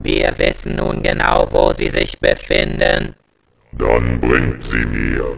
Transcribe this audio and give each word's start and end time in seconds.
Wir 0.00 0.32
wissen 0.38 0.76
nun 0.76 1.02
genau, 1.02 1.48
wo 1.50 1.72
sie 1.72 1.88
sich 1.88 2.18
befinden. 2.20 3.14
Dann 3.72 4.20
bringt 4.20 4.62
sie 4.62 4.86
mir. 4.86 5.36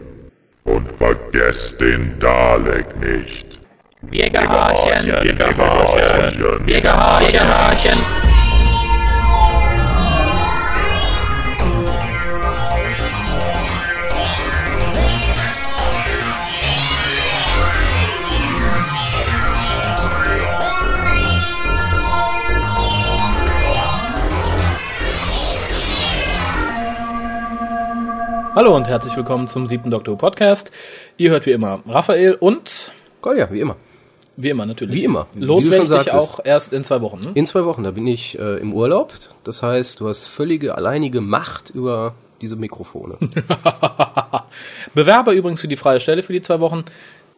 Und 0.63 0.87
vergesst 0.97 1.81
den 1.81 2.17
Dalek 2.19 2.85
nicht. 2.99 3.59
Wir 4.01 4.29
gehorchen, 4.29 5.05
Wir 5.23 5.33
gehorchen. 5.33 6.67
wir 6.67 6.81
gehorchen. 6.81 8.30
Hallo 28.53 28.75
und 28.75 28.89
herzlich 28.89 29.15
willkommen 29.15 29.47
zum 29.47 29.65
siebten 29.65 29.89
Doktor 29.91 30.17
Podcast. 30.17 30.71
Ihr 31.15 31.31
hört 31.31 31.45
wie 31.45 31.51
immer 31.51 31.81
Raphael 31.87 32.33
und 32.33 32.91
Kolja, 33.21 33.49
wie 33.49 33.61
immer. 33.61 33.77
wie 34.35 34.49
immer 34.49 34.65
natürlich. 34.65 34.97
Wie 34.97 35.05
immer. 35.05 35.27
Los 35.35 35.71
werde 35.71 35.83
ich 35.83 35.89
dich 35.89 36.11
auch 36.11 36.41
erst 36.43 36.73
in 36.73 36.83
zwei 36.83 36.99
Wochen. 36.99 37.23
Ne? 37.23 37.31
In 37.35 37.45
zwei 37.45 37.63
Wochen, 37.63 37.83
da 37.83 37.91
bin 37.91 38.05
ich 38.07 38.37
äh, 38.37 38.57
im 38.57 38.73
Urlaub. 38.73 39.13
Das 39.45 39.63
heißt, 39.63 40.01
du 40.01 40.09
hast 40.09 40.27
völlige 40.27 40.75
alleinige 40.75 41.21
Macht 41.21 41.69
über 41.69 42.13
diese 42.41 42.57
Mikrofone. 42.57 43.15
Bewerber 44.93 45.31
übrigens 45.31 45.61
für 45.61 45.69
die 45.69 45.77
freie 45.77 46.01
Stelle 46.01 46.21
für 46.21 46.33
die 46.33 46.41
zwei 46.41 46.59
Wochen. 46.59 46.83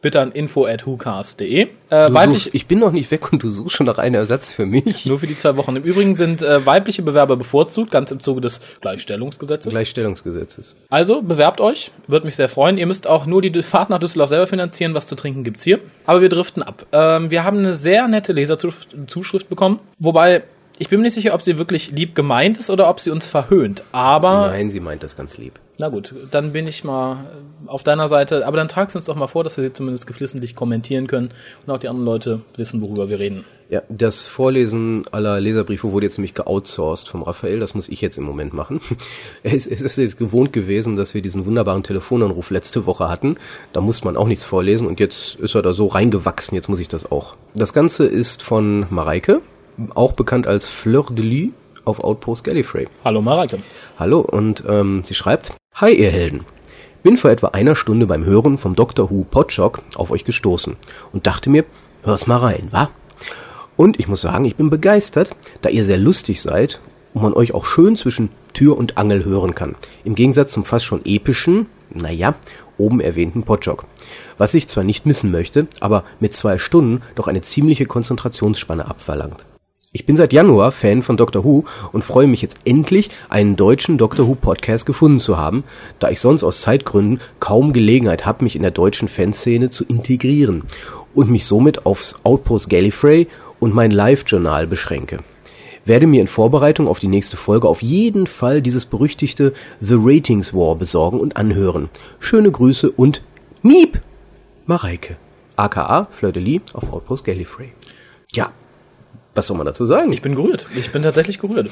Bitte 0.03 0.20
an 0.20 0.34
info 0.34 0.66
at 0.66 0.85
whocast.de. 0.85 1.62
Äh, 1.62 1.67
weiblich, 1.89 2.43
suchst, 2.43 2.55
ich 2.55 2.67
bin 2.67 2.80
noch 2.80 2.91
nicht 2.91 3.09
weg 3.09 3.31
und 3.31 3.41
du 3.41 3.49
suchst 3.49 3.77
schon 3.77 3.85
nach 3.85 3.99
einem 3.99 4.16
Ersatz 4.16 4.52
für 4.52 4.66
mich. 4.66 5.05
nur 5.05 5.17
für 5.17 5.27
die 5.27 5.38
zwei 5.38 5.55
Wochen. 5.55 5.77
Im 5.77 5.84
Übrigen 5.84 6.17
sind 6.17 6.41
äh, 6.41 6.66
weibliche 6.66 7.03
Bewerber 7.03 7.38
bevorzugt, 7.38 7.89
ganz 7.89 8.12
im 8.12 8.20
Zuge 8.20 8.41
des 8.41 8.59
Gleichstellungsgesetzes. 8.81 9.71
Gleichstellungsgesetzes. 9.71 10.76
Also 10.89 11.21
bewerbt 11.21 11.62
euch, 11.62 11.91
würde 12.07 12.26
mich 12.26 12.35
sehr 12.35 12.49
freuen. 12.49 12.77
Ihr 12.77 12.85
müsst 12.85 13.07
auch 13.07 13.26
nur 13.26 13.41
die 13.41 13.62
Fahrt 13.62 13.90
nach 13.90 13.99
Düsseldorf 13.99 14.29
selber 14.29 14.46
finanzieren. 14.46 14.93
Was 14.93 15.07
zu 15.07 15.15
trinken 15.15 15.46
gibt's 15.46 15.63
hier. 15.63 15.79
Aber 16.05 16.20
wir 16.20 16.27
driften 16.27 16.63
ab. 16.63 16.85
Ähm, 16.91 17.31
wir 17.31 17.46
haben 17.46 17.59
eine 17.59 17.74
sehr 17.74 18.05
nette 18.09 18.34
Leserzuschrift 18.34 19.48
bekommen. 19.48 19.79
Wobei, 19.99 20.43
ich 20.79 20.90
bin 20.90 20.99
mir 20.99 21.04
nicht 21.04 21.13
sicher, 21.13 21.34
ob 21.34 21.41
sie 21.41 21.57
wirklich 21.57 21.91
lieb 21.91 22.16
gemeint 22.16 22.57
ist 22.57 22.70
oder 22.70 22.90
ob 22.90 22.99
sie 22.99 23.12
uns 23.12 23.27
verhöhnt. 23.27 23.84
Aber, 23.91 24.48
Nein, 24.48 24.70
sie 24.70 24.80
meint 24.80 25.04
das 25.04 25.15
ganz 25.15 25.38
lieb. 25.38 25.60
na 25.80 25.90
gut, 25.90 26.13
dann 26.32 26.52
bin 26.54 26.68
ich 26.68 26.84
mal 26.84 27.26
äh, 27.65 27.70
auf 27.70 27.84
deiner 27.84 28.07
Seite. 28.07 28.46
Aber 28.48 28.57
dann 28.57 28.68
trag 28.68 28.90
sie 28.91 28.98
uns 28.98 29.05
doch 29.05 29.15
mal 29.15 29.27
vor, 29.27 29.43
dass 29.43 29.57
wir 29.57 29.63
sie 29.63 29.74
zumindest 29.74 30.07
geflissentlich 30.07 30.55
kommentieren 30.55 31.07
können 31.07 31.30
und 31.65 31.74
auch 31.74 31.77
die 31.77 31.88
anderen 31.88 32.05
Leute 32.05 32.41
wissen, 32.57 32.84
worüber 32.84 33.07
wir 33.10 33.20
reden. 33.20 33.46
Ja, 33.70 33.82
das 33.90 34.27
Vorlesen 34.27 35.05
aller 35.12 35.40
Leserbriefe 35.40 35.91
wurde 35.91 36.05
jetzt 36.05 36.18
nämlich 36.18 36.34
geoutsourced 36.35 37.08
vom 37.08 37.24
Raphael. 37.24 37.60
Das 37.60 37.74
muss 37.74 37.87
ich 37.90 38.02
jetzt 38.02 38.18
im 38.18 38.24
Moment 38.24 38.54
machen. 38.54 38.82
Es, 39.43 39.68
es 39.68 39.82
ist 39.82 39.98
jetzt 39.98 40.18
gewohnt 40.18 40.54
gewesen, 40.54 40.96
dass 40.96 41.13
wir 41.13 41.21
diesen 41.21 41.46
wunderbaren 41.46 41.82
Telefonanruf 41.84 42.49
letzte 42.49 42.85
Woche 42.85 43.10
hatten. 43.10 43.37
Da 43.74 43.82
muss 43.82 44.04
man 44.04 44.15
auch 44.18 44.27
nichts 44.27 44.46
vorlesen 44.46 44.85
und 44.87 44.99
jetzt 44.99 45.35
ist 45.35 45.55
er 45.55 45.62
da 45.62 45.74
so 45.74 45.87
reingewachsen. 45.87 46.55
Jetzt 46.55 46.68
muss 46.70 46.80
ich 46.80 46.87
das 46.87 47.12
auch. 47.12 47.35
Das 47.55 47.74
Ganze 47.74 48.05
ist 48.05 48.43
von 48.43 48.85
Mareike, 48.90 49.41
auch 49.96 50.13
bekannt 50.13 50.48
als 50.48 50.70
Fleur 50.70 51.05
de 51.12 51.26
Lis 51.26 51.49
auf 51.85 52.04
Outpost 52.04 52.43
Gallifrey. 52.43 52.88
Hallo 53.04 53.21
Mareike. 53.21 53.57
Hallo 53.99 54.21
und 54.21 54.63
ähm, 54.68 55.02
sie 55.04 55.15
schreibt, 55.15 55.54
Hi 55.76 55.93
ihr 55.93 56.12
Helden. 56.12 56.46
Bin 57.02 57.18
vor 57.18 57.32
etwa 57.32 57.48
einer 57.48 57.76
Stunde 57.76 58.07
beim 58.07 58.24
Hören 58.24 58.57
vom 58.57 58.76
Dr. 58.76 59.10
Who 59.10 59.26
Podshock 59.30 59.82
auf 59.96 60.12
euch 60.12 60.24
gestoßen 60.24 60.77
und 61.12 61.27
dachte 61.27 61.49
mir, 61.49 61.65
hör's 62.04 62.27
mal 62.27 62.38
rein, 62.38 62.70
wa? 62.71 62.90
Und 63.76 63.99
ich 63.99 64.07
muss 64.07 64.22
sagen, 64.22 64.46
ich 64.46 64.56
bin 64.56 64.69
begeistert, 64.69 65.35
da 65.62 65.69
ihr 65.69 65.84
sehr 65.84 65.97
lustig 65.97 66.41
seid 66.41 66.80
und 67.13 67.24
man 67.24 67.34
euch 67.34 67.53
auch 67.53 67.66
schön 67.66 67.97
zwischen 67.97 68.30
Tür 68.53 68.78
und 68.78 68.97
Angel 68.97 69.25
hören 69.25 69.56
kann. 69.56 69.75
Im 70.03 70.16
Gegensatz 70.16 70.53
zum 70.53 70.63
fast 70.63 70.85
schon 70.85 71.03
epischen, 71.06 71.66
naja, 71.90 72.35
oben 72.78 73.02
erwähnten 73.02 73.44
Podshock. 73.44 73.85
Was 74.38 74.53
ich 74.53 74.68
zwar 74.68 74.84
nicht 74.84 75.06
missen 75.06 75.31
möchte, 75.31 75.68
aber 75.80 76.03
mit 76.20 76.34
zwei 76.34 76.58
Stunden 76.58 77.02
doch 77.16 77.28
eine 77.28 77.42
ziemliche 77.42 77.86
Konzentrationsspanne 77.86 78.88
abverlangt. 78.88 79.46
Ich 79.96 80.08
bin 80.08 80.16
seit 80.16 80.34
Januar 80.34 80.72
Fan 80.72 81.04
von 81.04 81.18
Doctor 81.18 81.44
Who 81.44 81.66
und 81.92 82.04
freue 82.04 82.26
mich 82.26 82.42
jetzt 82.42 82.62
endlich, 82.66 83.12
einen 83.30 83.56
deutschen 83.56 84.00
Doctor 84.00 84.28
Who 84.28 84.34
Podcast 84.34 84.88
gefunden 84.88 85.20
zu 85.20 85.38
haben, 85.38 85.64
da 86.00 86.09
ich 86.09 86.20
sonst 86.20 86.44
aus 86.44 86.62
Zeitgründen 86.62 87.22
kaum 87.40 87.74
Gelegenheit 87.74 88.26
habe, 88.26 88.44
mich 88.44 88.56
in 88.56 88.64
der 88.64 88.72
deutschen 88.72 89.08
Fanszene 89.08 89.70
zu 89.70 89.86
integrieren 89.86 90.64
und 91.14 91.30
mich 91.30 91.46
somit 91.46 91.86
aufs 91.86 92.16
Outpost 92.24 92.72
Gallifrey 92.72 93.28
und 93.59 93.76
mein 93.76 93.92
Live-Journal 93.92 94.66
beschränke. 94.66 95.20
Werde 95.86 96.08
mir 96.08 96.22
in 96.22 96.28
Vorbereitung 96.28 96.88
auf 96.88 96.98
die 96.98 97.08
nächste 97.08 97.38
Folge 97.38 97.68
auf 97.68 97.84
jeden 97.84 98.26
Fall 98.26 98.64
dieses 98.64 98.86
berüchtigte 98.86 99.53
The 99.80 99.98
Ratings 100.00 100.56
War 100.56 100.76
besorgen 100.76 101.20
und 101.20 101.38
anhören. 101.38 101.90
Schöne 102.20 102.50
Grüße 102.50 102.90
und 102.90 103.22
Miep! 103.62 104.02
Mareike, 104.66 105.18
aka 105.56 106.08
Fleur 106.09 106.32
de 106.32 106.42
Lis 106.42 106.74
auf 106.74 106.92
Outpost 106.92 107.26
Gallifrey. 107.26 107.74
Ja, 108.34 108.53
was 109.36 109.48
soll 109.48 109.58
man 109.58 109.66
dazu 109.66 109.86
sagen? 109.86 110.12
Ich 110.12 110.22
bin 110.22 110.36
gerührt. 110.36 110.68
Ich 110.76 110.92
bin 110.92 111.02
tatsächlich 111.02 111.40
gerührt. 111.40 111.70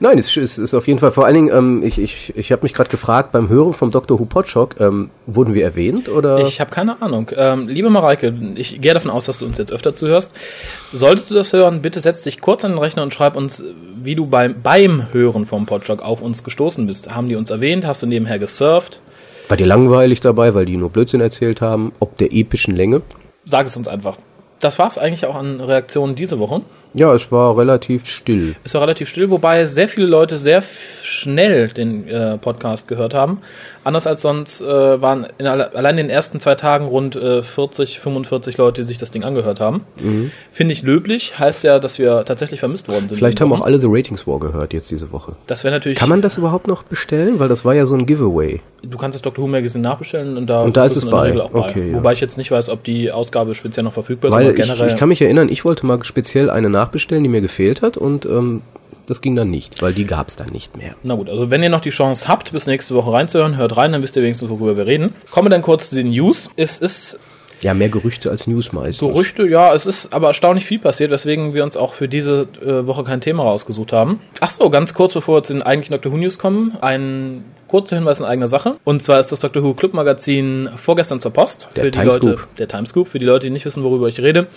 Nein, 0.00 0.18
es 0.18 0.36
ist, 0.36 0.58
ist 0.58 0.74
auf 0.74 0.88
jeden 0.88 0.98
Fall 0.98 1.12
vor 1.12 1.24
allen 1.24 1.34
Dingen, 1.34 1.56
ähm, 1.56 1.82
ich, 1.84 1.98
ich, 1.98 2.36
ich 2.36 2.50
habe 2.50 2.62
mich 2.62 2.74
gerade 2.74 2.90
gefragt, 2.90 3.30
beim 3.30 3.48
Hören 3.48 3.74
vom 3.74 3.92
Dr. 3.92 4.18
Who 4.18 4.24
Podshock, 4.24 4.80
ähm, 4.80 5.10
wurden 5.26 5.54
wir 5.54 5.62
erwähnt 5.62 6.08
oder? 6.08 6.38
Ich 6.40 6.60
habe 6.60 6.70
keine 6.70 7.00
Ahnung. 7.00 7.30
Ähm, 7.36 7.68
liebe 7.68 7.90
Mareike, 7.90 8.34
ich 8.56 8.80
gehe 8.80 8.92
davon 8.92 9.10
aus, 9.10 9.26
dass 9.26 9.38
du 9.38 9.46
uns 9.46 9.58
jetzt 9.58 9.72
öfter 9.72 9.94
zuhörst. 9.94 10.32
Solltest 10.92 11.30
du 11.30 11.34
das 11.34 11.52
hören, 11.52 11.80
bitte 11.80 12.00
setz 12.00 12.24
dich 12.24 12.40
kurz 12.40 12.64
an 12.64 12.72
den 12.72 12.78
Rechner 12.78 13.04
und 13.04 13.14
schreib 13.14 13.36
uns, 13.36 13.62
wie 14.02 14.16
du 14.16 14.26
beim, 14.26 14.60
beim 14.60 15.12
Hören 15.12 15.46
vom 15.46 15.66
Podstock 15.66 16.02
auf 16.02 16.22
uns 16.22 16.42
gestoßen 16.42 16.86
bist. 16.88 17.14
Haben 17.14 17.28
die 17.28 17.36
uns 17.36 17.50
erwähnt? 17.50 17.86
Hast 17.86 18.02
du 18.02 18.06
nebenher 18.06 18.40
gesurft? 18.40 19.00
War 19.48 19.56
dir 19.56 19.66
langweilig 19.66 20.20
dabei, 20.20 20.54
weil 20.54 20.64
die 20.64 20.76
nur 20.76 20.90
Blödsinn 20.90 21.20
erzählt 21.20 21.60
haben, 21.60 21.92
ob 22.00 22.16
der 22.18 22.32
epischen 22.32 22.74
Länge? 22.74 23.02
Sag 23.44 23.66
es 23.66 23.76
uns 23.76 23.88
einfach. 23.88 24.16
Das 24.60 24.78
war's 24.78 24.98
eigentlich 24.98 25.26
auch 25.26 25.36
an 25.36 25.60
Reaktionen 25.60 26.14
diese 26.14 26.38
Woche. 26.38 26.62
Ja, 26.94 27.14
es 27.14 27.30
war 27.30 27.56
relativ 27.56 28.06
still. 28.06 28.56
Es 28.64 28.74
war 28.74 28.82
relativ 28.82 29.08
still, 29.08 29.30
wobei 29.30 29.64
sehr 29.64 29.88
viele 29.88 30.06
Leute 30.06 30.36
sehr 30.36 30.62
schnell 31.02 31.68
den 31.68 32.08
äh, 32.08 32.38
Podcast 32.38 32.88
gehört 32.88 33.14
haben. 33.14 33.38
Anders 33.82 34.06
als 34.06 34.22
sonst 34.22 34.60
äh, 34.60 35.00
waren 35.00 35.26
in 35.38 35.46
alle, 35.46 35.74
allein 35.74 35.96
in 35.96 36.08
den 36.08 36.10
ersten 36.10 36.38
zwei 36.38 36.54
Tagen 36.54 36.86
rund 36.86 37.16
äh, 37.16 37.42
40, 37.42 37.98
45 37.98 38.58
Leute, 38.58 38.82
die 38.82 38.86
sich 38.86 38.98
das 38.98 39.10
Ding 39.10 39.24
angehört 39.24 39.58
haben. 39.60 39.84
Finde 40.52 40.72
ich 40.72 40.82
löblich. 40.82 41.38
Heißt 41.38 41.64
ja, 41.64 41.78
dass 41.78 41.98
wir 41.98 42.24
tatsächlich 42.26 42.60
vermisst 42.60 42.88
worden 42.88 43.08
sind. 43.08 43.12
Mhm. 43.12 43.18
Vielleicht 43.18 43.40
haben 43.40 43.52
auch 43.52 43.62
alle 43.62 43.80
The 43.80 43.86
Ratings 43.88 44.26
War 44.26 44.38
gehört 44.38 44.72
jetzt 44.74 44.90
diese 44.90 45.12
Woche. 45.12 45.32
Das 45.46 45.64
wäre 45.64 45.74
natürlich. 45.74 45.98
Kann 45.98 46.08
man 46.10 46.20
das 46.20 46.36
überhaupt 46.36 46.66
noch 46.66 46.82
bestellen? 46.82 47.38
Weil 47.38 47.48
das 47.48 47.64
war 47.64 47.74
ja 47.74 47.86
so 47.86 47.94
ein 47.94 48.04
Giveaway. 48.04 48.60
Du 48.82 48.98
kannst 48.98 49.14
das 49.16 49.22
Dr. 49.22 49.44
Who 49.44 49.48
Magazine 49.48 49.82
nachbestellen 49.82 50.36
und 50.36 50.46
da, 50.46 50.62
Und 50.62 50.76
da 50.76 50.84
ist 50.84 50.96
es 50.96 51.04
in 51.04 51.10
der 51.10 51.16
bei. 51.16 51.22
Regel 51.28 51.40
auch 51.40 51.50
bei. 51.50 51.60
Okay, 51.60 51.90
ja. 51.90 51.96
Wobei 51.96 52.12
ich 52.12 52.20
jetzt 52.20 52.36
nicht 52.36 52.50
weiß, 52.50 52.68
ob 52.68 52.84
die 52.84 53.10
Ausgabe 53.12 53.54
speziell 53.54 53.84
noch 53.84 53.92
verfügbar 53.92 54.28
ist, 54.28 54.34
Weil 54.34 54.50
ich, 54.50 54.56
generell. 54.56 54.88
ich 54.88 54.96
kann 54.96 55.08
mich 55.08 55.22
erinnern, 55.22 55.48
ich 55.48 55.64
wollte 55.64 55.86
mal 55.86 56.02
speziell 56.04 56.50
eine 56.50 56.68
nachbestellen, 56.80 57.22
die 57.22 57.30
mir 57.30 57.40
gefehlt 57.40 57.82
hat 57.82 57.96
und 57.96 58.26
ähm, 58.26 58.62
das 59.06 59.20
ging 59.22 59.34
dann 59.34 59.50
nicht, 59.50 59.82
weil 59.82 59.92
die 59.92 60.04
gab 60.04 60.28
es 60.28 60.36
dann 60.36 60.50
nicht 60.50 60.76
mehr. 60.76 60.94
Na 61.02 61.16
gut, 61.16 61.28
also 61.28 61.50
wenn 61.50 61.62
ihr 61.62 61.68
noch 61.68 61.80
die 61.80 61.90
Chance 61.90 62.28
habt, 62.28 62.52
bis 62.52 62.66
nächste 62.66 62.94
Woche 62.94 63.12
reinzuhören, 63.12 63.56
hört 63.56 63.76
rein, 63.76 63.92
dann 63.92 64.02
wisst 64.02 64.16
ihr 64.16 64.22
wenigstens, 64.22 64.48
worüber 64.48 64.76
wir 64.76 64.86
reden. 64.86 65.14
Kommen 65.30 65.46
wir 65.46 65.50
dann 65.50 65.62
kurz 65.62 65.90
zu 65.90 65.96
den 65.96 66.10
News. 66.10 66.48
Es 66.56 66.78
ist 66.78 67.18
Ja, 67.62 67.74
mehr 67.74 67.88
Gerüchte 67.88 68.30
als 68.30 68.46
News 68.46 68.72
meistens. 68.72 69.08
Gerüchte, 69.08 69.46
ja, 69.46 69.74
es 69.74 69.86
ist 69.86 70.14
aber 70.14 70.28
erstaunlich 70.28 70.64
viel 70.64 70.78
passiert, 70.78 71.10
weswegen 71.10 71.54
wir 71.54 71.62
uns 71.62 71.76
auch 71.76 71.92
für 71.92 72.08
diese 72.08 72.48
äh, 72.64 72.86
Woche 72.86 73.04
kein 73.04 73.20
Thema 73.20 73.42
rausgesucht 73.42 73.92
haben. 73.92 74.20
Ach 74.40 74.48
so, 74.48 74.70
ganz 74.70 74.94
kurz 74.94 75.12
bevor 75.12 75.38
wir 75.38 75.42
zu 75.42 75.52
den 75.52 75.62
eigentlichen 75.62 75.92
Doctor 75.92 76.12
Who 76.12 76.16
News 76.16 76.38
kommen, 76.38 76.76
ein 76.80 77.44
kurzer 77.68 77.96
Hinweis 77.96 78.18
in 78.18 78.26
eigener 78.26 78.48
Sache. 78.48 78.76
Und 78.84 79.02
zwar 79.02 79.20
ist 79.20 79.30
das 79.30 79.40
Doctor 79.40 79.62
Who 79.62 79.74
Club 79.74 79.94
Magazin 79.94 80.70
vorgestern 80.76 81.20
zur 81.20 81.32
Post. 81.32 81.68
Der 81.76 81.84
für 81.84 81.90
die 81.90 81.98
Timescoop. 81.98 82.22
Leute, 82.30 82.42
der 82.58 82.68
Timescoop, 82.68 83.08
für 83.08 83.18
die 83.18 83.26
Leute, 83.26 83.46
die 83.46 83.50
nicht 83.50 83.64
wissen, 83.64 83.82
worüber 83.84 84.08
ich 84.08 84.20
rede. 84.20 84.48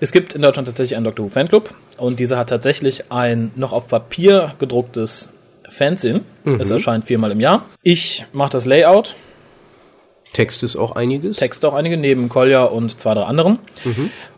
Es 0.00 0.12
gibt 0.12 0.34
in 0.34 0.42
Deutschland 0.42 0.66
tatsächlich 0.68 0.96
einen 0.96 1.04
Doctor 1.04 1.26
Who 1.26 1.30
Fanclub 1.30 1.70
und 1.96 2.20
dieser 2.20 2.36
hat 2.38 2.48
tatsächlich 2.48 3.10
ein 3.10 3.52
noch 3.56 3.72
auf 3.72 3.88
Papier 3.88 4.54
gedrucktes 4.58 5.32
Fanzine. 5.70 6.22
Es 6.58 6.70
erscheint 6.70 7.04
viermal 7.04 7.30
im 7.30 7.40
Jahr. 7.40 7.66
Ich 7.82 8.24
mache 8.32 8.50
das 8.50 8.64
Layout, 8.64 9.16
Text 10.32 10.62
ist 10.62 10.76
auch 10.76 10.92
einiges. 10.92 11.38
Text 11.38 11.64
auch 11.64 11.74
einige, 11.74 11.96
neben 11.96 12.28
Kolja 12.28 12.64
und 12.64 13.00
zwei, 13.00 13.14
drei 13.14 13.22
anderen. 13.22 13.58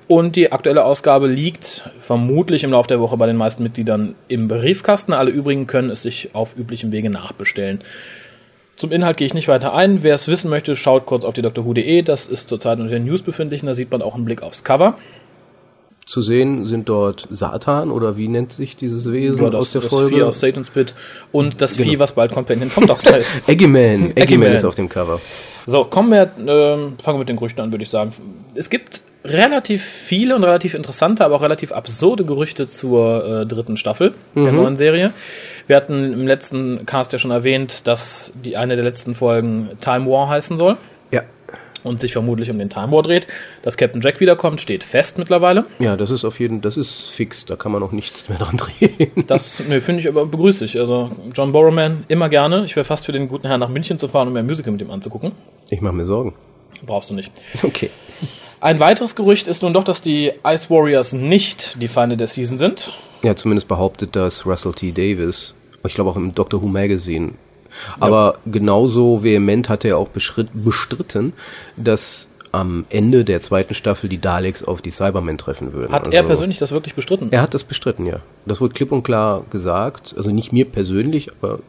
Und 0.06 0.34
die 0.36 0.50
aktuelle 0.52 0.84
Ausgabe 0.84 1.28
liegt 1.28 1.88
vermutlich 2.00 2.64
im 2.64 2.72
Laufe 2.72 2.88
der 2.88 3.00
Woche 3.00 3.16
bei 3.16 3.26
den 3.26 3.36
meisten 3.36 3.62
Mitgliedern 3.62 4.14
im 4.28 4.48
Briefkasten. 4.48 5.12
Alle 5.12 5.30
übrigen 5.30 5.66
können 5.66 5.90
es 5.90 6.02
sich 6.02 6.30
auf 6.32 6.56
üblichem 6.56 6.90
Wege 6.92 7.10
nachbestellen. 7.10 7.80
Zum 8.76 8.92
Inhalt 8.92 9.18
gehe 9.18 9.26
ich 9.26 9.34
nicht 9.34 9.46
weiter 9.46 9.74
ein. 9.74 10.02
Wer 10.02 10.14
es 10.14 10.26
wissen 10.26 10.48
möchte, 10.48 10.74
schaut 10.74 11.06
kurz 11.06 11.24
auf 11.24 11.34
die 11.34 11.42
drhu.de. 11.42 12.02
Das 12.02 12.26
ist 12.26 12.48
zurzeit 12.48 12.78
unter 12.80 12.90
den 12.90 13.04
News 13.04 13.22
befindlich. 13.22 13.62
und 13.62 13.66
Da 13.66 13.74
sieht 13.74 13.90
man 13.90 14.00
auch 14.02 14.14
einen 14.14 14.24
Blick 14.24 14.42
aufs 14.42 14.64
Cover. 14.64 14.94
Zu 16.06 16.22
sehen 16.22 16.64
sind 16.64 16.88
dort 16.88 17.28
Satan 17.30 17.90
oder 17.92 18.16
wie 18.16 18.26
nennt 18.26 18.52
sich 18.52 18.74
dieses 18.74 19.12
Wesen 19.12 19.44
Ja, 19.44 19.50
das, 19.50 19.60
aus 19.60 19.72
der 19.72 19.82
das 19.82 19.90
Folge? 19.90 20.16
Vieh 20.16 20.22
aus 20.24 20.40
Satan's 20.40 20.70
Pit 20.70 20.94
und 21.30 21.60
das 21.62 21.76
Genau. 21.76 21.88
Vieh, 21.90 21.98
was 22.00 22.12
bald 22.14 22.32
Companion 22.32 22.68
vom 22.70 22.86
Doktor 22.88 23.16
ist. 23.18 23.48
Eggman. 23.48 24.10
Eggman 24.10 24.16
Eggman. 24.16 24.52
ist 24.54 24.64
auf 24.64 24.74
dem 24.74 24.88
Cover. 24.88 25.20
So, 25.66 25.84
kommen 25.84 26.10
wir, 26.10 26.30
ähm, 26.38 26.96
fangen 27.02 27.16
wir 27.16 27.18
mit 27.20 27.28
den 27.28 27.36
Gerüchten 27.36 27.62
an, 27.62 27.72
würde 27.72 27.82
ich 27.82 27.90
sagen. 27.90 28.12
Es 28.54 28.70
gibt 28.70 29.02
relativ 29.24 29.84
viele 29.84 30.34
und 30.34 30.44
relativ 30.44 30.74
interessante, 30.74 31.24
aber 31.24 31.36
auch 31.36 31.42
relativ 31.42 31.72
absurde 31.72 32.24
Gerüchte 32.24 32.66
zur 32.66 33.42
äh, 33.42 33.46
dritten 33.46 33.76
Staffel 33.76 34.14
der 34.34 34.52
neuen 34.52 34.76
Serie. 34.76 35.12
Wir 35.66 35.76
hatten 35.76 36.12
im 36.12 36.26
letzten 36.26 36.86
Cast 36.86 37.12
ja 37.12 37.18
schon 37.18 37.30
erwähnt, 37.30 37.86
dass 37.86 38.32
die 38.34 38.56
eine 38.56 38.76
der 38.76 38.84
letzten 38.84 39.14
Folgen 39.14 39.70
Time 39.80 40.06
War 40.06 40.28
heißen 40.28 40.56
soll. 40.56 40.78
Und 41.84 42.00
sich 42.00 42.12
vermutlich 42.12 42.50
um 42.50 42.58
den 42.58 42.70
Time 42.70 42.92
War 42.92 43.02
dreht. 43.02 43.26
Dass 43.62 43.76
Captain 43.76 44.00
Jack 44.00 44.20
wiederkommt, 44.20 44.60
steht 44.60 44.84
fest 44.84 45.18
mittlerweile. 45.18 45.64
Ja, 45.78 45.96
das 45.96 46.10
ist 46.10 46.24
auf 46.24 46.40
jeden 46.40 46.60
das 46.60 46.76
ist 46.76 47.10
fix, 47.10 47.46
da 47.46 47.56
kann 47.56 47.72
man 47.72 47.82
auch 47.82 47.92
nichts 47.92 48.28
mehr 48.28 48.38
dran 48.38 48.56
drehen. 48.56 49.10
Das 49.26 49.60
nee, 49.68 49.80
finde 49.80 50.00
ich 50.00 50.08
aber 50.08 50.26
begrüße 50.26 50.64
ich. 50.64 50.78
Also 50.78 51.10
John 51.34 51.52
Borrowman 51.52 52.04
immer 52.08 52.28
gerne. 52.28 52.64
Ich 52.64 52.76
wäre 52.76 52.84
fast 52.84 53.06
für 53.06 53.12
den 53.12 53.28
guten 53.28 53.46
Herrn 53.46 53.60
nach 53.60 53.68
München 53.68 53.98
zu 53.98 54.08
fahren, 54.08 54.28
um 54.28 54.34
mir 54.34 54.40
ein 54.40 54.46
Musical 54.46 54.72
mit 54.72 54.82
ihm 54.82 54.90
anzugucken. 54.90 55.32
Ich 55.70 55.80
mache 55.80 55.94
mir 55.94 56.06
Sorgen. 56.06 56.34
Brauchst 56.84 57.10
du 57.10 57.14
nicht. 57.14 57.30
Okay. 57.62 57.90
Ein 58.60 58.78
weiteres 58.78 59.16
Gerücht 59.16 59.48
ist 59.48 59.62
nun 59.62 59.72
doch, 59.72 59.84
dass 59.84 60.02
die 60.02 60.32
Ice 60.46 60.68
Warriors 60.68 61.12
nicht 61.12 61.80
die 61.80 61.88
Feinde 61.88 62.16
der 62.16 62.26
Season 62.26 62.58
sind. 62.58 62.92
Ja, 63.22 63.34
zumindest 63.34 63.68
behauptet 63.68 64.16
das 64.16 64.44
Russell 64.44 64.72
T. 64.72 64.92
Davis. 64.92 65.54
Ich 65.86 65.94
glaube 65.94 66.10
auch 66.10 66.16
im 66.16 66.34
Doctor 66.34 66.62
Who 66.62 66.66
Magazine. 66.66 67.32
Aber 67.98 68.36
genauso 68.46 69.22
vehement 69.22 69.68
hat 69.68 69.84
er 69.84 69.98
auch 69.98 70.08
bestritten, 70.08 71.32
dass 71.76 72.28
am 72.52 72.84
Ende 72.90 73.24
der 73.24 73.40
zweiten 73.40 73.74
Staffel 73.74 74.08
die 74.08 74.18
Daleks 74.20 74.64
auf 74.64 74.82
die 74.82 74.90
Cybermen 74.90 75.38
treffen 75.38 75.72
würden. 75.72 75.92
Hat 75.92 76.06
Also- 76.06 76.16
er 76.16 76.24
persönlich 76.24 76.58
das 76.58 76.72
wirklich 76.72 76.94
bestritten? 76.94 77.28
Er 77.30 77.42
hat 77.42 77.54
das 77.54 77.62
bestritten, 77.62 78.06
ja. 78.06 78.20
Das 78.44 78.60
wurde 78.60 78.74
klipp 78.74 78.90
und 78.90 79.04
klar 79.04 79.44
gesagt. 79.50 80.14
Also 80.16 80.32
nicht 80.32 80.52
mir 80.52 80.64
persönlich, 80.64 81.30
aber 81.40 81.60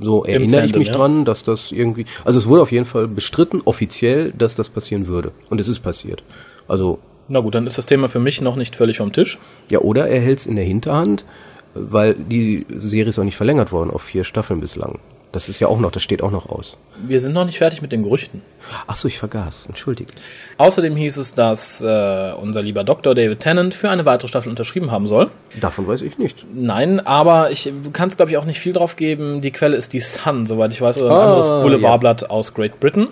so 0.00 0.24
erinnere 0.24 0.64
ich 0.64 0.76
mich 0.76 0.88
ja. 0.88 0.94
dran, 0.94 1.24
dass 1.24 1.42
das 1.42 1.72
irgendwie. 1.72 2.04
Also 2.24 2.38
es 2.38 2.46
wurde 2.46 2.62
auf 2.62 2.70
jeden 2.70 2.84
Fall 2.84 3.08
bestritten, 3.08 3.62
offiziell, 3.64 4.32
dass 4.32 4.54
das 4.54 4.68
passieren 4.68 5.08
würde. 5.08 5.32
Und 5.50 5.60
es 5.60 5.66
ist 5.66 5.80
passiert. 5.80 6.22
Also, 6.68 7.00
Na 7.26 7.40
gut, 7.40 7.56
dann 7.56 7.66
ist 7.66 7.76
das 7.76 7.86
Thema 7.86 8.08
für 8.08 8.20
mich 8.20 8.40
noch 8.40 8.54
nicht 8.54 8.76
völlig 8.76 8.98
vom 8.98 9.12
Tisch. 9.12 9.38
ja, 9.70 9.80
oder 9.80 10.06
er 10.06 10.20
hält 10.20 10.38
es 10.38 10.46
in 10.46 10.54
der 10.54 10.64
Hinterhand, 10.64 11.24
weil 11.80 12.14
die 12.14 12.66
Serie 12.76 13.10
ist 13.10 13.18
auch 13.18 13.24
nicht 13.24 13.36
verlängert 13.36 13.72
worden 13.72 13.90
auf 13.90 14.02
vier 14.02 14.24
Staffeln 14.24 14.60
bislang. 14.60 14.98
Das 15.30 15.50
ist 15.50 15.60
ja 15.60 15.68
auch 15.68 15.78
noch, 15.78 15.90
das 15.90 16.02
steht 16.02 16.22
auch 16.22 16.30
noch 16.30 16.48
aus. 16.48 16.78
Wir 17.06 17.20
sind 17.20 17.34
noch 17.34 17.44
nicht 17.44 17.58
fertig 17.58 17.82
mit 17.82 17.92
den 17.92 18.02
Gerüchten. 18.02 18.40
Ach 18.86 18.96
so, 18.96 19.08
ich 19.08 19.18
vergaß. 19.18 19.66
Entschuldigt. 19.68 20.14
Außerdem 20.56 20.96
hieß 20.96 21.18
es, 21.18 21.34
dass 21.34 21.82
äh, 21.82 22.32
unser 22.40 22.62
lieber 22.62 22.82
Dr. 22.82 23.14
David 23.14 23.40
Tennant 23.40 23.74
für 23.74 23.90
eine 23.90 24.06
weitere 24.06 24.26
Staffel 24.28 24.48
unterschrieben 24.48 24.90
haben 24.90 25.06
soll. 25.06 25.30
Davon 25.60 25.86
weiß 25.86 26.00
ich 26.00 26.16
nicht. 26.16 26.46
Nein, 26.54 27.00
aber 27.06 27.50
ich 27.50 27.70
kann 27.92 28.08
es, 28.08 28.16
glaube 28.16 28.30
ich, 28.30 28.38
auch 28.38 28.46
nicht 28.46 28.58
viel 28.58 28.72
drauf 28.72 28.96
geben. 28.96 29.42
Die 29.42 29.50
Quelle 29.50 29.76
ist 29.76 29.92
die 29.92 30.00
Sun, 30.00 30.46
soweit 30.46 30.72
ich 30.72 30.80
weiß, 30.80 30.96
oder 30.96 31.10
ein 31.10 31.16
Ah, 31.18 31.24
anderes 31.24 31.48
Boulevardblatt 31.48 32.30
aus 32.30 32.54
Great 32.54 32.80
Britain. 32.80 33.08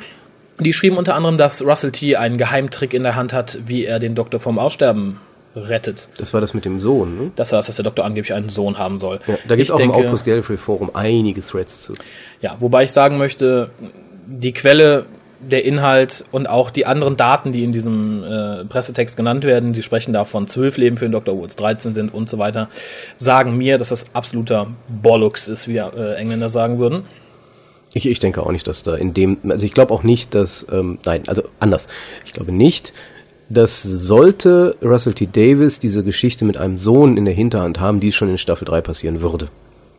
Die 0.58 0.72
schrieben 0.72 0.96
unter 0.96 1.14
anderem, 1.16 1.36
dass 1.36 1.62
Russell 1.66 1.92
T. 1.92 2.16
einen 2.16 2.38
Geheimtrick 2.38 2.94
in 2.94 3.02
der 3.02 3.14
Hand 3.14 3.34
hat, 3.34 3.58
wie 3.66 3.84
er 3.84 3.98
den 3.98 4.14
Doktor 4.14 4.40
vom 4.40 4.58
Aussterben 4.58 5.20
rettet. 5.56 6.08
Das 6.18 6.34
war 6.34 6.40
das 6.40 6.52
mit 6.54 6.64
dem 6.64 6.78
Sohn, 6.80 7.16
ne? 7.18 7.30
Das 7.34 7.52
heißt, 7.52 7.68
dass 7.68 7.76
der 7.76 7.84
Doktor 7.84 8.04
angeblich 8.04 8.34
einen 8.34 8.50
Sohn 8.50 8.78
haben 8.78 8.98
soll. 8.98 9.20
Ja, 9.26 9.38
da 9.48 9.56
gibt 9.56 9.68
es 9.68 9.70
auch 9.70 9.80
im 9.80 9.90
denke- 9.90 10.04
Outpost 10.04 10.24
Gallifrey 10.26 10.58
Forum 10.58 10.90
einige 10.92 11.40
Threads 11.40 11.80
zu. 11.82 11.94
Ja, 12.42 12.56
wobei 12.60 12.84
ich 12.84 12.92
sagen 12.92 13.16
möchte, 13.18 13.70
die 14.26 14.52
Quelle, 14.52 15.06
der 15.40 15.64
Inhalt 15.64 16.24
und 16.32 16.48
auch 16.48 16.70
die 16.70 16.86
anderen 16.86 17.16
Daten, 17.16 17.52
die 17.52 17.62
in 17.62 17.70
diesem 17.72 18.24
äh, 18.24 18.64
Pressetext 18.64 19.16
genannt 19.16 19.44
werden, 19.44 19.72
die 19.72 19.82
sprechen 19.82 20.12
da 20.12 20.24
von 20.24 20.48
zwölf 20.48 20.76
Leben 20.78 20.96
für 20.96 21.04
den 21.06 21.12
Dr. 21.12 21.36
Who, 21.36 21.46
13 21.46 21.94
sind 21.94 22.12
und 22.12 22.28
so 22.28 22.38
weiter, 22.38 22.68
sagen 23.18 23.56
mir, 23.56 23.78
dass 23.78 23.90
das 23.90 24.14
absoluter 24.14 24.68
Bollocks 24.88 25.46
ist, 25.48 25.68
wie 25.68 25.76
äh, 25.78 26.14
Engländer 26.16 26.48
sagen 26.50 26.78
würden. 26.78 27.04
Ich, 27.94 28.06
ich 28.06 28.18
denke 28.18 28.42
auch 28.42 28.50
nicht, 28.52 28.66
dass 28.66 28.82
da 28.82 28.94
in 28.96 29.14
dem, 29.14 29.38
also 29.48 29.64
ich 29.64 29.72
glaube 29.72 29.94
auch 29.94 30.02
nicht, 30.02 30.34
dass, 30.34 30.66
ähm, 30.70 30.98
nein, 31.04 31.22
also 31.28 31.44
anders. 31.60 31.86
Ich 32.24 32.32
glaube 32.32 32.52
nicht, 32.52 32.92
dass 33.48 33.82
sollte 33.82 34.76
Russell 34.82 35.14
T. 35.14 35.28
Davis 35.30 35.78
diese 35.78 36.02
Geschichte 36.02 36.44
mit 36.44 36.56
einem 36.56 36.78
Sohn 36.78 37.16
in 37.16 37.24
der 37.24 37.34
Hinterhand 37.34 37.80
haben, 37.80 38.00
die 38.00 38.12
schon 38.12 38.28
in 38.28 38.38
Staffel 38.38 38.64
3 38.64 38.80
passieren 38.80 39.20
würde. 39.20 39.48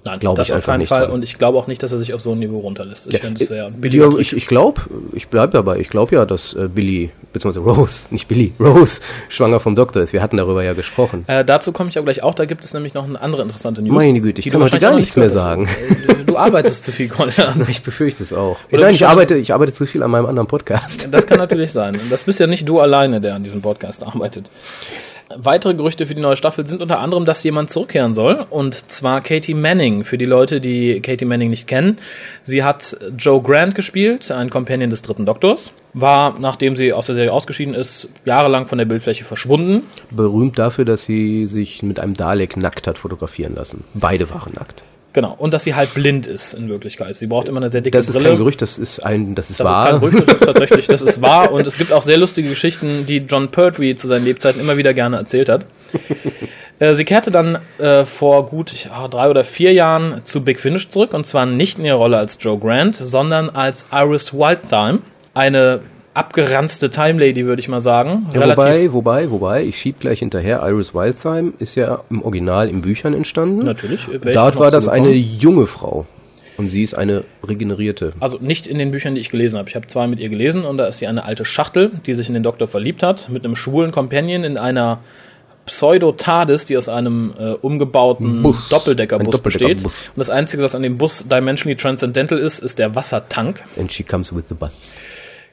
Nein, 0.08 0.20
Glaube 0.20 0.42
ich 0.42 0.52
auf 0.52 0.58
einfach 0.58 0.68
keinen 0.68 0.80
nicht 0.80 0.90
Fall. 0.90 1.02
dran. 1.02 1.12
Und 1.12 1.24
ich 1.24 1.38
glaube 1.38 1.58
auch 1.58 1.68
nicht, 1.68 1.84
dass 1.84 1.92
er 1.92 1.98
sich 1.98 2.14
auf 2.14 2.22
so 2.22 2.32
ein 2.32 2.40
Niveau 2.40 2.60
runterlässt. 2.60 3.12
Ich 3.14 3.20
finde 3.20 3.42
es 3.42 3.50
sehr 3.50 3.70
ja, 3.82 4.10
Trick. 4.10 4.20
ich 4.20 4.34
ich 4.36 4.48
glaube, 4.48 4.82
ich 5.14 5.28
bleibe 5.28 5.54
dabei, 5.54 5.80
ich 5.80 5.90
glaube 5.90 6.16
ja, 6.16 6.26
dass 6.26 6.54
äh, 6.54 6.70
Billy, 6.74 7.12
beziehungsweise 7.34 7.66
Rose, 7.66 8.08
nicht 8.12 8.28
Billy, 8.28 8.54
Rose, 8.60 9.02
schwanger 9.28 9.60
vom 9.60 9.76
Doktor 9.76 10.02
ist. 10.02 10.14
Wir 10.14 10.22
hatten 10.22 10.38
darüber 10.38 10.64
ja 10.64 10.74
gesprochen. 10.74 11.26
Äh, 11.28 11.44
dazu 11.44 11.74
komme 11.74 11.90
ich 11.90 11.98
aber 11.98 12.06
gleich 12.06 12.24
auch. 12.24 12.36
Da 12.36 12.46
gibt 12.46 12.64
es 12.64 12.74
nämlich 12.74 12.94
noch 12.94 13.04
eine 13.04 13.20
andere 13.20 13.42
interessante 13.42 13.82
News. 13.82 13.94
Meine 13.94 14.22
Güte, 14.22 14.40
ich 14.40 14.50
kann 14.50 14.64
heute 14.64 14.80
gar 14.80 14.96
nichts 14.96 15.18
nicht 15.18 15.34
mehr 15.34 15.44
hast. 15.44 15.60
Äh, 15.60 16.17
Du 16.38 16.44
arbeitest 16.44 16.84
zu 16.84 16.92
viel, 16.92 17.08
Colin. 17.08 17.34
Ich 17.68 17.82
befürchte 17.82 18.22
es 18.22 18.32
auch. 18.32 18.60
Oder 18.72 18.84
Nein, 18.84 18.94
ich 18.94 19.08
arbeite, 19.08 19.36
ich 19.38 19.56
arbeite 19.56 19.74
zu 19.74 19.88
viel 19.88 20.04
an 20.04 20.12
meinem 20.12 20.28
anderen 20.28 20.48
Podcast. 20.48 21.08
Das 21.10 21.26
kann 21.26 21.38
natürlich 21.40 21.72
sein. 21.72 22.00
Und 22.00 22.12
das 22.12 22.22
bist 22.22 22.40
ja 22.40 22.46
nicht 22.46 22.70
du 22.70 22.80
alleine, 22.80 23.20
der 23.20 23.34
an 23.34 23.42
diesem 23.42 23.64
Podcast 23.64 24.06
arbeitet. 24.06 24.52
Weitere 25.36 25.74
Gerüchte 25.74 26.06
für 26.06 26.14
die 26.14 26.22
neue 26.22 26.36
Staffel 26.36 26.68
sind 26.68 26.84
unter 26.84 27.00
anderem, 27.00 27.26
dass 27.26 27.44
jemand 27.44 27.72
zurückkehren 27.72 28.14
soll. 28.14 28.46
Und 28.52 28.92
zwar 28.92 29.22
Katie 29.22 29.56
Manning. 29.56 30.04
Für 30.04 30.20
die 30.20 30.26
Leute, 30.26 30.62
die 30.62 31.02
Katie 31.02 31.26
Manning 31.26 31.50
nicht 31.50 31.68
kennen. 31.68 31.98
Sie 32.44 32.64
hat 32.64 32.96
Joe 33.18 33.42
Grant 33.42 33.74
gespielt, 33.74 34.30
ein 34.30 34.52
Companion 34.52 34.92
des 34.92 35.02
dritten 35.02 35.26
Doktors. 35.26 35.72
War, 35.94 36.36
nachdem 36.40 36.76
sie 36.76 36.94
aus 36.94 37.08
der 37.08 37.16
Serie 37.16 37.34
ausgeschieden 37.34 37.74
ist, 37.74 38.10
jahrelang 38.26 38.68
von 38.68 38.78
der 38.78 38.86
Bildfläche 38.86 39.24
verschwunden. 39.24 39.88
Berühmt 40.12 40.60
dafür, 40.60 40.86
dass 40.86 41.04
sie 41.04 41.48
sich 41.48 41.82
mit 41.82 42.00
einem 42.00 42.14
Dalek 42.14 42.58
nackt 42.58 42.86
hat 42.86 43.00
fotografieren 43.00 43.56
lassen. 43.56 43.86
Beide 43.96 44.30
waren 44.30 44.54
nackt. 44.54 44.84
Genau. 45.18 45.34
Und 45.36 45.52
dass 45.56 45.64
sie 45.64 45.74
halt 45.74 45.96
blind 45.96 46.28
ist 46.28 46.54
in 46.54 46.70
Wirklichkeit. 46.70 47.16
Sie 47.16 47.26
braucht 47.26 47.48
immer 47.50 47.58
eine 47.60 47.70
sehr 47.70 47.82
dicke 47.82 47.98
Das 47.98 48.08
ist 48.08 48.14
Brille. 48.14 48.30
kein 48.30 48.38
Gerücht, 48.38 48.62
das 48.62 48.78
ist 48.78 49.00
ein, 49.00 49.34
das 49.34 49.50
ist 49.50 49.60
Das 49.60 49.66
wahr. 49.66 49.86
ist 49.96 50.00
kein 50.00 50.12
Gerücht, 50.12 50.28
das 50.28 50.34
ist 50.36 50.46
tatsächlich, 50.46 50.86
das 50.86 51.02
ist 51.02 51.22
wahr. 51.24 51.52
Und 51.52 51.66
es 51.66 51.80
gibt 51.80 51.92
auch 51.92 52.04
sehr 52.04 52.20
lustige 52.20 52.50
Geschichten, 52.50 53.08
die 53.08 53.18
John 53.28 53.50
Pertwee 53.50 53.96
zu 53.96 54.06
seinen 54.06 54.26
Lebzeiten 54.26 54.62
immer 54.62 54.78
wieder 54.78 54.94
gerne 54.94 55.18
erzählt 55.18 55.50
hat. 55.50 55.66
Äh, 56.80 56.94
Sie 56.94 57.06
kehrte 57.06 57.32
dann 57.32 57.58
äh, 57.80 58.06
vor 58.06 58.46
gut 58.46 58.86
ja, 58.86 59.08
drei 59.08 59.32
oder 59.32 59.44
vier 59.44 59.74
Jahren 59.74 60.22
zu 60.26 60.44
Big 60.46 60.60
Finish 60.60 60.90
zurück 60.90 61.12
und 61.16 61.26
zwar 61.26 61.48
nicht 61.48 61.80
in 61.80 61.86
ihrer 61.86 61.98
Rolle 61.98 62.20
als 62.20 62.38
Joe 62.40 62.60
Grant, 62.60 62.96
sondern 62.96 63.50
als 63.50 63.88
Iris 63.92 64.32
Wildthyme, 64.32 65.00
eine 65.34 65.80
abgeranzte 66.18 66.90
Time 66.90 67.20
Lady, 67.20 67.46
würde 67.46 67.60
ich 67.60 67.68
mal 67.68 67.82
sagen. 67.82 68.28
Ja, 68.34 68.50
wobei, 68.50 68.92
wobei, 68.92 69.32
wobei, 69.32 69.64
ich 69.64 69.78
schieb 69.78 70.00
gleich 70.00 70.20
hinterher. 70.20 70.62
Iris 70.68 70.94
Wildthyme 70.94 71.54
ist 71.60 71.76
ja 71.76 72.02
im 72.10 72.24
Original 72.24 72.70
in 72.70 72.82
Büchern 72.82 73.14
entstanden. 73.14 73.64
Natürlich, 73.64 74.08
Dort 74.34 74.60
war 74.60 74.72
das 74.72 74.88
eine 74.88 75.12
junge 75.12 75.68
Frau. 75.68 76.06
Und 76.58 76.68
sie 76.68 76.82
ist 76.82 76.96
eine 76.96 77.24
regenerierte. 77.48 78.14
Also 78.20 78.40
nicht 78.42 78.66
in 78.66 78.80
den 78.80 78.90
Büchern, 78.90 79.14
die 79.14 79.22
ich 79.22 79.30
gelesen 79.30 79.60
habe. 79.60 79.70
Ich 79.70 79.76
habe 79.76 79.86
zwei 79.86 80.08
mit 80.08 80.20
ihr 80.20 80.30
gelesen 80.30 80.66
und 80.66 80.80
da 80.80 80.88
ist 80.88 80.98
sie 80.98 81.06
eine 81.06 81.24
alte 81.24 81.46
Schachtel, 81.46 81.92
die 82.08 82.16
sich 82.16 82.30
in 82.30 82.34
den 82.34 82.42
Doktor 82.42 82.68
verliebt 82.68 83.04
hat, 83.04 83.30
mit 83.30 83.46
einem 83.46 83.56
schwulen 83.56 83.92
Companion 83.92 84.44
in 84.44 84.58
einer 84.58 85.00
Pseudo-TARDIS, 85.68 86.66
die 86.66 86.78
aus 86.78 86.90
einem 86.90 87.34
äh, 87.38 87.52
umgebauten 87.52 88.42
Bus. 88.42 88.70
Doppeldeckerbus 88.70 89.36
Ein 89.36 89.44
besteht. 89.44 89.62
Doppeldeckerbus. 89.62 90.08
Und 90.08 90.18
das 90.18 90.30
Einzige, 90.32 90.64
was 90.64 90.74
an 90.74 90.82
dem 90.82 90.98
Bus 90.98 91.26
dimensionally 91.28 91.76
transcendental 91.76 92.40
ist, 92.40 92.58
ist 92.58 92.80
der 92.80 92.96
Wassertank. 92.96 93.62
And 93.78 93.92
she 93.92 94.04
comes 94.04 94.36
with 94.36 94.46
the 94.50 94.56
bus. 94.56 94.90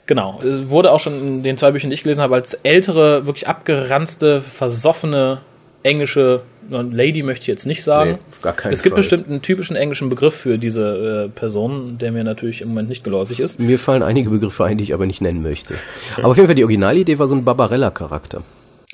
Genau. 0.06 0.38
Wurde 0.42 0.92
auch 0.92 1.00
schon 1.00 1.20
in 1.20 1.42
den 1.42 1.56
zwei 1.56 1.70
Büchern, 1.70 1.90
die 1.90 1.94
ich 1.94 2.02
gelesen 2.02 2.20
habe, 2.20 2.34
als 2.34 2.54
ältere, 2.54 3.26
wirklich 3.26 3.48
abgeranzte, 3.48 4.40
versoffene 4.40 5.40
englische 5.82 6.42
Lady 6.70 7.22
möchte 7.22 7.42
ich 7.42 7.48
jetzt 7.48 7.66
nicht 7.66 7.84
sagen. 7.84 8.12
Nee, 8.12 8.18
auf 8.30 8.40
gar 8.40 8.54
keinen 8.54 8.72
es 8.72 8.82
gibt 8.82 8.94
Fall. 8.94 9.02
bestimmt 9.02 9.28
einen 9.28 9.42
typischen 9.42 9.76
englischen 9.76 10.08
Begriff 10.08 10.34
für 10.34 10.58
diese 10.58 11.26
äh, 11.26 11.28
Person, 11.28 11.98
der 11.98 12.10
mir 12.10 12.24
natürlich 12.24 12.62
im 12.62 12.68
Moment 12.68 12.88
nicht 12.88 13.04
geläufig 13.04 13.40
ist. 13.40 13.60
Mir 13.60 13.78
fallen 13.78 14.02
einige 14.02 14.30
Begriffe 14.30 14.64
ein, 14.64 14.78
die 14.78 14.84
ich 14.84 14.94
aber 14.94 15.06
nicht 15.06 15.20
nennen 15.20 15.42
möchte. 15.42 15.74
Aber 16.16 16.28
auf 16.28 16.36
jeden 16.36 16.46
Fall, 16.46 16.54
die 16.54 16.64
Originalidee 16.64 17.18
war 17.18 17.26
so 17.26 17.34
ein 17.34 17.44
Barbarella-Charakter. 17.44 18.42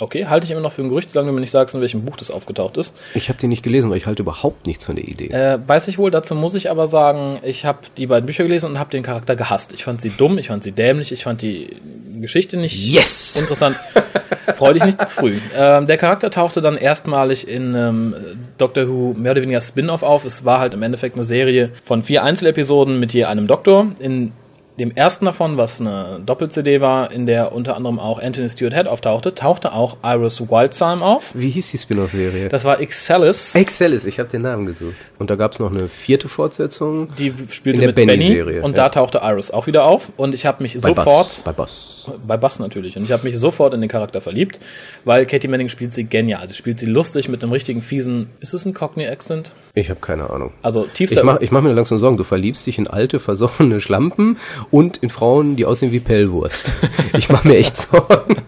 Okay, 0.00 0.26
halte 0.26 0.44
ich 0.46 0.50
immer 0.50 0.60
noch 0.60 0.72
für 0.72 0.82
ein 0.82 0.88
Gerücht, 0.88 1.10
solange 1.10 1.28
du 1.30 1.34
mir 1.34 1.40
nicht 1.40 1.50
sagst, 1.50 1.74
in 1.74 1.80
welchem 1.80 2.04
Buch 2.04 2.16
das 2.16 2.30
aufgetaucht 2.30 2.76
ist. 2.76 3.00
Ich 3.14 3.28
habe 3.28 3.38
den 3.38 3.50
nicht 3.50 3.62
gelesen, 3.62 3.90
weil 3.90 3.98
ich 3.98 4.06
halte 4.06 4.22
überhaupt 4.22 4.66
nichts 4.66 4.86
von 4.86 4.96
der 4.96 5.06
Idee. 5.06 5.28
Äh, 5.28 5.58
weiß 5.66 5.88
ich 5.88 5.98
wohl, 5.98 6.10
dazu 6.10 6.34
muss 6.34 6.54
ich 6.54 6.70
aber 6.70 6.86
sagen, 6.86 7.38
ich 7.42 7.64
habe 7.64 7.78
die 7.96 8.06
beiden 8.06 8.26
Bücher 8.26 8.44
gelesen 8.44 8.66
und 8.66 8.78
habe 8.78 8.90
den 8.90 9.02
Charakter 9.02 9.36
gehasst. 9.36 9.72
Ich 9.72 9.84
fand 9.84 10.00
sie 10.00 10.10
dumm, 10.10 10.38
ich 10.38 10.48
fand 10.48 10.64
sie 10.64 10.72
dämlich, 10.72 11.12
ich 11.12 11.24
fand 11.24 11.42
die 11.42 11.76
Geschichte 12.20 12.56
nicht 12.56 12.76
Yes! 12.78 13.36
interessant. 13.36 13.76
Freu 14.56 14.72
dich 14.72 14.84
nicht 14.84 15.00
zu 15.00 15.06
früh. 15.08 15.36
Ähm, 15.56 15.86
der 15.86 15.96
Charakter 15.96 16.30
tauchte 16.30 16.60
dann 16.60 16.76
erstmalig 16.76 17.48
in 17.48 17.74
ähm, 17.74 18.14
Doctor 18.58 18.88
Who 18.88 19.14
mehr 19.16 19.32
oder 19.32 19.42
weniger 19.42 19.60
Spin-off 19.60 20.02
auf. 20.02 20.24
Es 20.24 20.44
war 20.44 20.60
halt 20.60 20.74
im 20.74 20.82
Endeffekt 20.82 21.14
eine 21.16 21.24
Serie 21.24 21.70
von 21.84 22.02
vier 22.02 22.24
Einzelepisoden 22.24 22.98
mit 23.00 23.12
je 23.12 23.24
einem 23.24 23.46
Doktor. 23.46 23.86
In 24.00 24.32
dem 24.80 24.90
ersten 24.96 25.26
davon, 25.26 25.56
was 25.56 25.80
eine 25.80 26.20
Doppel-CD 26.24 26.80
war, 26.80 27.12
in 27.12 27.26
der 27.26 27.52
unter 27.52 27.76
anderem 27.76 27.98
auch 27.98 28.18
Anthony 28.20 28.48
Stewart 28.48 28.74
Head 28.74 28.88
auftauchte, 28.88 29.34
tauchte 29.34 29.72
auch 29.72 29.98
Iris 30.02 30.40
Wildthyme 30.40 31.02
auf. 31.04 31.32
Wie 31.34 31.50
hieß 31.50 31.70
die 31.70 31.78
Spin-off-Serie? 31.78 32.48
Das 32.48 32.64
war 32.64 32.80
Excelis. 32.80 33.54
Excelis, 33.54 34.04
ich 34.06 34.18
habe 34.18 34.28
den 34.28 34.42
Namen 34.42 34.66
gesucht. 34.66 34.96
Und 35.18 35.30
da 35.30 35.36
gab 35.36 35.52
es 35.52 35.58
noch 35.58 35.70
eine 35.70 35.88
vierte 35.88 36.28
Fortsetzung. 36.28 37.08
Die 37.16 37.32
spielte 37.50 37.76
In 37.76 37.80
der 37.80 37.88
mit 37.88 37.96
Benny, 37.96 38.12
Benny-Serie, 38.12 38.62
und 38.62 38.76
ja. 38.76 38.84
da 38.84 38.88
tauchte 38.88 39.20
Iris 39.22 39.50
auch 39.50 39.66
wieder 39.66 39.84
auf 39.84 40.12
und 40.16 40.34
ich 40.34 40.46
habe 40.46 40.62
mich 40.62 40.74
Bei 40.74 40.94
sofort 40.94 41.28
Buzz. 41.28 41.42
Bei 41.42 41.52
Boss. 41.52 42.10
bei 42.26 42.36
Bass 42.38 42.58
natürlich 42.58 42.96
und 42.96 43.04
ich 43.04 43.12
habe 43.12 43.24
mich 43.24 43.38
sofort 43.38 43.74
in 43.74 43.82
den 43.82 43.90
Charakter 43.90 44.20
verliebt, 44.20 44.60
weil 45.04 45.26
Katie 45.26 45.48
Manning 45.48 45.68
spielt 45.68 45.92
sie 45.92 46.04
genial. 46.04 46.48
Sie 46.48 46.54
spielt 46.54 46.80
sie 46.80 46.86
lustig 46.86 47.28
mit 47.28 47.42
einem 47.42 47.52
richtigen 47.52 47.82
fiesen, 47.82 48.30
ist 48.40 48.54
es 48.54 48.64
ein 48.64 48.72
Cockney 48.72 49.06
Accent? 49.06 49.52
Ich 49.74 49.90
habe 49.90 50.00
keine 50.00 50.30
Ahnung. 50.30 50.52
Also 50.62 50.86
tiefster 50.86 51.38
ich 51.40 51.50
mach 51.50 51.62
mir 51.62 51.72
langsam 51.72 51.98
Sorgen. 51.98 52.16
Du 52.16 52.24
verliebst 52.24 52.66
dich 52.66 52.78
in 52.78 52.86
alte, 52.86 53.20
versoffene 53.20 53.80
Schlampen 53.80 54.38
und 54.70 54.98
in 54.98 55.08
Frauen, 55.08 55.56
die 55.56 55.64
aussehen 55.64 55.92
wie 55.92 56.00
Pellwurst. 56.00 56.72
Ich 57.16 57.28
mache 57.28 57.48
mir 57.48 57.56
echt 57.56 57.76
Sorgen. 57.76 58.36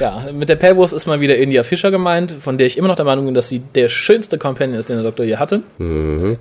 Ja, 0.00 0.26
mit 0.32 0.48
der 0.48 0.54
Pellwurst 0.54 0.94
ist 0.94 1.06
mal 1.06 1.20
wieder 1.20 1.36
India 1.36 1.64
Fischer 1.64 1.90
gemeint, 1.90 2.32
von 2.38 2.56
der 2.56 2.68
ich 2.68 2.78
immer 2.78 2.86
noch 2.86 2.94
der 2.94 3.04
Meinung 3.04 3.24
bin, 3.24 3.34
dass 3.34 3.48
sie 3.48 3.58
der 3.58 3.88
schönste 3.88 4.38
Companion 4.38 4.78
ist, 4.78 4.88
den 4.88 4.96
der 4.96 5.04
Doktor 5.04 5.26
je 5.26 5.36
hatte. 5.38 5.62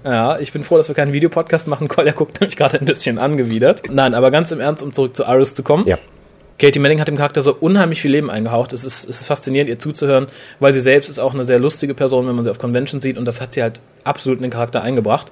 Ja, 0.03 0.37
ich 0.37 0.53
bin 0.53 0.63
froh, 0.63 0.77
dass 0.77 0.89
wir 0.89 0.95
keinen 0.95 1.11
Videopodcast 1.11 1.67
machen. 1.67 1.87
Kolja 1.87 2.11
guckt 2.11 2.39
nämlich 2.39 2.55
gerade 2.55 2.79
ein 2.79 2.85
bisschen 2.85 3.17
angewidert. 3.17 3.83
Nein, 3.89 4.13
aber 4.13 4.29
ganz 4.29 4.51
im 4.51 4.59
Ernst, 4.59 4.83
um 4.83 4.93
zurück 4.93 5.15
zu 5.15 5.23
Iris 5.23 5.55
zu 5.55 5.63
kommen. 5.63 5.87
Ja. 5.87 5.97
Katie 6.59 6.79
Manning 6.79 6.99
hat 6.99 7.07
dem 7.07 7.17
Charakter 7.17 7.41
so 7.41 7.53
unheimlich 7.53 8.01
viel 8.01 8.11
Leben 8.11 8.31
eingehaucht. 8.31 8.73
Es 8.73 8.83
ist, 8.83 9.07
es 9.07 9.21
ist 9.21 9.27
faszinierend, 9.27 9.69
ihr 9.69 9.77
zuzuhören, 9.77 10.25
weil 10.59 10.73
sie 10.73 10.79
selbst 10.79 11.07
ist 11.07 11.19
auch 11.19 11.35
eine 11.35 11.45
sehr 11.45 11.59
lustige 11.59 11.93
Person, 11.93 12.27
wenn 12.27 12.35
man 12.35 12.43
sie 12.43 12.49
auf 12.49 12.57
Convention 12.57 12.99
sieht. 12.99 13.17
Und 13.17 13.25
das 13.25 13.41
hat 13.41 13.53
sie 13.53 13.61
halt 13.61 13.79
absolut 14.03 14.39
in 14.39 14.43
den 14.43 14.51
Charakter 14.51 14.81
eingebracht. 14.81 15.31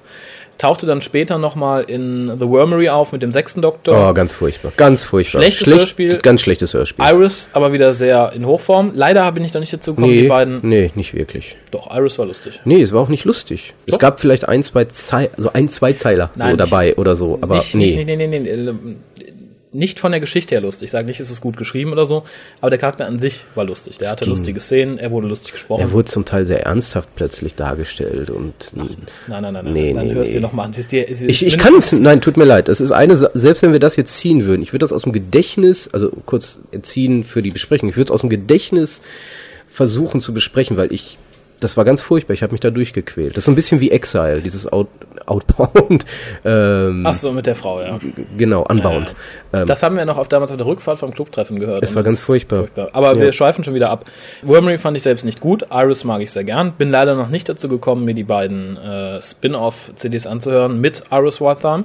Tauchte 0.58 0.86
dann 0.86 1.02
später 1.02 1.38
nochmal 1.38 1.84
in 1.84 2.32
The 2.32 2.48
Wormery 2.48 2.88
auf 2.88 3.12
mit 3.12 3.22
dem 3.22 3.32
sechsten 3.32 3.60
Doktor. 3.60 4.10
Oh, 4.10 4.14
ganz 4.14 4.32
furchtbar. 4.32 4.72
Ganz 4.76 5.04
furchtbar. 5.04 5.42
Schlechtes 5.42 5.66
Hörspiel. 5.66 6.16
Ganz 6.18 6.40
schlechtes 6.40 6.72
Hörspiel. 6.72 7.04
Iris 7.04 7.50
aber 7.52 7.72
wieder 7.72 7.92
sehr 7.92 8.32
in 8.32 8.46
Hochform. 8.46 8.92
Leider 8.94 9.30
bin 9.32 9.44
ich 9.44 9.52
noch 9.52 9.60
nicht 9.60 9.72
dazu 9.72 9.94
gekommen, 9.94 10.12
die 10.12 10.22
nee, 10.22 10.28
beiden. 10.28 10.60
nee, 10.62 10.90
nicht 10.94 11.14
wirklich. 11.14 11.56
Doch, 11.70 11.94
Iris 11.94 12.18
war 12.18 12.26
lustig. 12.26 12.60
Nee, 12.64 12.80
es 12.80 12.92
war 12.92 13.02
auch 13.02 13.08
nicht 13.08 13.24
lustig. 13.24 13.74
Doch. 13.86 13.94
Es 13.94 13.98
gab 13.98 14.20
vielleicht 14.20 14.48
ein, 14.48 14.62
zwei 14.62 14.86
Zei 14.86 15.30
also 15.36 15.52
ein, 15.52 15.68
zwei 15.68 15.92
Zeiler 15.92 16.30
so 16.34 16.44
Nein, 16.44 16.56
dabei 16.56 16.96
oder 16.96 17.16
so, 17.16 17.38
aber 17.40 17.56
nicht, 17.56 17.74
nee. 17.74 17.94
nicht, 17.94 18.06
nee, 18.06 18.16
nee, 18.16 18.26
nee, 18.26 18.38
nee, 18.38 18.96
nicht 19.76 20.00
von 20.00 20.10
der 20.12 20.20
Geschichte 20.20 20.54
her 20.54 20.62
lustig. 20.62 20.86
Ich 20.86 20.90
sage 20.90 21.06
nicht, 21.06 21.20
es 21.20 21.30
ist 21.30 21.40
gut 21.40 21.56
geschrieben 21.56 21.92
oder 21.92 22.06
so, 22.06 22.24
aber 22.60 22.70
der 22.70 22.78
Charakter 22.78 23.06
an 23.06 23.18
sich 23.18 23.44
war 23.54 23.64
lustig. 23.64 23.98
Der 23.98 24.10
hatte 24.10 24.24
ging. 24.24 24.32
lustige 24.32 24.60
Szenen, 24.60 24.98
er 24.98 25.10
wurde 25.10 25.28
lustig 25.28 25.52
gesprochen. 25.52 25.82
Er 25.82 25.92
wurde 25.92 26.08
zum 26.08 26.24
Teil 26.24 26.46
sehr 26.46 26.64
ernsthaft 26.64 27.10
plötzlich 27.14 27.54
dargestellt 27.54 28.30
und 28.30 28.54
nein, 28.74 28.96
nein, 29.28 29.42
nein, 29.42 29.52
nein, 29.52 29.72
Nee, 29.72 29.92
dann 29.92 30.08
nee, 30.08 30.14
hörst 30.14 30.28
nee. 30.28 30.36
dir 30.36 30.40
nochmal 30.40 30.66
an. 30.66 30.72
Sie 30.72 30.80
ist 30.80 30.92
dir, 30.92 31.06
sie 31.10 31.28
ich, 31.28 31.46
ich 31.46 31.58
kann 31.58 31.74
es, 31.74 31.92
nein, 31.92 32.20
tut 32.20 32.36
mir 32.36 32.44
leid. 32.44 32.68
Das 32.68 32.80
ist 32.80 32.92
eine, 32.92 33.16
selbst 33.16 33.62
wenn 33.62 33.72
wir 33.72 33.80
das 33.80 33.96
jetzt 33.96 34.16
ziehen 34.16 34.46
würden, 34.46 34.62
ich 34.62 34.72
würde 34.72 34.84
das 34.84 34.92
aus 34.92 35.02
dem 35.02 35.12
Gedächtnis, 35.12 35.88
also 35.92 36.10
kurz 36.24 36.58
ziehen 36.82 37.24
für 37.24 37.42
die 37.42 37.50
Besprechung, 37.50 37.88
ich 37.88 37.96
würde 37.96 38.08
es 38.08 38.12
aus 38.12 38.22
dem 38.22 38.30
Gedächtnis 38.30 39.02
versuchen 39.68 40.20
zu 40.20 40.32
besprechen, 40.32 40.76
weil 40.76 40.92
ich, 40.92 41.18
das 41.60 41.76
war 41.76 41.84
ganz 41.84 42.02
furchtbar, 42.02 42.34
ich 42.34 42.42
habe 42.42 42.52
mich 42.52 42.60
da 42.60 42.70
durchgequält. 42.70 43.32
Das 43.32 43.38
ist 43.38 43.44
so 43.46 43.52
ein 43.52 43.54
bisschen 43.54 43.80
wie 43.80 43.90
Exile, 43.90 44.40
dieses 44.42 44.70
Out, 44.72 44.88
Outbound, 45.26 46.04
ähm, 46.44 47.02
Ach 47.06 47.14
so, 47.14 47.32
mit 47.32 47.46
der 47.46 47.54
Frau, 47.54 47.80
ja. 47.80 47.98
genau, 48.36 48.62
Unbound. 48.68 49.14
Ähm, 49.52 49.66
Das 49.66 49.82
haben 49.82 49.96
wir 49.96 50.04
noch 50.04 50.18
auf 50.18 50.28
damals 50.28 50.50
auf 50.50 50.56
der 50.56 50.66
Rückfahrt 50.66 50.98
vom 50.98 51.12
Clubtreffen 51.12 51.58
gehört. 51.58 51.82
Es 51.82 51.94
war 51.96 52.02
ganz 52.02 52.18
ist 52.18 52.24
furchtbar. 52.24 52.68
Aber 52.92 53.14
Ja. 53.14 53.20
wir 53.20 53.32
schweifen 53.32 53.64
schon 53.64 53.74
wieder 53.74 53.90
ab. 53.90 54.04
Wormery 54.42 54.78
fand 54.78 54.96
ich 54.96 55.02
selbst 55.02 55.24
nicht 55.24 55.40
gut. 55.40 55.66
Iris 55.70 56.04
mag 56.04 56.20
ich 56.20 56.30
sehr 56.32 56.44
gern. 56.44 56.72
Bin 56.72 56.90
leider 56.90 57.14
noch 57.14 57.28
nicht 57.28 57.48
dazu 57.48 57.68
gekommen, 57.68 58.04
mir 58.04 58.14
die 58.14 58.24
beiden 58.24 58.76
äh, 58.76 59.20
Spin-off-CDs 59.22 60.26
anzuhören 60.26 60.80
mit 60.80 61.04
Iris 61.10 61.40
Wathan. 61.40 61.84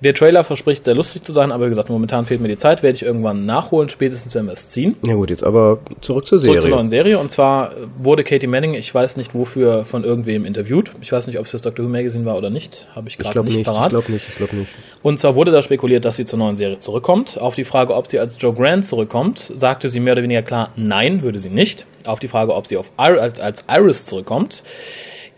Der 0.00 0.14
Trailer 0.14 0.44
verspricht 0.44 0.84
sehr 0.84 0.94
lustig 0.94 1.24
zu 1.24 1.32
sein, 1.32 1.50
aber 1.50 1.64
wie 1.64 1.70
gesagt, 1.70 1.88
momentan 1.88 2.24
fehlt 2.24 2.40
mir 2.40 2.46
die 2.46 2.56
Zeit, 2.56 2.84
werde 2.84 2.94
ich 2.94 3.02
irgendwann 3.02 3.46
nachholen, 3.46 3.88
spätestens 3.88 4.32
wenn 4.36 4.46
wir 4.46 4.52
es 4.52 4.70
ziehen. 4.70 4.94
ja 5.04 5.14
gut, 5.14 5.28
jetzt 5.30 5.42
aber 5.42 5.78
zurück 6.02 6.28
zur 6.28 6.38
Zurück 6.38 6.54
Serie. 6.54 6.60
zur 6.60 6.70
neuen 6.70 6.88
Serie. 6.88 7.18
Und 7.18 7.32
zwar 7.32 7.72
äh, 7.72 7.88
wurde 8.00 8.22
Katie 8.22 8.46
Manning, 8.46 8.74
ich 8.74 8.94
weiß 8.94 9.16
nicht 9.16 9.34
wofür, 9.34 9.84
von 9.84 10.04
irgendwem 10.04 10.44
interviewt. 10.44 10.92
Ich 11.00 11.10
weiß 11.10 11.26
nicht, 11.26 11.38
ob 11.40 11.46
es 11.46 11.50
fürs 11.50 11.62
Doctor 11.62 11.84
Who 11.84 11.88
Magazine 11.90 12.24
war 12.24 12.36
oder 12.36 12.48
nicht. 12.48 12.86
Habe 12.94 13.08
ich 13.08 13.14
ich 13.14 13.18
gerade 13.18 13.40
nicht, 13.40 13.48
nicht, 13.48 13.58
ich 13.58 13.66
parat. 13.66 13.90
glaube 13.90 14.12
nicht, 14.12 14.24
ich 14.28 14.36
glaube 14.36 14.54
nicht. 14.54 14.70
Und 15.02 15.18
zwar 15.18 15.34
wurde 15.34 15.50
da 15.50 15.62
spekuliert, 15.62 16.04
dass 16.04 16.14
sie 16.14 16.24
zur 16.24 16.38
neuen 16.38 16.56
Serie 16.56 16.78
zurückkommt. 16.78 17.40
Auf 17.40 17.56
die 17.56 17.64
Frage, 17.64 17.94
ob 17.96 18.06
sie 18.08 18.20
als 18.20 18.36
Joe 18.40 18.54
Grant 18.54 18.84
zurückkommt, 18.84 19.52
sagte 19.56 19.88
sie 19.88 19.98
mehr 19.98 20.12
oder 20.12 20.22
weniger 20.22 20.42
klar, 20.42 20.70
nein, 20.76 21.22
würde 21.22 21.40
sie 21.40 21.50
nicht. 21.50 21.86
Auf 22.06 22.20
die 22.20 22.28
Frage, 22.28 22.54
ob 22.54 22.68
sie 22.68 22.76
auf 22.76 22.92
Ir 22.98 23.20
als, 23.20 23.40
als 23.40 23.64
Iris 23.68 24.06
zurückkommt, 24.06 24.62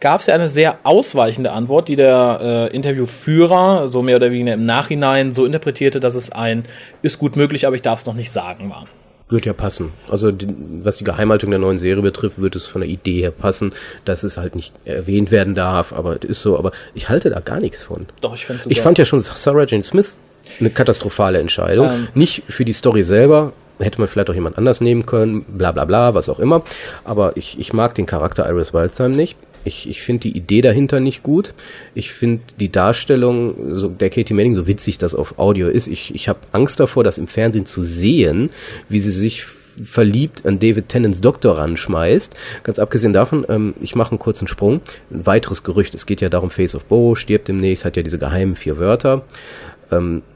gab 0.00 0.20
es 0.20 0.26
ja 0.26 0.34
eine 0.34 0.48
sehr 0.48 0.78
ausweichende 0.82 1.52
Antwort, 1.52 1.88
die 1.88 1.96
der 1.96 2.68
äh, 2.72 2.74
Interviewführer 2.74 3.88
so 3.92 4.02
mehr 4.02 4.16
oder 4.16 4.30
weniger 4.30 4.54
im 4.54 4.64
Nachhinein 4.64 5.32
so 5.32 5.44
interpretierte, 5.44 6.00
dass 6.00 6.14
es 6.14 6.32
ein 6.32 6.64
ist 7.02 7.18
gut 7.18 7.36
möglich, 7.36 7.66
aber 7.66 7.76
ich 7.76 7.82
darf 7.82 8.00
es 8.00 8.06
noch 8.06 8.14
nicht 8.14 8.32
sagen 8.32 8.70
war. 8.70 8.86
Wird 9.28 9.46
ja 9.46 9.52
passen. 9.52 9.92
Also 10.10 10.32
die, 10.32 10.48
was 10.82 10.96
die 10.96 11.04
Geheimhaltung 11.04 11.50
der 11.50 11.60
neuen 11.60 11.78
Serie 11.78 12.02
betrifft, 12.02 12.40
wird 12.40 12.56
es 12.56 12.66
von 12.66 12.80
der 12.80 12.90
Idee 12.90 13.20
her 13.20 13.30
passen, 13.30 13.72
dass 14.04 14.24
es 14.24 14.36
halt 14.36 14.56
nicht 14.56 14.74
erwähnt 14.84 15.30
werden 15.30 15.54
darf, 15.54 15.92
aber 15.92 16.16
es 16.16 16.28
ist 16.28 16.42
so, 16.42 16.58
aber 16.58 16.72
ich 16.94 17.08
halte 17.08 17.30
da 17.30 17.38
gar 17.38 17.60
nichts 17.60 17.82
von. 17.82 18.06
Doch, 18.22 18.34
ich 18.34 18.44
finde 18.44 18.64
Ich 18.68 18.80
fand 18.80 18.98
ja 18.98 19.04
schon 19.04 19.20
Sarah 19.20 19.66
Jane 19.66 19.84
Smith 19.84 20.18
eine 20.58 20.70
katastrophale 20.70 21.38
Entscheidung. 21.38 21.90
Ähm. 21.90 22.08
Nicht 22.14 22.42
für 22.48 22.64
die 22.64 22.72
Story 22.72 23.04
selber, 23.04 23.52
hätte 23.78 24.00
man 24.00 24.08
vielleicht 24.08 24.30
auch 24.30 24.34
jemand 24.34 24.58
anders 24.58 24.80
nehmen 24.80 25.06
können, 25.06 25.42
bla 25.44 25.72
bla 25.72 25.84
bla, 25.84 26.14
was 26.14 26.28
auch 26.28 26.40
immer. 26.40 26.62
Aber 27.04 27.36
ich, 27.36 27.58
ich 27.58 27.72
mag 27.72 27.94
den 27.94 28.06
Charakter 28.06 28.48
Iris 28.48 28.74
Wildtime 28.74 29.10
nicht. 29.10 29.36
Ich, 29.64 29.88
ich 29.88 30.02
finde 30.02 30.22
die 30.22 30.36
Idee 30.36 30.60
dahinter 30.62 31.00
nicht 31.00 31.22
gut. 31.22 31.54
Ich 31.94 32.12
finde 32.12 32.42
die 32.58 32.72
Darstellung 32.72 33.76
so 33.76 33.88
der 33.88 34.10
Katie 34.10 34.34
Manning, 34.34 34.54
so 34.54 34.66
witzig 34.66 34.98
das 34.98 35.14
auf 35.14 35.38
Audio 35.38 35.68
ist, 35.68 35.86
ich, 35.86 36.14
ich 36.14 36.28
habe 36.28 36.40
Angst 36.52 36.80
davor, 36.80 37.04
das 37.04 37.18
im 37.18 37.26
Fernsehen 37.26 37.66
zu 37.66 37.82
sehen, 37.82 38.50
wie 38.88 39.00
sie 39.00 39.10
sich 39.10 39.44
verliebt 39.82 40.44
an 40.46 40.58
David 40.58 40.88
Tennants 40.88 41.20
Doktor 41.20 41.58
ranschmeißt. 41.58 42.36
Ganz 42.62 42.78
abgesehen 42.78 43.12
davon, 43.12 43.46
ähm, 43.48 43.74
ich 43.80 43.94
mache 43.94 44.10
einen 44.10 44.18
kurzen 44.18 44.48
Sprung. 44.48 44.80
Ein 45.10 45.26
weiteres 45.26 45.62
Gerücht, 45.62 45.94
es 45.94 46.06
geht 46.06 46.20
ja 46.20 46.28
darum, 46.28 46.50
Face 46.50 46.74
of 46.74 46.84
Bo 46.84 47.14
stirbt 47.14 47.48
demnächst, 47.48 47.84
hat 47.84 47.96
ja 47.96 48.02
diese 48.02 48.18
geheimen 48.18 48.56
vier 48.56 48.78
Wörter. 48.78 49.24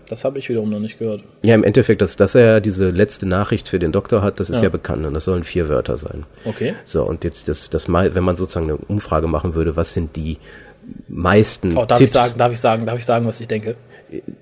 Das 0.08 0.24
habe 0.24 0.38
ich 0.38 0.48
wiederum 0.48 0.68
noch 0.70 0.80
nicht 0.80 0.98
gehört. 0.98 1.22
Ja, 1.44 1.54
im 1.54 1.64
Endeffekt, 1.64 2.02
dass, 2.02 2.16
dass 2.16 2.34
er 2.34 2.60
diese 2.60 2.88
letzte 2.90 3.26
Nachricht 3.26 3.68
für 3.68 3.78
den 3.78 3.90
Doktor 3.92 4.22
hat, 4.22 4.38
das 4.40 4.50
ist 4.50 4.58
ja, 4.58 4.64
Ja. 4.64 4.68
bekannt 4.68 5.06
und 5.06 5.14
das 5.14 5.24
sollen 5.24 5.44
vier 5.44 5.68
Wörter 5.68 5.96
sein. 5.96 6.24
Okay. 6.44 6.74
So, 6.84 7.04
und 7.04 7.24
jetzt, 7.24 7.48
das, 7.48 7.70
das 7.70 7.88
mal, 7.88 8.14
wenn 8.14 8.22
man 8.24 8.36
sozusagen 8.36 8.66
eine 8.66 8.76
Umfrage 8.76 9.26
machen 9.28 9.54
würde, 9.54 9.76
was 9.76 9.94
sind 9.94 10.14
die 10.16 10.38
meisten 11.08 11.76
Oh, 11.76 11.84
darf 11.86 11.98
Tipps? 11.98 12.10
ich 12.10 12.20
sagen, 12.20 12.38
darf 12.38 12.52
ich 12.52 12.60
sagen, 12.60 12.86
darf 12.86 12.98
ich 12.98 13.04
sagen, 13.06 13.26
was 13.26 13.40
ich 13.40 13.48
denke? 13.48 13.76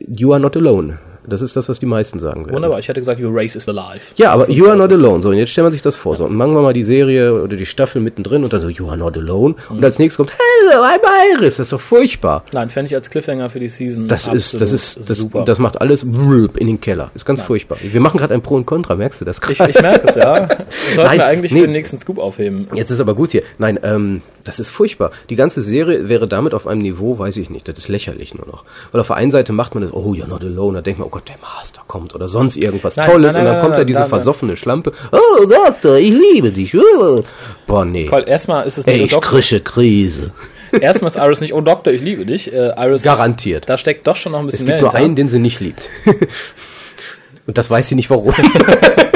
You 0.00 0.32
are 0.32 0.40
not 0.40 0.56
alone. 0.56 0.98
Das 1.26 1.42
ist 1.42 1.56
das, 1.56 1.68
was 1.68 1.78
die 1.78 1.86
meisten 1.86 2.18
sagen 2.18 2.44
werden. 2.46 2.54
Wunderbar, 2.54 2.78
ich 2.78 2.88
hätte 2.88 3.00
gesagt, 3.00 3.20
your 3.20 3.30
race 3.32 3.54
is 3.56 3.68
alive. 3.68 4.00
Ja, 4.16 4.32
aber 4.32 4.50
you 4.50 4.66
are 4.66 4.76
not 4.76 4.92
alone. 4.92 5.22
So, 5.22 5.30
und 5.30 5.36
jetzt 5.36 5.50
stellen 5.50 5.66
wir 5.66 5.72
sich 5.72 5.82
das 5.82 5.96
vor. 5.96 6.16
So, 6.16 6.24
und 6.24 6.34
machen 6.34 6.54
wir 6.54 6.62
mal 6.62 6.72
die 6.72 6.82
Serie 6.82 7.42
oder 7.42 7.56
die 7.56 7.66
Staffel 7.66 8.02
mittendrin 8.02 8.44
und 8.44 8.52
dann 8.52 8.60
so, 8.60 8.68
you 8.68 8.88
are 8.88 8.96
not 8.96 9.16
alone. 9.16 9.54
Mhm. 9.70 9.76
Und 9.76 9.84
als 9.84 9.98
nächstes 9.98 10.16
kommt, 10.16 10.32
hello, 10.32 10.82
I'm 10.82 11.00
Iris. 11.34 11.56
Das 11.56 11.66
ist 11.66 11.72
doch 11.72 11.80
furchtbar. 11.80 12.44
Nein, 12.52 12.70
fände 12.70 12.88
ich 12.88 12.94
als 12.94 13.10
Cliffhanger 13.10 13.48
für 13.48 13.60
die 13.60 13.68
Season 13.68 14.08
Das 14.08 14.26
ist, 14.26 14.60
das 14.60 14.72
ist, 14.72 15.08
das, 15.08 15.18
super. 15.18 15.44
das 15.44 15.58
macht 15.58 15.80
alles 15.80 16.02
in 16.02 16.66
den 16.66 16.80
Keller. 16.80 17.10
Ist 17.14 17.24
ganz 17.24 17.42
furchtbar. 17.42 17.78
Wir 17.80 18.00
machen 18.00 18.18
gerade 18.18 18.34
ein 18.34 18.42
Pro 18.42 18.56
und 18.56 18.66
Contra, 18.66 18.96
merkst 18.96 19.20
du 19.20 19.24
das? 19.24 19.40
ich, 19.48 19.60
ich 19.60 19.80
merke 19.80 20.08
es, 20.08 20.16
ja. 20.16 20.48
Sollten 20.94 21.02
Nein, 21.02 21.18
wir 21.18 21.26
eigentlich 21.26 21.52
nee. 21.52 21.60
für 21.60 21.66
den 21.66 21.72
nächsten 21.72 21.98
Scoop 21.98 22.18
aufheben. 22.18 22.68
Jetzt 22.74 22.90
ist 22.90 23.00
aber 23.00 23.14
gut 23.14 23.32
hier. 23.32 23.42
Nein, 23.58 23.78
ähm, 23.82 24.22
das 24.44 24.58
ist 24.60 24.70
furchtbar. 24.70 25.10
Die 25.30 25.36
ganze 25.36 25.62
Serie 25.62 26.08
wäre 26.08 26.26
damit 26.28 26.54
auf 26.54 26.66
einem 26.66 26.82
Niveau, 26.82 27.18
weiß 27.18 27.36
ich 27.36 27.50
nicht, 27.50 27.68
das 27.68 27.78
ist 27.78 27.88
lächerlich 27.88 28.34
nur 28.34 28.46
noch. 28.46 28.64
Weil 28.90 29.00
auf 29.00 29.06
der 29.08 29.16
einen 29.16 29.30
Seite 29.30 29.52
macht 29.52 29.74
man 29.74 29.82
das, 29.82 29.92
oh, 29.92 30.12
you're 30.14 30.26
not 30.28 30.42
alone, 30.42 30.74
da 30.74 30.82
denkt 30.82 30.98
man, 30.98 31.08
oh 31.08 31.10
Gott, 31.10 31.28
der 31.28 31.36
Master 31.40 31.82
kommt 31.86 32.14
oder 32.14 32.28
sonst 32.28 32.56
irgendwas 32.56 32.96
Nein, 32.96 33.06
Tolles 33.10 33.34
nein, 33.34 33.42
und 33.42 33.46
dann 33.46 33.54
nein, 33.54 33.60
kommt 33.60 33.70
nein, 33.70 33.76
da 33.76 33.78
nein, 33.78 33.86
diese 33.86 34.00
nein, 34.00 34.10
nein. 34.10 34.18
versoffene 34.18 34.56
Schlampe, 34.56 34.92
oh 35.12 35.44
Doktor, 35.46 35.96
ich 35.98 36.12
liebe 36.12 36.50
dich. 36.50 36.76
Oh. 36.76 37.22
Boah, 37.66 37.84
nee. 37.84 38.10
Weil 38.10 38.28
erstmal 38.28 38.66
ist 38.66 38.78
es 38.78 38.84
Ey, 38.86 38.94
nicht 38.94 39.06
ich 39.06 39.12
oh, 39.12 39.20
Doktor. 39.20 39.30
krische 39.30 39.60
Krise. 39.60 40.32
Erstmal 40.80 41.08
ist 41.10 41.16
Iris 41.16 41.40
nicht, 41.40 41.52
oh 41.52 41.60
Doktor, 41.60 41.92
ich 41.92 42.00
liebe 42.00 42.24
dich. 42.24 42.52
Äh, 42.52 42.72
Iris 42.76 43.02
Garantiert. 43.02 43.64
Ist, 43.64 43.68
da 43.68 43.76
steckt 43.78 44.06
doch 44.06 44.16
schon 44.16 44.32
noch 44.32 44.40
ein 44.40 44.48
Es 44.48 44.52
bisschen 44.52 44.66
gibt 44.66 44.76
mehr 44.76 44.80
nur 44.82 44.90
hinter. 44.90 45.04
einen, 45.04 45.16
den 45.16 45.28
sie 45.28 45.38
nicht 45.38 45.60
liebt. 45.60 45.90
und 47.46 47.58
das 47.58 47.68
weiß 47.70 47.88
sie 47.88 47.94
nicht 47.94 48.08
warum. 48.10 48.34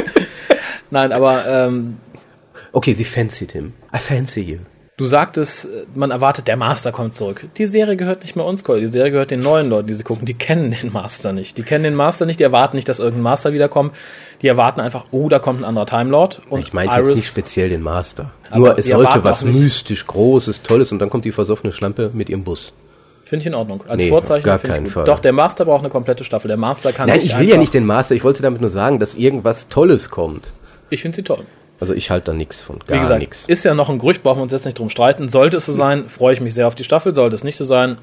Nein, 0.91 1.13
aber 1.13 1.45
ähm, 1.49 1.97
okay, 2.73 2.93
sie 2.93 3.05
fancied 3.05 3.53
him. 3.53 3.73
I 3.95 3.99
fancy 3.99 4.43
you. 4.43 4.59
Du 4.97 5.05
sagtest, 5.05 5.69
man 5.95 6.11
erwartet, 6.11 6.49
der 6.49 6.57
Master 6.57 6.93
kommt 6.93 7.15
zurück. 7.15 7.47
Die 7.57 7.67
Serie 7.67 7.97
gehört 7.97 8.23
nicht 8.23 8.37
mehr 8.37 8.45
uns, 8.45 8.65
Cole. 8.65 8.81
Die 8.81 8.87
Serie 8.87 9.11
gehört 9.11 9.31
den 9.31 9.41
neuen 9.41 9.69
Leuten, 9.69 9.89
die 9.89 9.95
sie 9.95 10.05
gucken. 10.05 10.25
Die 10.27 10.35
kennen 10.35 10.71
den 10.71 10.93
Master 10.93 11.33
nicht. 11.33 11.59
Die 11.59 11.63
kennen 11.63 11.85
den 11.85 11.95
Master 11.95 12.27
nicht, 12.27 12.41
die 12.41 12.45
erwarten 12.45 12.77
nicht, 12.77 12.89
dass 12.89 12.99
irgendein 12.99 13.23
Master 13.23 13.53
wiederkommt. 13.53 13.95
Die 14.43 14.49
erwarten 14.49 14.81
einfach, 14.81 15.07
oh, 15.11 15.29
da 15.29 15.39
kommt 15.39 15.61
ein 15.61 15.65
anderer 15.65 15.87
Time 15.87 16.11
Lord. 16.11 16.41
Und 16.49 16.61
Ich 16.61 16.73
meinte 16.73 16.95
Iris, 16.97 17.09
jetzt 17.09 17.17
nicht 17.17 17.29
speziell 17.29 17.69
den 17.69 17.83
Master. 17.83 18.33
Nur 18.55 18.79
es 18.79 18.89
sollte 18.89 19.23
was 19.25 19.45
mystisch, 19.45 20.07
Großes, 20.07 20.63
Tolles 20.63 20.93
und 20.93 20.99
dann 20.99 21.11
kommt 21.11 21.25
die 21.25 21.33
versoffene 21.33 21.73
Schlampe 21.73 22.11
mit 22.13 22.29
ihrem 22.29 22.45
Bus. 22.45 22.73
Finde 23.25 23.43
ich 23.43 23.47
in 23.49 23.55
Ordnung. 23.55 23.83
Als 23.89 24.03
Nee, 24.05 24.09
Vorzeichen 24.09 24.45
gar 24.45 24.57
ich 24.57 24.63
keinen 24.63 24.85
gut. 24.85 24.93
Fall. 24.93 25.05
Doch, 25.05 25.19
der 25.19 25.33
Master 25.33 25.65
braucht 25.65 25.81
eine 25.81 25.89
komplette 25.91 26.23
Staffel. 26.23 26.47
Der 26.47 26.57
Master 26.57 26.93
kann 26.93 27.09
Nein, 27.09 27.19
nicht 27.19 27.33
ich 27.33 27.39
will 27.39 27.49
ja 27.49 27.57
nicht 27.57 27.75
den 27.75 27.85
Master, 27.85 28.15
ich 28.15 28.23
wollte 28.23 28.41
damit 28.41 28.61
nur 28.61 28.71
sagen, 28.71 29.01
dass 29.01 29.15
irgendwas 29.17 29.69
Tolles 29.69 30.11
kommt. 30.11 30.53
Ich 30.91 31.03
finde 31.03 31.17
sie 31.17 31.23
toll. 31.25 31.45
Also 31.81 31.93
ich 31.95 32.11
halte 32.11 32.27
da 32.27 32.33
nichts 32.33 32.61
von, 32.63 32.79
Wie 32.87 32.93
gar 32.93 33.01
gesagt, 33.01 33.21
nichts. 33.21 33.45
ist 33.47 33.65
ja 33.65 33.75
noch 33.75 33.91
ein 33.91 33.99
Gerücht, 33.99 34.23
brauchen 34.23 34.39
wir 34.39 34.43
uns 34.45 34.53
jetzt 34.53 34.65
nicht 34.65 34.79
drum 34.79 34.91
streiten. 34.91 35.29
Sollte 35.29 35.59
es 35.59 35.67
so 35.67 35.73
sein, 35.73 36.09
freue 36.09 36.33
ich 36.35 36.41
mich 36.41 36.55
sehr 36.55 36.67
auf 36.67 36.75
die 36.75 36.85
Staffel. 36.85 37.15
Sollte 37.15 37.35
es 37.35 37.45
nicht 37.45 37.57
so 37.57 37.65
sein, 37.65 37.99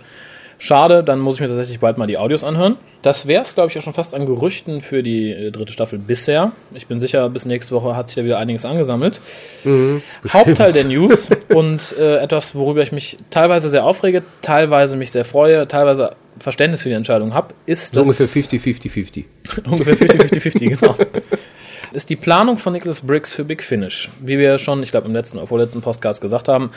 schade, 0.60 1.04
dann 1.04 1.20
muss 1.20 1.36
ich 1.36 1.42
mir 1.42 1.48
tatsächlich 1.48 1.80
bald 1.80 1.98
mal 1.98 2.08
die 2.08 2.18
Audios 2.18 2.44
anhören. 2.44 2.76
Das 3.02 3.28
wäre 3.28 3.42
es, 3.42 3.54
glaube 3.54 3.70
ich, 3.70 3.78
auch 3.78 3.82
schon 3.82 3.94
fast 3.94 4.14
an 4.14 4.26
Gerüchten 4.26 4.80
für 4.80 5.04
die 5.04 5.30
äh, 5.32 5.52
dritte 5.52 5.74
Staffel 5.74 6.00
bisher. 6.00 6.54
Ich 6.74 6.88
bin 6.88 7.02
sicher, 7.02 7.28
bis 7.30 7.44
nächste 7.46 7.76
Woche 7.76 7.98
hat 7.98 8.08
sich 8.08 8.16
da 8.16 8.24
wieder 8.24 8.38
einiges 8.38 8.64
angesammelt. 8.64 9.20
Mhm. 9.66 10.02
Hauptteil 10.32 10.72
der 10.72 10.84
News 10.86 11.30
und 11.54 11.94
äh, 12.00 12.18
etwas, 12.20 12.56
worüber 12.56 12.82
ich 12.82 12.94
mich 12.94 13.18
teilweise 13.30 13.70
sehr 13.70 13.84
aufrege, 13.86 14.24
teilweise 14.42 14.96
mich 14.96 15.12
sehr 15.12 15.26
freue, 15.26 15.68
teilweise 15.68 16.16
Verständnis 16.40 16.82
für 16.82 16.90
die 16.90 16.96
Entscheidung 16.96 17.34
habe, 17.34 17.54
ist 17.66 17.94
So 17.94 18.00
das 18.06 18.10
ungefähr 18.20 18.28
50-50-50. 18.28 19.26
ungefähr 19.66 19.96
50-50-50, 19.96 20.80
genau. 20.80 20.96
Ist 21.94 22.10
die 22.10 22.16
Planung 22.16 22.58
von 22.58 22.74
Nicholas 22.74 23.02
Briggs 23.02 23.32
für 23.32 23.44
Big 23.44 23.62
Finish. 23.62 24.10
Wie 24.20 24.40
wir 24.40 24.58
schon, 24.58 24.82
ich 24.82 24.90
glaube, 24.90 25.08
im 25.08 25.14
letzten 25.14 25.38
oder 25.38 25.46
vorletzten 25.46 25.82
Podcast 25.82 26.22
gesagt 26.22 26.48
haben, 26.48 26.72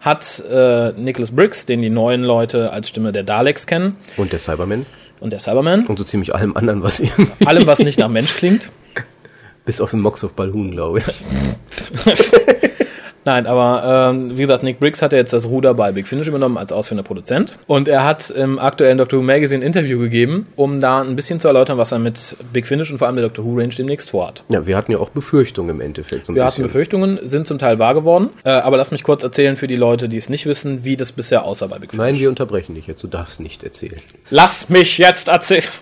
hat 0.00 0.42
äh, 0.48 0.92
Nicholas 0.92 1.30
Briggs, 1.30 1.66
den 1.66 1.82
die 1.82 1.90
neuen 1.90 2.22
Leute 2.22 2.72
als 2.72 2.88
Stimme 2.88 3.12
der 3.12 3.22
Daleks 3.22 3.66
kennen 3.66 3.96
Und 4.16 4.32
der 4.32 4.38
Cyberman 4.38 4.86
und 5.20 5.30
der 5.30 5.40
Cyberman, 5.40 5.86
und 5.86 5.98
so 5.98 6.04
ziemlich 6.04 6.34
allem 6.34 6.56
anderen, 6.56 6.82
was 6.82 7.00
irgendwie... 7.00 7.30
allem, 7.46 7.66
was 7.66 7.80
nicht 7.80 7.98
nach 7.98 8.08
Mensch 8.08 8.34
klingt, 8.34 8.70
Bis 9.64 9.80
auf 9.80 9.90
den 9.90 10.00
Mox 10.00 10.24
of 10.24 10.32
Balhoon, 10.32 10.72
glaube 10.72 11.00
ich. 11.00 11.04
Nein, 13.24 13.46
aber 13.46 14.10
ähm, 14.10 14.36
wie 14.36 14.42
gesagt, 14.42 14.62
Nick 14.62 14.80
Briggs 14.80 15.00
hat 15.00 15.12
ja 15.12 15.18
jetzt 15.18 15.32
das 15.32 15.46
Ruder 15.46 15.74
bei 15.74 15.92
Big 15.92 16.08
Finish 16.08 16.26
übernommen 16.26 16.58
als 16.58 16.72
ausführender 16.72 17.04
Produzent. 17.04 17.58
Und 17.66 17.88
er 17.88 18.04
hat 18.04 18.30
im 18.30 18.58
aktuellen 18.58 18.98
Doctor 18.98 19.20
Who 19.20 19.24
Magazine 19.24 19.62
ein 19.62 19.66
Interview 19.66 19.98
gegeben, 19.98 20.48
um 20.56 20.80
da 20.80 21.02
ein 21.02 21.14
bisschen 21.14 21.38
zu 21.38 21.46
erläutern, 21.48 21.78
was 21.78 21.92
er 21.92 21.98
mit 21.98 22.36
Big 22.52 22.66
Finish 22.66 22.90
und 22.90 22.98
vor 22.98 23.06
allem 23.06 23.16
der 23.16 23.26
Doctor 23.26 23.44
Who 23.44 23.54
Range 23.56 23.72
demnächst 23.76 24.10
vorhat. 24.10 24.42
Ja, 24.48 24.66
wir 24.66 24.76
hatten 24.76 24.92
ja 24.92 24.98
auch 24.98 25.10
Befürchtungen 25.10 25.70
im 25.70 25.80
Endeffekt. 25.80 26.26
So 26.26 26.34
Wir 26.34 26.42
hatten 26.42 26.50
bisschen. 26.50 26.64
Befürchtungen, 26.64 27.20
sind 27.22 27.46
zum 27.46 27.58
Teil 27.58 27.78
wahr 27.78 27.94
geworden. 27.94 28.30
Äh, 28.44 28.50
aber 28.50 28.76
lass 28.76 28.90
mich 28.90 29.04
kurz 29.04 29.22
erzählen 29.22 29.56
für 29.56 29.66
die 29.66 29.76
Leute, 29.76 30.08
die 30.08 30.16
es 30.16 30.28
nicht 30.28 30.46
wissen, 30.46 30.84
wie 30.84 30.96
das 30.96 31.12
bisher 31.12 31.44
aussah 31.44 31.68
bei 31.68 31.78
Big 31.78 31.90
Finish. 31.90 32.04
Nein, 32.04 32.18
wir 32.18 32.28
unterbrechen 32.28 32.74
dich 32.74 32.86
jetzt. 32.86 33.02
Du 33.02 33.08
darfst 33.08 33.40
nicht 33.40 33.62
erzählen. 33.62 34.00
Lass 34.30 34.68
mich 34.68 34.98
jetzt 34.98 35.28
erzählen. 35.28 35.64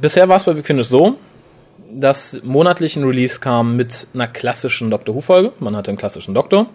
Bisher 0.00 0.28
war 0.28 0.36
es 0.36 0.44
bei 0.44 0.52
Big 0.52 0.64
Finish 0.64 0.86
so, 0.86 1.16
dass 1.92 2.40
monatlich 2.42 2.96
Release 2.96 3.40
kam 3.40 3.76
mit 3.76 4.06
einer 4.14 4.26
klassischen 4.26 4.90
Doctor 4.90 5.14
Who-Folge. 5.14 5.52
Man 5.60 5.76
hatte 5.76 5.90
einen 5.90 5.98
klassischen 5.98 6.34
Doktor. 6.34 6.68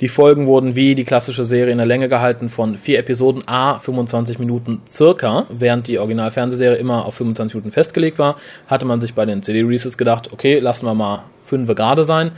Die 0.00 0.08
Folgen 0.08 0.46
wurden 0.46 0.74
wie 0.74 0.94
die 0.94 1.04
klassische 1.04 1.44
Serie 1.44 1.70
in 1.70 1.78
der 1.78 1.86
Länge 1.86 2.08
gehalten 2.08 2.48
von 2.48 2.76
vier 2.76 2.98
Episoden 2.98 3.46
A 3.46 3.78
25 3.78 4.38
Minuten 4.38 4.82
circa, 4.88 5.46
während 5.48 5.86
die 5.86 5.98
Original-Fernsehserie 5.98 6.76
immer 6.76 7.04
auf 7.04 7.14
25 7.14 7.54
Minuten 7.54 7.70
festgelegt 7.70 8.18
war, 8.18 8.36
hatte 8.66 8.84
man 8.84 9.00
sich 9.00 9.14
bei 9.14 9.24
den 9.24 9.42
CD-Releases 9.42 9.96
gedacht, 9.96 10.32
okay, 10.32 10.58
lassen 10.58 10.86
wir 10.86 10.94
mal 10.94 11.24
fünf 11.44 11.72
gerade 11.74 12.02
sein. 12.02 12.32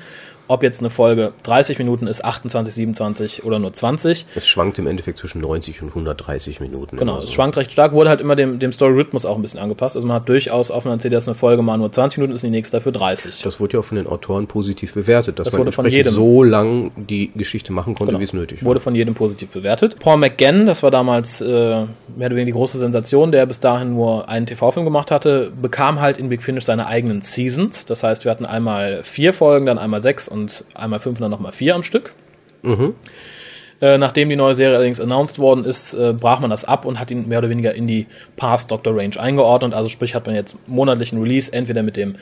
Ob 0.46 0.62
jetzt 0.62 0.80
eine 0.80 0.90
Folge 0.90 1.32
30 1.44 1.78
Minuten 1.78 2.06
ist, 2.06 2.24
28, 2.24 2.74
27 2.74 3.44
oder 3.44 3.58
nur 3.58 3.72
20. 3.72 4.26
Es 4.34 4.46
schwankt 4.46 4.78
im 4.78 4.86
Endeffekt 4.86 5.18
zwischen 5.18 5.40
90 5.40 5.82
und 5.82 5.88
130 5.88 6.60
Minuten. 6.60 6.96
Genau, 6.96 7.12
immer 7.14 7.22
es 7.22 7.30
so. 7.30 7.34
schwankt 7.36 7.56
recht 7.56 7.72
stark, 7.72 7.92
wurde 7.92 8.10
halt 8.10 8.20
immer 8.20 8.36
dem, 8.36 8.58
dem 8.58 8.72
Story-Rhythmus 8.72 9.24
auch 9.24 9.36
ein 9.36 9.42
bisschen 9.42 9.60
angepasst. 9.60 9.96
Also 9.96 10.06
man 10.06 10.16
hat 10.16 10.28
durchaus 10.28 10.70
auf 10.70 10.84
einer 10.86 10.98
CD, 10.98 11.14
dass 11.14 11.26
eine 11.26 11.34
Folge 11.34 11.62
mal 11.62 11.76
nur 11.78 11.90
20 11.90 12.18
Minuten 12.18 12.34
ist, 12.34 12.44
und 12.44 12.48
die 12.50 12.56
nächste 12.56 12.76
dafür 12.76 12.92
30. 12.92 13.42
Das 13.42 13.58
wurde 13.60 13.74
ja 13.74 13.80
auch 13.80 13.84
von 13.84 13.96
den 13.96 14.06
Autoren 14.06 14.46
positiv 14.46 14.94
bewertet, 14.94 15.38
dass 15.38 15.46
Das 15.46 15.54
man 15.54 15.60
wurde 15.60 15.72
von 15.72 15.86
jedem. 15.86 16.12
so 16.12 16.42
lang 16.42 16.92
die 16.96 17.30
Geschichte 17.34 17.72
machen 17.72 17.94
konnte, 17.94 18.10
Genau. 18.12 18.20
wie 18.20 18.24
es 18.24 18.32
nötig 18.34 18.62
war. 18.62 18.66
Wurde 18.68 18.80
von 18.80 18.94
jedem 18.94 19.14
positiv 19.14 19.50
bewertet. 19.50 19.98
Paul 19.98 20.18
McGann, 20.18 20.66
das 20.66 20.82
war 20.82 20.90
damals 20.90 21.40
äh, 21.40 21.46
mehr 21.46 21.86
oder 22.18 22.30
weniger 22.30 22.44
die 22.46 22.52
große 22.52 22.78
Sensation, 22.78 23.32
der 23.32 23.46
bis 23.46 23.60
dahin 23.60 23.94
nur 23.94 24.28
einen 24.28 24.46
TV-Film 24.46 24.84
gemacht 24.84 25.10
hatte, 25.10 25.52
bekam 25.60 26.00
halt 26.00 26.18
in 26.18 26.28
Big 26.28 26.42
Finish 26.42 26.64
seine 26.64 26.86
eigenen 26.86 27.22
Seasons. 27.22 27.86
Das 27.86 28.02
heißt, 28.02 28.24
wir 28.24 28.30
hatten 28.30 28.44
einmal 28.46 29.02
vier 29.02 29.32
Folgen, 29.32 29.66
dann 29.66 29.78
einmal 29.78 30.02
sechs 30.02 30.28
und 30.34 30.64
einmal 30.74 30.98
fünf 30.98 31.18
und 31.18 31.22
dann 31.22 31.30
nochmal 31.30 31.52
vier 31.52 31.74
am 31.74 31.82
Stück. 31.82 32.12
Äh, 33.80 33.98
nachdem 33.98 34.28
die 34.28 34.36
neue 34.36 34.54
Serie 34.54 34.76
allerdings 34.76 35.00
announced 35.00 35.38
worden 35.38 35.64
ist, 35.64 35.94
äh, 35.94 36.14
brach 36.18 36.40
man 36.40 36.48
das 36.50 36.64
ab 36.64 36.84
und 36.86 36.98
hat 37.00 37.10
ihn 37.10 37.28
mehr 37.28 37.38
oder 37.40 37.50
weniger 37.50 37.74
in 37.74 37.86
die 37.86 38.06
Past 38.36 38.70
Doctor 38.70 38.96
Range 38.96 39.18
eingeordnet. 39.18 39.74
Also 39.74 39.88
sprich 39.88 40.14
hat 40.14 40.26
man 40.26 40.34
jetzt 40.34 40.56
monatlichen 40.68 41.20
Release, 41.20 41.52
entweder 41.52 41.82
mit 41.82 41.96
dem 41.96 42.14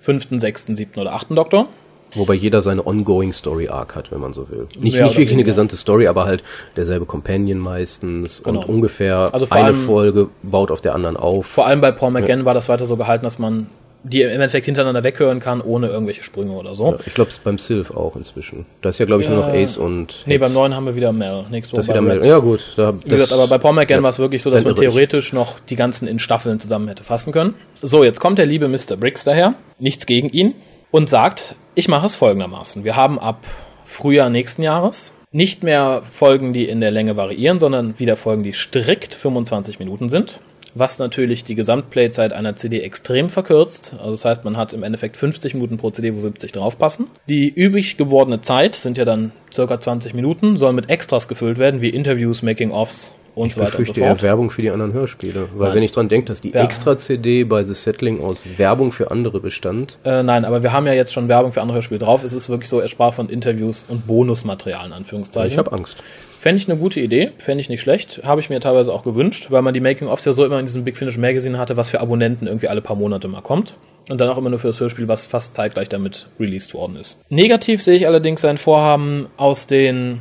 fünften, 0.00 0.38
sechsten, 0.38 0.76
siebten 0.76 1.00
oder 1.00 1.12
achten 1.12 1.34
Doktor. 1.34 1.66
Wobei 2.14 2.34
jeder 2.34 2.60
seine 2.62 2.84
ongoing 2.86 3.32
Story 3.32 3.68
Arc 3.68 3.94
hat, 3.94 4.10
wenn 4.10 4.20
man 4.20 4.32
so 4.32 4.48
will. 4.50 4.66
Nicht, 4.80 5.00
nicht 5.00 5.16
wirklich 5.16 5.32
eine 5.32 5.44
gesamte 5.44 5.76
Story, 5.76 6.06
aber 6.08 6.24
halt 6.26 6.42
derselbe 6.76 7.06
Companion 7.06 7.58
meistens 7.58 8.42
Genau. 8.42 8.60
und 8.60 8.68
ungefähr 8.68 9.28
Also 9.32 9.46
eine 9.50 9.66
allem- 9.66 9.76
Folge 9.76 10.28
baut 10.42 10.70
auf 10.72 10.80
der 10.80 10.94
anderen 10.94 11.16
auf. 11.16 11.46
Vor 11.46 11.66
allem 11.66 11.80
bei 11.80 11.92
Paul 11.92 12.10
McGann 12.12 12.44
war 12.44 12.54
das 12.54 12.68
weiter 12.68 12.84
so 12.86 12.96
gehalten, 12.96 13.24
dass 13.24 13.38
man 13.38 13.66
die 14.02 14.22
im 14.22 14.30
Endeffekt 14.30 14.64
hintereinander 14.66 15.04
weghören 15.04 15.40
kann, 15.40 15.60
ohne 15.60 15.88
irgendwelche 15.88 16.22
Sprünge 16.22 16.52
oder 16.52 16.74
so. 16.74 16.92
Ja, 16.92 16.98
ich 17.06 17.14
glaube, 17.14 17.28
es 17.28 17.34
ist 17.38 17.44
beim 17.44 17.58
Sylph 17.58 17.90
auch 17.90 18.16
inzwischen. 18.16 18.64
Da 18.80 18.88
ist 18.88 18.98
ja, 18.98 19.06
glaube 19.06 19.22
ich, 19.22 19.28
nur 19.28 19.38
noch 19.38 19.54
Ja. 19.54 19.60
Ace 19.62 19.76
und 19.76 20.22
Nee, 20.26 20.34
Hex. 20.34 20.44
beim 20.46 20.52
neuen 20.54 20.74
haben 20.74 20.86
wir 20.86 20.94
wieder 20.96 21.12
Mel. 21.12 21.44
Nächste 21.50 21.72
Woche 21.74 21.80
Das 21.82 21.88
wieder 21.88 22.00
Mel. 22.00 22.16
Red. 22.16 22.26
Ja 22.26 22.38
gut, 22.38 22.74
da, 22.76 22.94
Wie 23.04 23.08
gesagt, 23.08 23.32
aber 23.32 23.46
bei 23.46 23.58
Paul 23.58 23.74
McGann 23.74 23.98
ja. 23.98 24.02
war 24.02 24.10
es 24.10 24.18
wirklich 24.18 24.42
so, 24.42 24.50
dass 24.50 24.64
man 24.64 24.74
irre 24.74 24.84
ich. 24.84 24.90
theoretisch 24.90 25.32
noch 25.32 25.60
die 25.60 25.76
ganzen 25.76 26.08
in 26.08 26.18
Staffeln 26.18 26.58
zusammen 26.60 26.88
hätte 26.88 27.02
fassen 27.04 27.32
können. 27.32 27.54
So, 27.82 28.02
jetzt 28.04 28.20
kommt 28.20 28.38
der 28.38 28.46
liebe 28.46 28.68
Mr. 28.68 28.96
Briggs 28.98 29.24
daher, 29.24 29.54
nichts 29.78 30.06
gegen 30.06 30.30
ihn, 30.30 30.54
und 30.90 31.08
sagt, 31.08 31.54
ich 31.74 31.88
mache 31.88 32.06
es 32.06 32.14
folgendermaßen. 32.16 32.84
Wir 32.84 32.96
haben 32.96 33.18
ab 33.18 33.44
Frühjahr 33.84 34.30
nächsten 34.30 34.62
Jahres 34.62 35.12
nicht 35.32 35.62
mehr 35.62 36.02
Folgen, 36.10 36.52
die 36.52 36.68
in 36.68 36.80
der 36.80 36.90
Länge 36.90 37.16
variieren, 37.16 37.60
sondern 37.60 37.98
wieder 38.00 38.16
Folgen, 38.16 38.42
die 38.42 38.52
strikt 38.52 39.14
25 39.14 39.78
Minuten 39.78 40.08
sind. 40.08 40.40
Was 40.74 40.98
natürlich 40.98 41.44
die 41.44 41.54
Gesamtplayzeit 41.54 42.32
einer 42.32 42.56
CD 42.56 42.80
extrem 42.80 43.28
verkürzt. 43.28 43.94
Also 43.98 44.12
das 44.12 44.24
heißt, 44.24 44.44
man 44.44 44.56
hat 44.56 44.72
im 44.72 44.82
Endeffekt 44.82 45.16
50 45.16 45.54
Minuten 45.54 45.76
pro 45.78 45.90
CD, 45.90 46.14
wo 46.14 46.20
70 46.20 46.52
draufpassen. 46.52 47.06
Die 47.28 47.48
übrig 47.48 47.96
gewordene 47.96 48.40
Zeit 48.40 48.74
sind 48.74 48.96
ja 48.98 49.04
dann 49.04 49.32
circa 49.52 49.80
20 49.80 50.14
Minuten, 50.14 50.56
soll 50.56 50.72
mit 50.72 50.88
Extras 50.88 51.26
gefüllt 51.28 51.58
werden, 51.58 51.80
wie 51.80 51.88
Interviews, 51.90 52.42
Making-ofs 52.42 53.14
und 53.34 53.48
Ich 53.48 53.54
so 53.54 53.60
weiter 53.60 53.78
und 53.78 53.86
so 53.86 53.92
befürchte 53.92 54.00
eher. 54.00 54.22
Werbung 54.22 54.50
für 54.50 54.62
die 54.62 54.70
anderen 54.70 54.92
Hörspiele. 54.92 55.48
Weil 55.54 55.68
Nein. 55.68 55.76
wenn 55.76 55.82
ich 55.84 55.92
dran 55.92 56.08
denke, 56.08 56.26
dass 56.28 56.40
die 56.40 56.50
Ja. 56.50 56.62
Extra-CD 56.62 57.44
bei 57.44 57.64
The 57.64 57.74
Settling 57.74 58.20
aus 58.22 58.42
Werbung 58.56 58.92
für 58.92 59.10
andere 59.10 59.40
bestand, 59.40 59.98
Äh, 60.04 60.22
nein, 60.22 60.44
aber 60.44 60.62
wir 60.62 60.72
haben 60.72 60.86
ja 60.86 60.92
jetzt 60.92 61.12
schon 61.12 61.28
Werbung 61.28 61.52
für 61.52 61.62
andere 61.62 61.76
Hörspiele 61.76 62.00
drauf. 62.00 62.22
Es 62.24 62.32
ist 62.32 62.48
wirklich 62.48 62.68
so, 62.68 62.80
er 62.80 62.88
sprach 62.88 63.14
von 63.14 63.28
Interviews 63.28 63.84
und 63.88 64.06
Bonusmaterial 64.06 64.86
in 64.86 64.92
Anführungszeichen. 64.92 65.50
ich 65.52 65.58
habe 65.58 65.72
Angst. 65.72 65.96
Fände 66.40 66.58
ich 66.62 66.70
eine 66.70 66.80
gute 66.80 67.00
Idee, 67.00 67.32
fände 67.36 67.60
ich 67.60 67.68
nicht 67.68 67.82
schlecht. 67.82 68.22
Habe 68.24 68.40
ich 68.40 68.48
mir 68.48 68.60
teilweise 68.60 68.94
auch 68.94 69.02
gewünscht, 69.02 69.48
weil 69.50 69.60
man 69.60 69.74
die 69.74 69.80
Making-ofs 69.80 70.24
ja 70.24 70.32
so 70.32 70.46
immer 70.46 70.58
in 70.58 70.64
diesem 70.64 70.84
Big 70.84 70.96
Finish 70.96 71.18
Magazine 71.18 71.58
hatte, 71.58 71.76
was 71.76 71.90
für 71.90 72.00
Abonnenten 72.00 72.46
irgendwie 72.46 72.68
alle 72.68 72.80
paar 72.80 72.96
Monate 72.96 73.28
mal 73.28 73.42
kommt. 73.42 73.74
Und 74.08 74.22
dann 74.22 74.30
auch 74.30 74.38
immer 74.38 74.48
nur 74.48 74.58
für 74.58 74.68
das 74.68 74.80
Hörspiel, 74.80 75.06
was 75.06 75.26
fast 75.26 75.54
zeitgleich 75.54 75.90
damit 75.90 76.28
released 76.40 76.72
worden 76.72 76.96
ist. 76.96 77.20
Negativ 77.28 77.82
sehe 77.82 77.94
ich 77.94 78.06
allerdings 78.06 78.40
sein 78.40 78.56
Vorhaben, 78.56 79.26
aus 79.36 79.66
den 79.66 80.20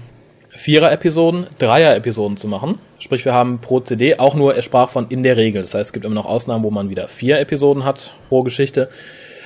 Vierer-Episoden 0.49 1.47
Dreier-Episoden 1.57 2.35
zu 2.35 2.49
machen. 2.49 2.79
Sprich, 2.97 3.23
wir 3.23 3.33
haben 3.33 3.59
pro 3.59 3.79
CD 3.79 4.19
auch 4.19 4.35
nur, 4.35 4.53
er 4.55 4.61
sprach 4.61 4.89
von 4.89 5.07
in 5.07 5.23
der 5.23 5.37
Regel. 5.37 5.61
Das 5.61 5.73
heißt, 5.73 5.85
es 5.85 5.93
gibt 5.93 6.03
immer 6.03 6.15
noch 6.15 6.25
Ausnahmen, 6.25 6.65
wo 6.65 6.69
man 6.69 6.89
wieder 6.89 7.07
vier 7.07 7.39
Episoden 7.39 7.85
hat 7.85 8.11
pro 8.27 8.41
Geschichte. 8.41 8.89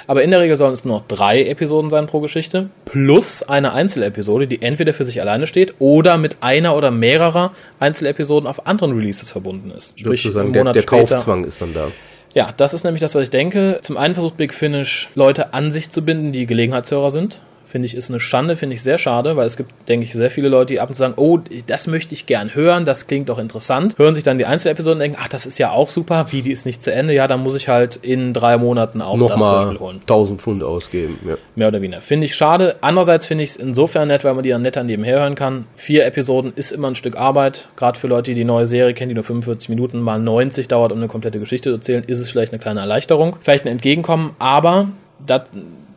Aber 0.07 0.23
in 0.23 0.31
der 0.31 0.39
Regel 0.39 0.57
sollen 0.57 0.73
es 0.73 0.85
nur 0.85 0.99
noch 0.99 1.07
drei 1.07 1.43
Episoden 1.43 1.89
sein 1.89 2.07
pro 2.07 2.19
Geschichte, 2.19 2.69
plus 2.85 3.43
eine 3.43 3.73
Einzelepisode, 3.73 4.47
die 4.47 4.61
entweder 4.61 4.93
für 4.93 5.03
sich 5.03 5.21
alleine 5.21 5.47
steht 5.47 5.75
oder 5.79 6.17
mit 6.17 6.37
einer 6.41 6.75
oder 6.75 6.91
mehrerer 6.91 7.51
Einzelepisoden 7.79 8.47
auf 8.47 8.67
anderen 8.67 8.95
Releases 8.95 9.31
verbunden 9.31 9.71
ist. 9.71 9.99
Sozusagen 9.99 10.53
einen 10.55 10.65
der, 10.65 10.73
der 10.73 10.83
Kaufzwang 10.83 11.45
ist 11.45 11.61
dann 11.61 11.73
da. 11.73 11.87
Ja, 12.33 12.49
das 12.55 12.73
ist 12.73 12.83
nämlich 12.83 13.01
das, 13.01 13.13
was 13.13 13.23
ich 13.23 13.29
denke. 13.29 13.79
Zum 13.81 13.95
einen 13.95 14.15
versucht 14.15 14.37
Big 14.37 14.53
Finish, 14.53 15.09
Leute 15.13 15.53
an 15.53 15.71
sich 15.71 15.91
zu 15.91 16.03
binden, 16.03 16.31
die 16.31 16.47
Gelegenheitshörer 16.47 17.11
sind. 17.11 17.41
Finde 17.73 17.87
ich, 17.87 17.95
ist 17.95 18.11
eine 18.11 18.19
Schande, 18.19 18.55
finde 18.55 18.75
ich 18.75 18.83
sehr 18.83 18.99
schade, 18.99 19.35
weil 19.35 19.47
es 19.47 19.57
gibt, 19.57 19.71
denke 19.89 20.03
ich, 20.03 20.13
sehr 20.13 20.29
viele 20.29 20.47
Leute, 20.47 20.75
die 20.75 20.79
ab 20.79 20.89
und 20.89 20.93
zu 20.93 20.99
sagen, 20.99 21.15
oh, 21.17 21.39
das 21.65 21.87
möchte 21.87 22.13
ich 22.13 22.27
gern 22.27 22.53
hören, 22.53 22.85
das 22.85 23.07
klingt 23.07 23.29
doch 23.29 23.39
interessant. 23.39 23.97
Hören 23.97 24.13
sich 24.13 24.23
dann 24.23 24.37
die 24.37 24.45
Einzelepisoden 24.45 24.97
und 24.97 24.99
denken, 24.99 25.17
ach, 25.19 25.27
das 25.27 25.47
ist 25.47 25.57
ja 25.57 25.71
auch 25.71 25.89
super, 25.89 26.27
wie, 26.29 26.43
die 26.43 26.51
ist 26.51 26.67
nicht 26.67 26.83
zu 26.83 26.93
Ende, 26.93 27.15
ja, 27.15 27.25
dann 27.25 27.39
muss 27.39 27.55
ich 27.55 27.69
halt 27.69 27.95
in 27.95 28.31
drei 28.31 28.57
Monaten 28.57 29.01
auch 29.01 29.17
das 29.17 29.31
Nochmal 29.31 29.79
holen. 29.79 30.01
1000 30.01 30.39
Pfund 30.39 30.61
ausgeben. 30.61 31.17
Ja. 31.27 31.37
Mehr 31.55 31.69
oder 31.69 31.81
weniger. 31.81 32.01
Finde 32.01 32.25
ich 32.25 32.35
schade. 32.35 32.75
Andererseits 32.81 33.25
finde 33.25 33.43
ich 33.43 33.49
es 33.49 33.55
insofern 33.55 34.07
nett, 34.07 34.23
weil 34.23 34.35
man 34.35 34.43
die 34.43 34.49
dann 34.49 34.61
netter 34.61 34.83
nebenher 34.83 35.21
hören 35.21 35.33
kann. 35.33 35.65
Vier 35.73 36.05
Episoden 36.05 36.53
ist 36.55 36.71
immer 36.71 36.89
ein 36.89 36.95
Stück 36.95 37.17
Arbeit. 37.17 37.69
Gerade 37.75 37.97
für 37.97 38.05
Leute, 38.05 38.29
die 38.29 38.35
die 38.35 38.45
neue 38.45 38.67
Serie 38.67 38.93
kennen, 38.93 39.09
die 39.09 39.15
nur 39.15 39.23
45 39.23 39.69
Minuten 39.69 39.99
mal 39.99 40.19
90 40.19 40.67
dauert, 40.67 40.91
um 40.91 40.99
eine 40.99 41.07
komplette 41.07 41.39
Geschichte 41.39 41.71
zu 41.71 41.75
erzählen, 41.77 42.03
ist 42.03 42.19
es 42.19 42.29
vielleicht 42.29 42.53
eine 42.53 42.59
kleine 42.59 42.81
Erleichterung. 42.81 43.37
Vielleicht 43.41 43.65
ein 43.65 43.69
Entgegenkommen, 43.69 44.35
aber 44.37 44.89
das 45.25 45.49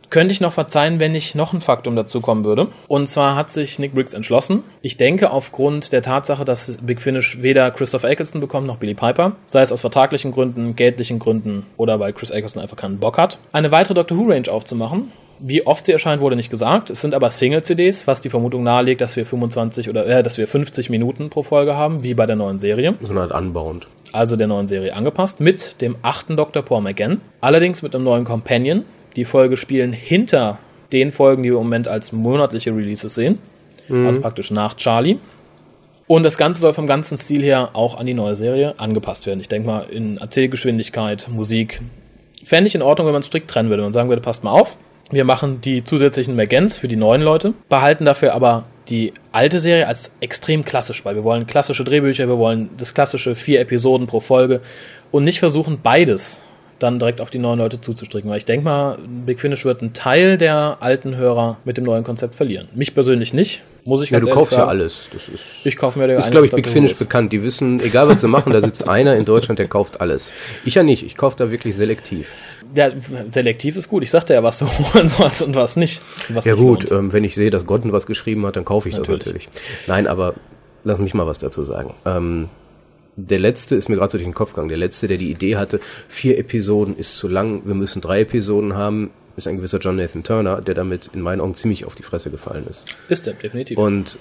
könnte 0.09 0.31
ich 0.31 0.41
noch 0.41 0.53
verzeihen, 0.53 0.99
wenn 0.99 1.11
nicht 1.11 1.35
noch 1.35 1.53
ein 1.53 1.61
Faktum 1.61 1.95
dazu 1.95 2.21
kommen 2.21 2.45
würde. 2.45 2.67
Und 2.87 3.07
zwar 3.07 3.35
hat 3.35 3.51
sich 3.51 3.77
Nick 3.79 3.93
Briggs 3.93 4.13
entschlossen. 4.13 4.63
Ich 4.81 4.97
denke, 4.97 5.31
aufgrund 5.31 5.91
der 5.91 6.01
Tatsache, 6.01 6.45
dass 6.45 6.77
Big 6.81 7.01
Finish 7.01 7.41
weder 7.41 7.71
Christopher 7.71 8.09
Eccleston 8.09 8.41
bekommt 8.41 8.67
noch 8.67 8.77
Billy 8.77 8.93
Piper, 8.93 9.33
sei 9.47 9.61
es 9.61 9.71
aus 9.71 9.81
vertraglichen 9.81 10.31
Gründen, 10.31 10.75
geldlichen 10.75 11.19
Gründen 11.19 11.65
oder 11.77 11.99
weil 11.99 12.13
Chris 12.13 12.29
Eccleston 12.29 12.61
einfach 12.61 12.77
keinen 12.77 12.99
Bock 12.99 13.17
hat, 13.17 13.39
eine 13.51 13.71
weitere 13.71 13.93
Doctor 13.95 14.17
Who 14.17 14.23
Range 14.31 14.49
aufzumachen. 14.51 15.11
Wie 15.39 15.67
oft 15.67 15.85
sie 15.85 15.91
erscheint, 15.91 16.19
wurde 16.19 16.35
nicht 16.35 16.49
gesagt. 16.49 16.89
Es 16.89 17.01
sind 17.01 17.13
aber 17.13 17.29
Single-CDs, 17.29 18.07
was 18.07 18.21
die 18.21 18.29
Vermutung 18.29 18.63
nahelegt, 18.63 19.01
dass 19.01 19.15
wir 19.17 19.23
25 19.25 19.87
oder 19.87 20.07
äh, 20.07 20.23
dass 20.23 20.39
wir 20.39 20.47
50 20.47 20.89
Minuten 20.89 21.29
pro 21.29 21.43
Folge 21.43 21.75
haben, 21.75 22.01
wie 22.01 22.15
bei 22.15 22.25
der 22.25 22.35
neuen 22.35 22.57
Serie 22.57 22.95
So 23.03 23.11
eine 23.11 23.21
Art 23.21 23.31
anbauend. 23.33 23.87
also 24.13 24.35
der 24.35 24.47
neuen 24.47 24.67
Serie 24.67 24.95
angepasst, 24.95 25.39
mit 25.39 25.79
dem 25.81 25.95
achten 26.01 26.37
Dr. 26.37 26.63
Paul 26.63 26.81
McGann. 26.81 27.21
Allerdings 27.39 27.83
mit 27.83 27.93
einem 27.93 28.03
neuen 28.05 28.23
Companion. 28.23 28.83
Die 29.17 29.25
Folge 29.25 29.57
spielen 29.57 29.91
hinter 29.91 30.59
den 30.93 31.11
Folgen, 31.11 31.43
die 31.43 31.49
wir 31.49 31.57
im 31.57 31.63
Moment 31.63 31.89
als 31.89 32.13
monatliche 32.13 32.73
Releases 32.73 33.13
sehen. 33.13 33.39
Also 33.89 34.21
praktisch 34.21 34.51
nach 34.51 34.75
Charlie. 34.75 35.17
Und 36.07 36.23
das 36.23 36.37
Ganze 36.37 36.61
soll 36.61 36.73
vom 36.73 36.87
ganzen 36.87 37.17
Stil 37.17 37.41
her 37.41 37.71
auch 37.73 37.97
an 37.97 38.05
die 38.05 38.13
neue 38.13 38.37
Serie 38.37 38.79
angepasst 38.79 39.25
werden. 39.25 39.41
Ich 39.41 39.49
denke 39.49 39.67
mal, 39.67 39.89
in 39.89 40.17
Erzählgeschwindigkeit, 40.17 41.27
Musik. 41.29 41.81
Fände 42.45 42.67
ich 42.67 42.75
in 42.75 42.81
Ordnung, 42.81 43.07
wenn 43.07 43.13
man 43.13 43.19
es 43.19 43.25
strikt 43.25 43.49
trennen 43.49 43.69
würde. 43.69 43.83
Man 43.83 43.91
sagen 43.91 44.07
würde, 44.07 44.21
passt 44.21 44.43
mal 44.43 44.51
auf. 44.51 44.77
Wir 45.09 45.25
machen 45.25 45.61
die 45.61 45.83
zusätzlichen 45.83 46.35
McGanns 46.35 46.77
für 46.77 46.87
die 46.87 46.97
neuen 46.97 47.21
Leute, 47.21 47.53
behalten 47.69 48.03
dafür 48.03 48.33
aber 48.33 48.65
die 48.89 49.13
alte 49.31 49.59
Serie 49.59 49.87
als 49.87 50.13
extrem 50.19 50.65
klassisch 50.65 51.03
bei. 51.03 51.15
Wir 51.15 51.23
wollen 51.23 51.47
klassische 51.47 51.85
Drehbücher, 51.85 52.27
wir 52.27 52.37
wollen 52.37 52.69
das 52.77 52.93
klassische 52.93 53.33
vier 53.33 53.61
Episoden 53.61 54.07
pro 54.07 54.19
Folge 54.19 54.61
und 55.11 55.23
nicht 55.23 55.39
versuchen, 55.39 55.79
beides 55.81 56.43
dann 56.79 56.99
direkt 56.99 57.21
auf 57.21 57.29
die 57.29 57.39
neuen 57.39 57.59
Leute 57.59 57.81
zuzustricken. 57.81 58.29
Weil 58.29 58.37
ich 58.37 58.45
denke 58.45 58.63
mal, 58.65 58.97
Big 59.25 59.39
Finish 59.39 59.65
wird 59.65 59.81
einen 59.81 59.93
Teil 59.93 60.37
der 60.37 60.77
alten 60.79 61.15
Hörer 61.15 61.57
mit 61.65 61.77
dem 61.77 61.83
neuen 61.85 62.03
Konzept 62.03 62.35
verlieren. 62.35 62.67
Mich 62.75 62.93
persönlich 62.93 63.33
nicht, 63.33 63.61
muss 63.85 64.01
ich 64.01 64.09
Ja, 64.09 64.19
ganz 64.19 64.29
du 64.29 64.33
kaufst 64.35 64.51
ja 64.51 64.59
sagen. 64.59 64.69
alles. 64.69 65.09
Das 65.11 65.21
ist, 65.27 65.41
Ich 65.63 65.75
kaufe 65.77 65.97
mir 65.99 66.07
der 66.07 66.17
ist 66.19 66.29
glaube 66.31 66.45
ich, 66.47 66.51
Big 66.53 66.67
Finish 66.67 66.97
bekannt. 66.97 67.31
Die 67.33 67.43
wissen, 67.43 67.79
egal 67.81 68.07
was 68.07 68.21
sie 68.21 68.27
machen, 68.27 68.53
da 68.53 68.61
sitzt 68.61 68.87
einer 68.89 69.15
in 69.15 69.25
Deutschland, 69.25 69.59
der 69.59 69.67
kauft 69.67 70.01
alles. 70.01 70.31
Ich 70.65 70.75
ja 70.75 70.83
nicht. 70.83 71.03
Ich 71.05 71.15
kaufe 71.15 71.35
da 71.37 71.49
wirklich 71.51 71.75
selektiv. 71.75 72.31
Ja, 72.75 72.91
selektiv 73.29 73.77
ist 73.77 73.87
gut. 73.87 74.03
Ich 74.03 74.11
sagte 74.11 74.33
ja, 74.33 74.43
was 74.43 74.59
du 74.59 74.65
holen 74.93 75.07
sollst 75.07 75.41
und 75.41 75.55
was 75.55 75.77
nicht. 75.77 76.01
Was 76.29 76.45
Ja 76.45 76.55
gut, 76.55 76.91
ähm, 76.91 77.13
wenn 77.13 77.23
ich 77.23 77.33
sehe, 77.33 77.49
dass 77.49 77.65
Gotten 77.65 77.91
was 77.93 78.05
geschrieben 78.05 78.45
hat, 78.45 78.55
dann 78.55 78.65
kaufe 78.65 78.89
ich 78.89 78.95
Natürlich. 78.95 79.19
das 79.23 79.27
natürlich. 79.27 79.49
Nein, 79.87 80.05
aber 80.07 80.33
lass 80.83 80.99
mich 80.99 81.13
mal 81.13 81.25
was 81.25 81.39
dazu 81.39 81.63
sagen. 81.63 81.93
Ähm, 82.05 82.49
der 83.17 83.39
letzte 83.39 83.75
ist 83.75 83.89
mir 83.89 83.95
gerade 83.95 84.11
so 84.11 84.17
durch 84.19 84.27
den 84.27 84.33
Kopf 84.33 84.51
gegangen. 84.51 84.69
Der 84.69 84.77
letzte, 84.77 85.07
der 85.07 85.17
die 85.17 85.31
Idee 85.31 85.57
hatte, 85.57 85.79
vier 86.07 86.37
Episoden 86.37 86.95
ist 86.95 87.17
zu 87.17 87.27
lang, 87.27 87.63
wir 87.65 87.73
müssen 87.73 87.99
drei 87.99 88.21
Episoden 88.21 88.75
haben, 88.75 89.09
ist 89.35 89.47
ein 89.47 89.57
gewisser 89.57 89.79
John 89.79 89.95
Nathan 89.95 90.23
Turner, 90.23 90.61
der 90.61 90.75
damit 90.75 91.09
in 91.13 91.21
meinen 91.21 91.41
Augen 91.41 91.55
ziemlich 91.55 91.85
auf 91.85 91.95
die 91.95 92.03
Fresse 92.03 92.29
gefallen 92.29 92.65
ist. 92.69 92.85
Ist 93.09 93.25
der, 93.25 93.33
definitiv. 93.33 93.77
Und 93.77 94.19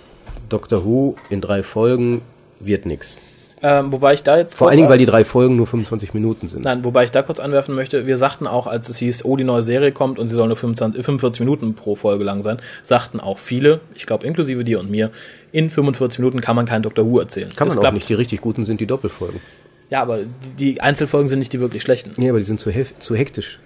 Doctor 0.49 0.85
Who 0.85 1.17
in 1.29 1.41
drei 1.43 1.63
Folgen 1.63 2.23
wird 2.59 2.87
nix. 2.87 3.19
Ähm, 3.63 3.91
wobei 3.91 4.13
ich 4.13 4.23
da 4.23 4.37
jetzt 4.37 4.55
Vor 4.57 4.69
allen 4.69 4.77
Dingen, 4.77 4.89
weil 4.89 4.99
die 4.99 5.07
drei 5.07 5.25
Folgen 5.25 5.57
nur 5.57 5.67
25 5.67 6.13
Minuten 6.13 6.49
sind. 6.49 6.65
Nein, 6.65 6.85
wobei 6.85 7.05
ich 7.05 7.11
da 7.11 7.23
kurz 7.23 7.41
anwerfen 7.41 7.75
möchte, 7.75 8.07
wir 8.07 8.19
sagten 8.19 8.47
auch, 8.47 8.67
als 8.67 8.89
es 8.89 8.99
hieß, 8.99 9.25
oh, 9.25 9.37
die 9.37 9.45
neue 9.45 9.63
Serie 9.63 9.93
kommt 9.93 10.19
und 10.19 10.29
sie 10.29 10.35
soll 10.35 10.47
nur 10.47 10.57
25, 10.57 11.03
45 11.03 11.41
Minuten 11.41 11.75
pro 11.75 11.95
Folge 11.95 12.23
lang 12.23 12.43
sein, 12.43 12.59
sagten 12.83 13.19
auch 13.19 13.39
viele, 13.39 13.81
ich 13.95 14.07
glaube 14.07 14.27
inklusive 14.27 14.63
dir 14.63 14.79
und 14.79 14.91
mir, 14.91 15.11
in 15.53 15.71
45 15.71 16.19
Minuten 16.19 16.41
kann 16.43 16.55
man 16.55 16.67
keinen 16.67 16.83
Doctor 16.83 17.07
Who 17.07 17.19
erzählen. 17.19 17.49
Kann 17.57 17.69
Es 17.69 17.77
man 17.77 17.87
auch 17.87 17.93
nicht. 17.93 18.09
Die 18.09 18.15
richtig 18.15 18.43
guten 18.43 18.67
sind 18.67 18.81
die 18.81 18.87
Doppelfolgen. 18.87 19.41
Ja, 19.89 20.03
aber 20.03 20.21
die, 20.59 20.81
Einzelfolgen 20.81 21.29
sind 21.29 21.39
nicht 21.39 21.53
die 21.53 21.61
wirklich 21.61 21.83
schlechten. 21.83 22.13
Nee, 22.19 22.29
aber 22.29 22.39
die 22.39 22.45
sind 22.45 22.61
zu, 22.61 22.71
zu 22.99 23.15
hektisch. 23.17 23.59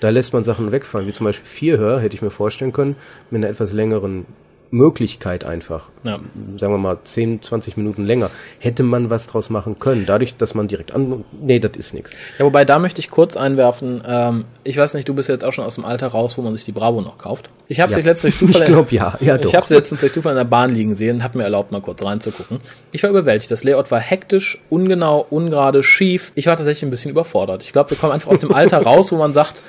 Da 0.00 0.10
lässt 0.10 0.32
man 0.32 0.42
Sachen 0.42 0.72
wegfallen, 0.72 1.06
wie 1.06 1.12
zum 1.12 1.24
Beispiel 1.24 1.46
Vierhör, 1.46 2.00
hätte 2.00 2.16
ich 2.16 2.22
mir 2.22 2.30
vorstellen 2.30 2.72
können, 2.72 2.96
mit 3.30 3.38
einer 3.38 3.48
etwas 3.48 3.72
längeren 3.72 4.26
Möglichkeit 4.72 5.44
einfach. 5.44 5.90
Ja. 6.02 6.18
Sagen 6.56 6.72
wir 6.72 6.78
mal 6.78 6.96
10, 7.04 7.42
20 7.42 7.76
Minuten 7.76 8.04
länger. 8.06 8.30
Hätte 8.58 8.82
man 8.82 9.10
was 9.10 9.26
draus 9.26 9.50
machen 9.50 9.78
können. 9.78 10.06
Dadurch, 10.06 10.34
dass 10.36 10.54
man 10.54 10.66
direkt 10.66 10.94
an... 10.94 11.24
Nee, 11.40 11.60
das 11.60 11.72
ist 11.76 11.92
nichts. 11.92 12.16
Ja, 12.38 12.46
wobei 12.46 12.64
da 12.64 12.78
möchte 12.78 12.98
ich 13.00 13.10
kurz 13.10 13.36
einwerfen, 13.36 14.02
ähm, 14.06 14.44
ich 14.64 14.78
weiß 14.78 14.94
nicht, 14.94 15.06
du 15.06 15.14
bist 15.14 15.28
jetzt 15.28 15.44
auch 15.44 15.52
schon 15.52 15.64
aus 15.66 15.74
dem 15.74 15.84
Alter 15.84 16.06
raus, 16.08 16.38
wo 16.38 16.42
man 16.42 16.54
sich 16.56 16.64
die 16.64 16.72
Bravo 16.72 17.02
noch 17.02 17.18
kauft. 17.18 17.50
Ich 17.68 17.80
habe 17.80 17.92
Ja. 17.92 17.98
sie 17.98 18.04
letztens 18.04 18.38
durch 18.38 18.50
Zufall... 18.52 18.62
Ich 18.62 18.68
glaube 18.72 18.94
ja. 18.94 19.18
Ja, 19.20 19.36
doch. 19.36 19.44
Ich 19.44 19.54
habe 19.54 19.66
sie 19.66 19.74
letztens 19.74 20.00
durch 20.00 20.12
Zufall 20.12 20.32
in 20.32 20.38
der 20.38 20.44
Bahn 20.44 20.74
liegen 20.74 20.94
sehen 20.94 21.16
und 21.16 21.22
habe 21.22 21.36
mir 21.36 21.44
erlaubt, 21.44 21.70
mal 21.70 21.82
kurz 21.82 22.02
reinzugucken. 22.02 22.60
Ich 22.92 23.02
war 23.02 23.10
überwältigt. 23.10 23.50
Das 23.50 23.64
Layout 23.64 23.90
war 23.90 24.00
hektisch, 24.00 24.58
ungenau, 24.70 25.26
ungerade, 25.28 25.82
schief. 25.82 26.32
Ich 26.34 26.46
war 26.46 26.56
tatsächlich 26.56 26.84
ein 26.84 26.90
bisschen 26.90 27.10
überfordert. 27.10 27.62
Ich 27.62 27.72
glaube, 27.72 27.90
wir 27.90 27.98
kommen 27.98 28.12
einfach 28.14 28.30
aus 28.30 28.38
dem 28.38 28.54
Alter 28.54 28.78
raus, 28.82 29.12
wo 29.12 29.16
man 29.16 29.34
sagt, 29.34 29.60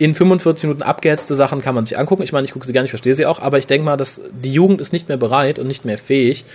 in 0.00 0.14
45 0.14 0.64
Minuten 0.64 0.82
abgehetzte 0.82 1.36
Sachen 1.36 1.60
kann 1.60 1.74
man 1.74 1.84
sich 1.84 1.98
angucken. 1.98 2.22
Ich 2.22 2.32
meine, 2.32 2.46
ich 2.46 2.52
gucke 2.52 2.66
sie 2.66 2.72
gerne, 2.72 2.86
ich 2.86 2.90
verstehe 2.90 3.14
sie 3.14 3.26
auch, 3.26 3.38
aber 3.38 3.58
ich 3.58 3.66
denke 3.66 3.84
mal, 3.84 3.98
dass 3.98 4.22
die 4.32 4.50
Jugend 4.50 4.80
ist 4.80 4.94
nicht 4.94 5.08
mehr 5.08 5.18
bereit 5.18 5.58
und 5.58 5.66
nicht 5.66 5.84
mehr 5.84 5.98
fähig, 5.98 6.46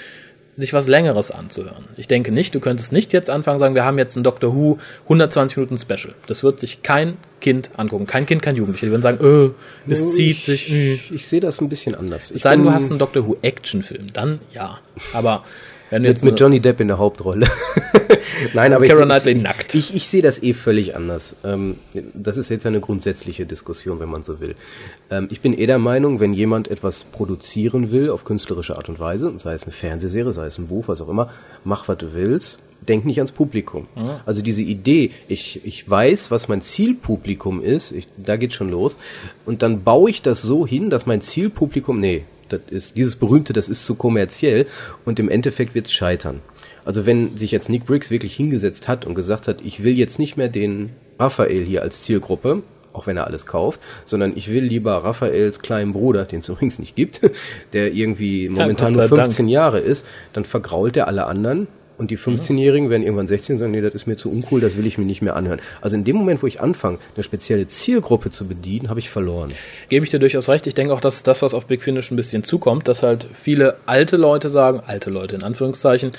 sich 0.58 0.74
was 0.74 0.88
Längeres 0.88 1.30
anzuhören. 1.30 1.86
Ich 1.96 2.08
denke 2.08 2.32
nicht, 2.32 2.56
du 2.56 2.60
könntest 2.60 2.92
nicht 2.92 3.14
jetzt 3.14 3.30
anfangen, 3.30 3.60
sagen, 3.60 3.76
wir 3.76 3.86
haben 3.86 4.00
jetzt 4.00 4.16
ein 4.16 4.24
Doctor 4.24 4.56
Who 4.56 4.80
120 5.04 5.58
Minuten 5.58 5.78
Special. 5.78 6.16
Das 6.26 6.44
wird 6.44 6.60
sich 6.60 6.82
kein 6.82 7.18
Kind 7.40 7.70
angucken. 7.78 8.08
Kein 8.08 8.26
Kind, 8.26 8.42
kein 8.42 8.56
Jugendlicher. 8.56 8.88
Die 8.88 8.92
würden 8.92 9.04
sagen, 9.04 9.24
äh, 9.24 9.92
es 9.92 10.16
zieht 10.16 10.42
sich. 10.42 10.72
Mh. 10.72 10.76
Ich, 10.76 11.12
ich 11.12 11.28
sehe 11.28 11.40
das 11.40 11.62
ein 11.62 11.70
bisschen 11.70 11.94
anders. 11.94 12.32
Es 12.32 12.42
sei 12.42 12.56
denn, 12.56 12.64
du 12.64 12.72
hast 12.72 12.90
einen 12.90 12.98
Doctor 12.98 13.28
Who 13.28 13.38
Actionfilm, 13.44 14.12
dann 14.12 14.40
ja. 14.56 14.80
Aber 15.14 15.44
wenn 15.96 16.02
mit, 16.02 16.10
jetzt 16.10 16.24
mit 16.26 16.40
Johnny 16.40 16.60
Depp 16.60 16.82
in 16.82 16.90
der 16.90 16.98
Hauptrolle. 16.98 17.48
Nein, 18.54 18.74
aber 18.74 18.86
Keira 18.86 19.18
ich, 19.18 19.26
ich, 19.26 19.42
nackt. 19.42 19.76
Ich, 19.76 19.96
ich 19.96 20.08
sehe 20.08 20.22
das 20.22 20.44
eh 20.44 20.54
völlig 20.54 20.96
anders. 20.96 21.38
Ähm, 21.46 21.78
das 22.14 22.36
ist 22.36 22.50
jetzt 22.50 22.66
eine 22.66 22.82
grundsätzliche 22.82 23.46
Diskussion, 23.46 24.02
wenn 24.02 24.10
man 24.10 24.22
so 24.22 24.42
will. 24.42 24.56
Ähm, 25.10 25.28
ich 25.32 25.40
bin 25.40 25.58
eh 25.58 25.66
der 25.66 25.80
Meinung, 25.80 26.20
wenn 26.20 26.34
jemand 26.34 26.68
etwas 26.68 27.06
produzieren 27.06 27.92
will 27.92 28.10
auf 28.10 28.26
künstlerische 28.26 28.76
Art 28.76 28.90
und 28.90 29.00
Weise, 29.00 29.34
sei 29.38 29.54
es 29.54 29.64
eine 29.64 29.72
Fernsehserie, 29.72 30.34
sei 30.34 30.48
es 30.48 30.58
ein 30.58 30.68
Buch, 30.68 30.88
was 30.88 31.02
auch 31.02 31.10
immer, 31.10 31.30
mach 31.64 31.88
was 31.88 31.98
du 31.98 32.14
willst. 32.14 32.60
Denk 32.88 33.06
nicht 33.06 33.18
ans 33.18 33.32
Publikum. 33.32 33.88
Also 34.28 34.44
diese 34.44 34.62
Idee, 34.62 35.10
ich, 35.28 35.66
ich 35.66 35.90
weiß, 35.90 36.30
was 36.30 36.50
mein 36.50 36.62
Zielpublikum 36.62 37.62
ist, 37.62 37.92
ich, 37.92 38.08
da 38.18 38.36
geht 38.36 38.54
schon 38.54 38.70
los. 38.70 38.98
Und 39.46 39.64
dann 39.64 39.84
baue 39.84 40.10
ich 40.10 40.22
das 40.22 40.44
so 40.44 40.68
hin, 40.68 40.92
dass 40.92 41.08
mein 41.08 41.22
Zielpublikum, 41.22 42.00
nee, 42.00 42.26
das 42.60 42.72
ist 42.72 42.98
dieses 42.98 43.16
berühmte, 43.16 43.54
das 43.54 43.70
ist 43.70 43.86
zu 43.86 43.96
kommerziell 43.96 44.68
und 45.06 45.20
im 45.20 45.30
Endeffekt 45.30 45.76
wird's 45.76 45.92
scheitern. 45.92 46.42
Also 46.84 47.06
wenn 47.06 47.36
sich 47.36 47.52
jetzt 47.52 47.70
Nick 47.70 47.86
Briggs 47.86 48.12
wirklich 48.12 48.36
hingesetzt 48.36 48.88
hat 48.88 49.06
und 49.06 49.16
gesagt 49.16 49.48
hat, 49.48 49.60
ich 49.64 49.84
will 49.84 49.98
jetzt 49.98 50.20
nicht 50.20 50.38
mehr 50.38 50.50
den 50.50 50.92
Raphael 51.20 51.66
hier 51.66 51.82
als 51.82 52.04
Zielgruppe, 52.04 52.62
auch 52.94 53.08
wenn 53.08 53.18
er 53.18 53.26
alles 53.28 53.46
kauft, 53.46 53.82
sondern 54.06 54.34
ich 54.36 54.52
will 54.52 54.64
lieber 54.64 55.04
Raphaels 55.04 55.60
kleinen 55.60 55.94
Bruder, 55.94 56.26
den 56.26 56.40
es 56.40 56.50
übrigens 56.50 56.80
nicht 56.80 56.96
gibt, 56.96 57.22
der 57.74 57.94
irgendwie 57.94 58.50
momentan 58.50 58.94
Gott 58.94 59.10
nur 59.10 59.18
sei 59.18 59.24
15 59.24 59.48
Jahre 59.48 59.80
ist, 59.80 60.06
dann 60.34 60.46
vergrault 60.46 60.96
er 60.96 61.08
alle 61.08 61.26
anderen 61.26 61.68
und 61.98 62.12
die 62.12 62.18
15-Jährigen 62.18 62.90
werden 62.90 63.04
irgendwann 63.04 63.28
16 63.28 63.56
und 63.56 63.60
sagen, 63.60 63.72
nee, 63.72 63.82
das 63.82 63.94
ist 63.94 64.08
mir 64.08 64.18
zu 64.18 64.30
uncool, 64.30 64.62
das 64.62 64.78
will 64.78 64.86
ich 64.86 64.98
mir 64.98 65.06
nicht 65.06 65.22
mehr 65.22 65.36
anhören. 65.36 65.60
Also 65.82 65.96
in 65.96 66.04
dem 66.04 66.16
Moment, 66.16 66.44
wo 66.44 66.48
ich 66.48 66.62
anfange, 66.62 67.00
eine 67.16 67.24
spezielle 67.24 67.68
Zielgruppe 67.68 68.30
zu 68.30 68.48
bedienen, 68.48 68.90
habe 68.90 69.00
ich 69.00 69.10
verloren. 69.10 69.54
Gebe 69.90 70.06
ich 70.06 70.12
dir 70.12 70.20
durchaus 70.20 70.50
recht. 70.50 70.68
Ich 70.68 70.76
denke 70.76 70.94
auch, 70.94 71.02
dass 71.02 71.24
das, 71.24 71.42
was 71.42 71.54
auf 71.54 71.66
Big 71.68 71.82
Finish 71.82 72.12
ein 72.12 72.16
bisschen 72.16 72.44
zukommt, 72.44 72.88
dass 72.88 73.04
halt 73.04 73.28
viele 73.34 73.78
alte 73.86 74.18
Leute 74.18 74.50
sagen, 74.50 74.82
alte 74.86 75.10
Leute 75.10 75.36
in 75.36 75.44
Anführungszeichen, 75.44 76.12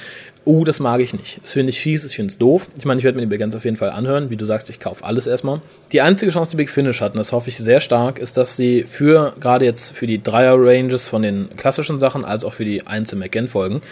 uh, 0.47 0.65
das 0.65 0.81
mag 0.81 1.01
ich 1.01 1.12
nicht. 1.12 1.41
Das 1.43 1.53
finde 1.53 1.71
ich 1.71 1.81
fies, 1.81 2.05
ich 2.05 2.17
finde 2.17 2.31
es 2.31 2.39
doof. 2.39 2.69
Ich 2.79 2.85
meine, 2.85 2.99
ich 2.99 3.05
werde 3.05 3.17
mir 3.17 3.23
die 3.23 3.29
Big 3.29 3.41
Guns 3.41 3.55
auf 3.55 3.65
jeden 3.65 3.77
Fall 3.77 3.91
anhören. 3.91 4.31
Wie 4.31 4.37
du 4.37 4.45
sagst, 4.45 4.71
ich 4.71 4.81
kaufe 4.81 5.05
alles 5.05 5.27
erstmal. 5.27 5.61
Die 5.93 6.01
einzige 6.01 6.31
Chance, 6.31 6.53
die 6.53 6.57
Big 6.57 6.71
Finish 6.71 7.01
hat, 7.01 7.12
und 7.12 7.19
das 7.19 7.33
hoffe 7.33 7.51
ich 7.51 7.59
sehr 7.59 7.81
stark, 7.81 8.19
ist, 8.19 8.37
dass 8.37 8.57
sie 8.57 8.85
für, 8.85 9.35
gerade 9.41 9.65
jetzt 9.65 9.93
für 9.93 10.07
die 10.07 10.23
Dreier-Ranges 10.23 11.09
von 11.09 11.23
den 11.23 11.49
klassischen 11.57 11.99
Sachen, 11.99 12.25
als 12.25 12.45
auch 12.45 12.53
für 12.53 12.65
die 12.65 12.87
Einzel-McGann-Folgen, 12.87 13.83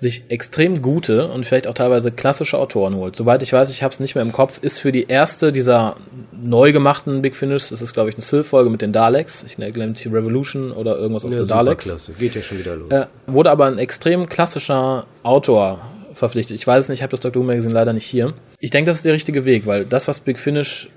sich 0.00 0.24
extrem 0.28 0.80
gute 0.82 1.28
und 1.28 1.44
vielleicht 1.44 1.66
auch 1.66 1.74
teilweise 1.74 2.10
klassische 2.10 2.58
Autoren 2.58 2.94
holt. 2.96 3.14
Soweit 3.16 3.42
ich 3.42 3.52
weiß, 3.52 3.70
ich 3.70 3.82
habe 3.82 3.92
es 3.92 4.00
nicht 4.00 4.14
mehr 4.14 4.22
im 4.22 4.32
Kopf, 4.32 4.58
ist 4.62 4.78
für 4.78 4.92
die 4.92 5.06
erste 5.08 5.52
dieser 5.52 5.96
neu 6.32 6.72
gemachten 6.72 7.22
Big 7.22 7.36
Finish, 7.36 7.68
das 7.68 7.82
ist 7.82 7.92
glaube 7.92 8.08
ich 8.08 8.14
eine 8.16 8.22
Sylph-Folge 8.22 8.70
mit 8.70 8.82
den 8.82 8.92
Daleks, 8.92 9.44
ich 9.46 9.58
nenne 9.58 9.94
sie 9.94 10.08
Revolution 10.08 10.72
oder 10.72 10.96
irgendwas 10.96 11.24
auf 11.24 11.32
Ja, 11.32 11.38
der 11.38 11.46
Daleks, 11.46 11.84
superklasse. 11.84 12.12
Geht 12.14 12.34
ja 12.34 12.42
schon 12.42 12.58
wieder 12.58 12.76
los. 12.76 12.90
äh, 12.90 13.06
wurde 13.26 13.50
aber 13.50 13.66
ein 13.66 13.78
extrem 13.78 14.26
klassischer 14.28 15.06
Autor 15.22 15.80
verpflichtet. 16.14 16.56
Ich 16.56 16.66
weiß 16.66 16.84
es 16.84 16.88
nicht, 16.88 16.98
ich 16.98 17.02
habe 17.02 17.10
das 17.12 17.20
Dr. 17.20 17.42
Who 17.42 17.46
Magazine 17.46 17.72
leider 17.72 17.92
nicht 17.92 18.06
hier. 18.06 18.32
Ich 18.58 18.70
denke, 18.70 18.88
das 18.88 18.96
ist 18.96 19.04
der 19.04 19.12
richtige 19.12 19.44
Weg, 19.44 19.66
weil 19.66 19.84
das, 19.84 20.08
was 20.08 20.20
Big 20.20 20.38
Finish 20.38 20.88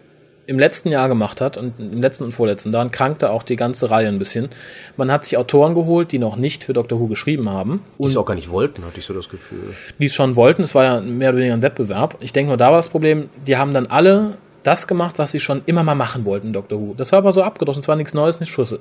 im 0.45 0.59
letzten 0.59 0.89
Jahr 0.89 1.07
gemacht 1.07 1.41
hat 1.41 1.57
und 1.57 1.79
im 1.79 2.01
letzten 2.01 2.25
und 2.25 2.31
vorletzten, 2.31 2.71
daran 2.71 2.91
krankte 2.91 3.29
auch 3.29 3.43
die 3.43 3.55
ganze 3.55 3.89
Reihe 3.89 4.07
ein 4.07 4.19
bisschen. 4.19 4.49
Man 4.97 5.11
hat 5.11 5.25
sich 5.25 5.37
Autoren 5.37 5.73
geholt, 5.73 6.11
die 6.11 6.19
noch 6.19 6.35
nicht 6.35 6.63
für 6.63 6.73
Doctor 6.73 6.99
Who 6.99 7.07
geschrieben 7.07 7.49
haben 7.49 7.81
Die 7.97 8.05
es 8.05 8.17
auch 8.17 8.25
gar 8.25 8.35
nicht 8.35 8.49
wollten, 8.49 8.83
hatte 8.85 8.99
ich 8.99 9.05
so 9.05 9.13
das 9.13 9.29
Gefühl. 9.29 9.73
die 9.99 10.05
es 10.05 10.13
schon 10.13 10.35
wollten. 10.35 10.63
Es 10.63 10.75
war 10.75 10.83
ja 10.83 11.01
mehr 11.01 11.29
oder 11.29 11.37
weniger 11.37 11.53
ein 11.53 11.61
Wettbewerb. 11.61 12.17
Ich 12.19 12.33
denke 12.33 12.49
nur, 12.49 12.57
da 12.57 12.67
war 12.67 12.77
das 12.77 12.89
Problem, 12.89 13.29
die 13.47 13.57
haben 13.57 13.73
dann 13.73 13.87
alle 13.87 14.37
das 14.63 14.87
gemacht, 14.87 15.15
was 15.17 15.31
sie 15.31 15.39
schon 15.39 15.61
immer 15.65 15.83
mal 15.83 15.95
machen 15.95 16.25
wollten, 16.25 16.53
Doctor 16.53 16.79
Who. 16.79 16.93
Das 16.95 17.11
war 17.11 17.19
aber 17.19 17.31
so 17.31 17.43
abgedroschen, 17.43 17.81
es 17.81 17.87
war 17.87 17.95
nichts 17.95 18.13
Neues, 18.13 18.39
nichts 18.39 18.55
Frisches. 18.55 18.79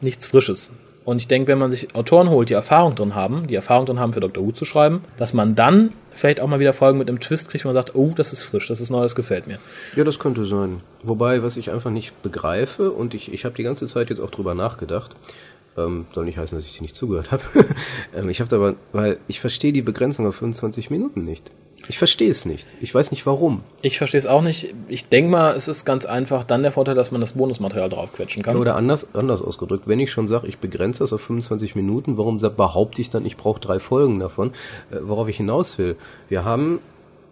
Nichts 0.00 0.26
Frisches. 0.26 0.70
Und 1.04 1.22
ich 1.22 1.28
denke, 1.28 1.48
wenn 1.48 1.58
man 1.58 1.70
sich 1.70 1.94
Autoren 1.94 2.28
holt, 2.28 2.50
die 2.50 2.54
Erfahrung 2.54 2.94
drin 2.94 3.14
haben, 3.14 3.46
die 3.46 3.54
Erfahrung 3.54 3.86
drin 3.86 3.98
haben, 3.98 4.12
für 4.12 4.20
Doctor 4.20 4.44
Who 4.44 4.52
zu 4.52 4.66
schreiben, 4.66 5.02
dass 5.16 5.32
man 5.32 5.54
dann 5.54 5.94
vielleicht 6.18 6.40
auch 6.40 6.48
mal 6.48 6.60
wieder 6.60 6.72
Folgen 6.72 6.98
mit 6.98 7.08
einem 7.08 7.20
Twist 7.20 7.50
kriegt, 7.50 7.64
wo 7.64 7.68
man 7.68 7.74
sagt, 7.74 7.94
oh, 7.94 8.12
das 8.14 8.32
ist 8.32 8.42
frisch, 8.42 8.68
das 8.68 8.80
ist 8.80 8.90
neu, 8.90 9.00
das 9.00 9.14
gefällt 9.14 9.46
mir. 9.46 9.58
Ja, 9.96 10.04
das 10.04 10.18
könnte 10.18 10.44
sein. 10.44 10.80
Wobei, 11.02 11.42
was 11.42 11.56
ich 11.56 11.70
einfach 11.70 11.90
nicht 11.90 12.22
begreife, 12.22 12.90
und 12.90 13.14
ich, 13.14 13.32
ich 13.32 13.44
habe 13.44 13.54
die 13.54 13.62
ganze 13.62 13.86
Zeit 13.86 14.10
jetzt 14.10 14.20
auch 14.20 14.30
drüber 14.30 14.54
nachgedacht, 14.54 15.16
ähm, 15.76 16.06
soll 16.12 16.24
nicht 16.24 16.38
heißen, 16.38 16.58
dass 16.58 16.66
ich 16.66 16.76
dir 16.76 16.82
nicht 16.82 16.96
zugehört 16.96 17.30
habe. 17.30 17.42
ähm, 18.16 18.28
ich 18.28 18.40
habe 18.40 18.54
aber, 18.54 18.74
weil 18.92 19.18
ich 19.28 19.40
verstehe 19.40 19.72
die 19.72 19.82
Begrenzung 19.82 20.26
auf 20.26 20.36
25 20.36 20.90
Minuten 20.90 21.24
nicht. 21.24 21.52
Ich 21.88 21.98
verstehe 21.98 22.30
es 22.30 22.44
nicht. 22.44 22.74
Ich 22.80 22.94
weiß 22.94 23.10
nicht 23.10 23.24
warum. 23.24 23.62
Ich 23.80 23.98
verstehe 23.98 24.18
es 24.18 24.26
auch 24.26 24.42
nicht. 24.42 24.74
Ich 24.88 25.08
denke 25.08 25.30
mal, 25.30 25.54
es 25.54 25.68
ist 25.68 25.84
ganz 25.86 26.04
einfach 26.04 26.44
dann 26.44 26.62
der 26.62 26.72
Vorteil, 26.72 26.94
dass 26.94 27.10
man 27.10 27.20
das 27.20 27.32
Bonusmaterial 27.32 27.88
draufquetschen 27.88 28.42
kann. 28.42 28.56
Oder 28.56 28.76
anders, 28.76 29.14
anders 29.14 29.40
ausgedrückt, 29.40 29.88
wenn 29.88 29.98
ich 29.98 30.12
schon 30.12 30.28
sage, 30.28 30.46
ich 30.46 30.58
begrenze 30.58 31.00
das 31.00 31.12
auf 31.12 31.22
25 31.22 31.74
Minuten, 31.74 32.18
warum 32.18 32.38
behaupte 32.38 33.00
ich 33.00 33.08
dann, 33.10 33.24
ich 33.24 33.36
brauche 33.36 33.60
drei 33.60 33.78
Folgen 33.78 34.18
davon? 34.18 34.52
Äh, 34.90 34.98
worauf 35.02 35.28
ich 35.28 35.38
hinaus 35.38 35.78
will. 35.78 35.96
Wir 36.28 36.44
haben 36.44 36.80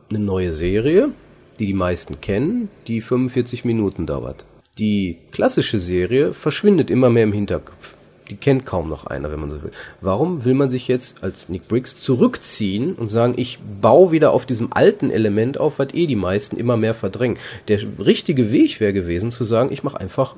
eine 0.09 0.21
neue 0.21 0.53
Serie, 0.53 1.11
die 1.59 1.67
die 1.67 1.75
meisten 1.75 2.21
kennen, 2.21 2.71
die 2.87 3.01
45 3.01 3.65
Minuten 3.65 4.07
dauert. 4.07 4.47
Die 4.79 5.19
klassische 5.33 5.79
Serie 5.79 6.33
verschwindet 6.33 6.91
immer 6.91 7.11
mehr 7.11 7.25
im 7.25 7.33
Hinterkopf. 7.33 7.96
Die 8.31 8.37
kennt 8.37 8.67
kaum 8.67 8.89
noch 8.89 9.07
einer, 9.07 9.31
wenn 9.31 9.41
man 9.41 9.51
so 9.51 9.63
will. 9.63 9.71
Warum 10.01 10.45
will 10.45 10.55
man 10.55 10.69
sich 10.69 10.89
jetzt 10.89 11.23
als 11.23 11.49
Nick 11.49 11.69
Briggs 11.69 12.01
zurückziehen 12.01 12.95
und 12.95 13.09
sagen, 13.09 13.35
ich 13.37 13.59
baue 13.81 14.11
wieder 14.11 14.33
auf 14.33 14.47
diesem 14.47 14.69
alten 14.73 15.11
Element 15.11 15.59
auf, 15.59 15.79
was 15.79 15.95
eh 15.95 16.07
die 16.07 16.17
meisten 16.17 16.57
immer 16.57 16.77
mehr 16.77 16.95
verdrängen? 16.95 17.39
Der 17.69 17.79
richtige 17.99 18.51
Weg 18.51 18.81
wäre 18.81 18.93
gewesen, 18.93 19.31
zu 19.31 19.45
sagen, 19.45 19.71
ich 19.73 19.85
mache 19.85 20.01
einfach 20.01 20.35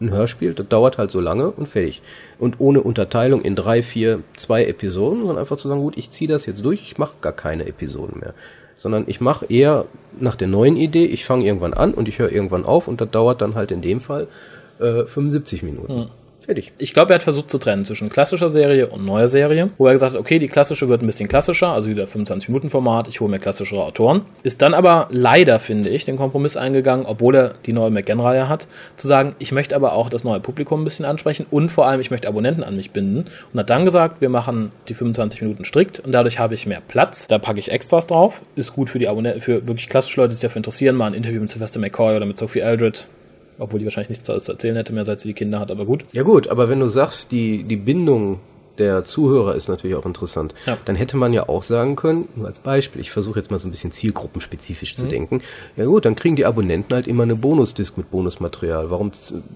ein 0.00 0.10
Hörspiel, 0.10 0.54
das 0.54 0.68
dauert 0.68 0.98
halt 0.98 1.10
so 1.10 1.20
lange 1.20 1.50
und 1.50 1.66
fertig. 1.66 2.02
Und 2.38 2.58
ohne 2.58 2.82
Unterteilung 2.82 3.42
in 3.42 3.54
drei, 3.54 3.82
vier, 3.82 4.20
zwei 4.36 4.64
Episoden, 4.64 5.20
sondern 5.20 5.38
einfach 5.38 5.56
zu 5.56 5.68
sagen, 5.68 5.80
gut, 5.80 5.96
ich 5.96 6.10
ziehe 6.10 6.28
das 6.28 6.46
jetzt 6.46 6.64
durch, 6.64 6.82
ich 6.82 6.98
mache 6.98 7.16
gar 7.20 7.32
keine 7.32 7.66
Episoden 7.66 8.20
mehr. 8.20 8.34
Sondern 8.76 9.04
ich 9.06 9.20
mache 9.20 9.46
eher 9.46 9.84
nach 10.18 10.36
der 10.36 10.48
neuen 10.48 10.76
Idee, 10.76 11.04
ich 11.04 11.26
fange 11.26 11.44
irgendwann 11.44 11.74
an 11.74 11.92
und 11.92 12.08
ich 12.08 12.18
höre 12.18 12.32
irgendwann 12.32 12.64
auf 12.64 12.88
und 12.88 13.00
das 13.00 13.10
dauert 13.10 13.42
dann 13.42 13.54
halt 13.54 13.70
in 13.70 13.82
dem 13.82 14.00
Fall 14.00 14.26
äh, 14.78 15.04
75 15.04 15.62
Minuten. 15.62 16.10
Fertig. 16.40 16.72
Ich 16.78 16.94
glaube, 16.94 17.12
er 17.12 17.16
hat 17.16 17.22
versucht 17.22 17.50
zu 17.50 17.58
trennen 17.58 17.84
zwischen 17.84 18.08
klassischer 18.08 18.48
Serie 18.48 18.86
und 18.86 19.04
neuer 19.04 19.28
Serie, 19.28 19.70
wo 19.76 19.86
er 19.86 19.92
gesagt 19.92 20.14
hat, 20.14 20.20
okay, 20.20 20.38
die 20.38 20.48
klassische 20.48 20.88
wird 20.88 21.02
ein 21.02 21.06
bisschen 21.06 21.28
klassischer, 21.28 21.68
also 21.68 21.90
wieder 21.90 22.04
25-Minuten-Format, 22.04 23.08
ich 23.08 23.20
hole 23.20 23.30
mir 23.30 23.38
klassischere 23.38 23.84
Autoren. 23.84 24.22
Ist 24.42 24.62
dann 24.62 24.72
aber 24.72 25.08
leider, 25.10 25.60
finde 25.60 25.90
ich, 25.90 26.06
den 26.06 26.16
Kompromiss 26.16 26.56
eingegangen, 26.56 27.04
obwohl 27.04 27.36
er 27.36 27.54
die 27.66 27.74
neue 27.74 27.90
McGann-Reihe 27.90 28.48
hat, 28.48 28.68
zu 28.96 29.06
sagen, 29.06 29.34
ich 29.38 29.52
möchte 29.52 29.76
aber 29.76 29.92
auch 29.92 30.08
das 30.08 30.24
neue 30.24 30.40
Publikum 30.40 30.80
ein 30.80 30.84
bisschen 30.84 31.04
ansprechen 31.04 31.46
und 31.50 31.68
vor 31.68 31.86
allem, 31.86 32.00
ich 32.00 32.10
möchte 32.10 32.26
Abonnenten 32.26 32.64
an 32.64 32.76
mich 32.76 32.90
binden. 32.90 33.26
Und 33.52 33.60
hat 33.60 33.68
dann 33.68 33.84
gesagt, 33.84 34.22
wir 34.22 34.30
machen 34.30 34.72
die 34.88 34.94
25 34.94 35.42
Minuten 35.42 35.64
strikt 35.66 36.00
und 36.00 36.12
dadurch 36.12 36.38
habe 36.38 36.54
ich 36.54 36.66
mehr 36.66 36.80
Platz. 36.80 37.26
Da 37.26 37.38
packe 37.38 37.60
ich 37.60 37.70
Extras 37.70 38.06
drauf. 38.06 38.40
Ist 38.56 38.72
gut 38.72 38.88
für 38.88 38.98
die 38.98 39.08
Abonnenten, 39.08 39.40
für 39.40 39.68
wirklich 39.68 39.88
klassische 39.88 40.20
Leute, 40.20 40.30
die 40.30 40.36
sich 40.36 40.42
dafür 40.42 40.60
interessieren, 40.60 40.96
mal 40.96 41.08
ein 41.08 41.14
Interview 41.14 41.40
mit 41.40 41.50
Sylvester 41.50 41.80
McCoy 41.80 42.16
oder 42.16 42.26
mit 42.26 42.38
Sophie 42.38 42.60
Eldred 42.60 43.06
obwohl 43.60 43.78
die 43.78 43.86
wahrscheinlich 43.86 44.08
nichts 44.10 44.24
zu 44.24 44.32
erzählen 44.32 44.76
hätte 44.76 44.92
mehr, 44.92 45.04
seit 45.04 45.20
sie 45.20 45.28
die 45.28 45.34
Kinder 45.34 45.60
hat, 45.60 45.70
aber 45.70 45.84
gut. 45.84 46.04
Ja 46.12 46.22
gut, 46.22 46.48
aber 46.48 46.68
wenn 46.68 46.80
du 46.80 46.88
sagst, 46.88 47.30
die, 47.32 47.62
die 47.64 47.76
Bindung 47.76 48.40
der 48.78 49.04
Zuhörer 49.04 49.54
ist 49.56 49.68
natürlich 49.68 49.94
auch 49.96 50.06
interessant, 50.06 50.54
Ja. 50.64 50.78
dann 50.86 50.96
hätte 50.96 51.16
man 51.18 51.32
ja 51.34 51.48
auch 51.50 51.62
sagen 51.62 51.96
können, 51.96 52.28
nur 52.34 52.46
als 52.46 52.60
Beispiel, 52.60 53.00
ich 53.02 53.10
versuche 53.10 53.38
jetzt 53.38 53.50
mal 53.50 53.58
so 53.58 53.68
ein 53.68 53.70
bisschen 53.70 53.92
zielgruppenspezifisch 53.92 54.96
zu 54.96 55.06
denken, 55.06 55.42
ja 55.76 55.84
gut, 55.84 56.06
dann 56.06 56.14
kriegen 56.14 56.34
die 56.36 56.46
Abonnenten 56.46 56.94
halt 56.94 57.06
immer 57.06 57.24
eine 57.24 57.36
Bonusdisk 57.36 57.98
mit 57.98 58.10
Bonusmaterial. 58.10 58.90
Warum 58.90 59.10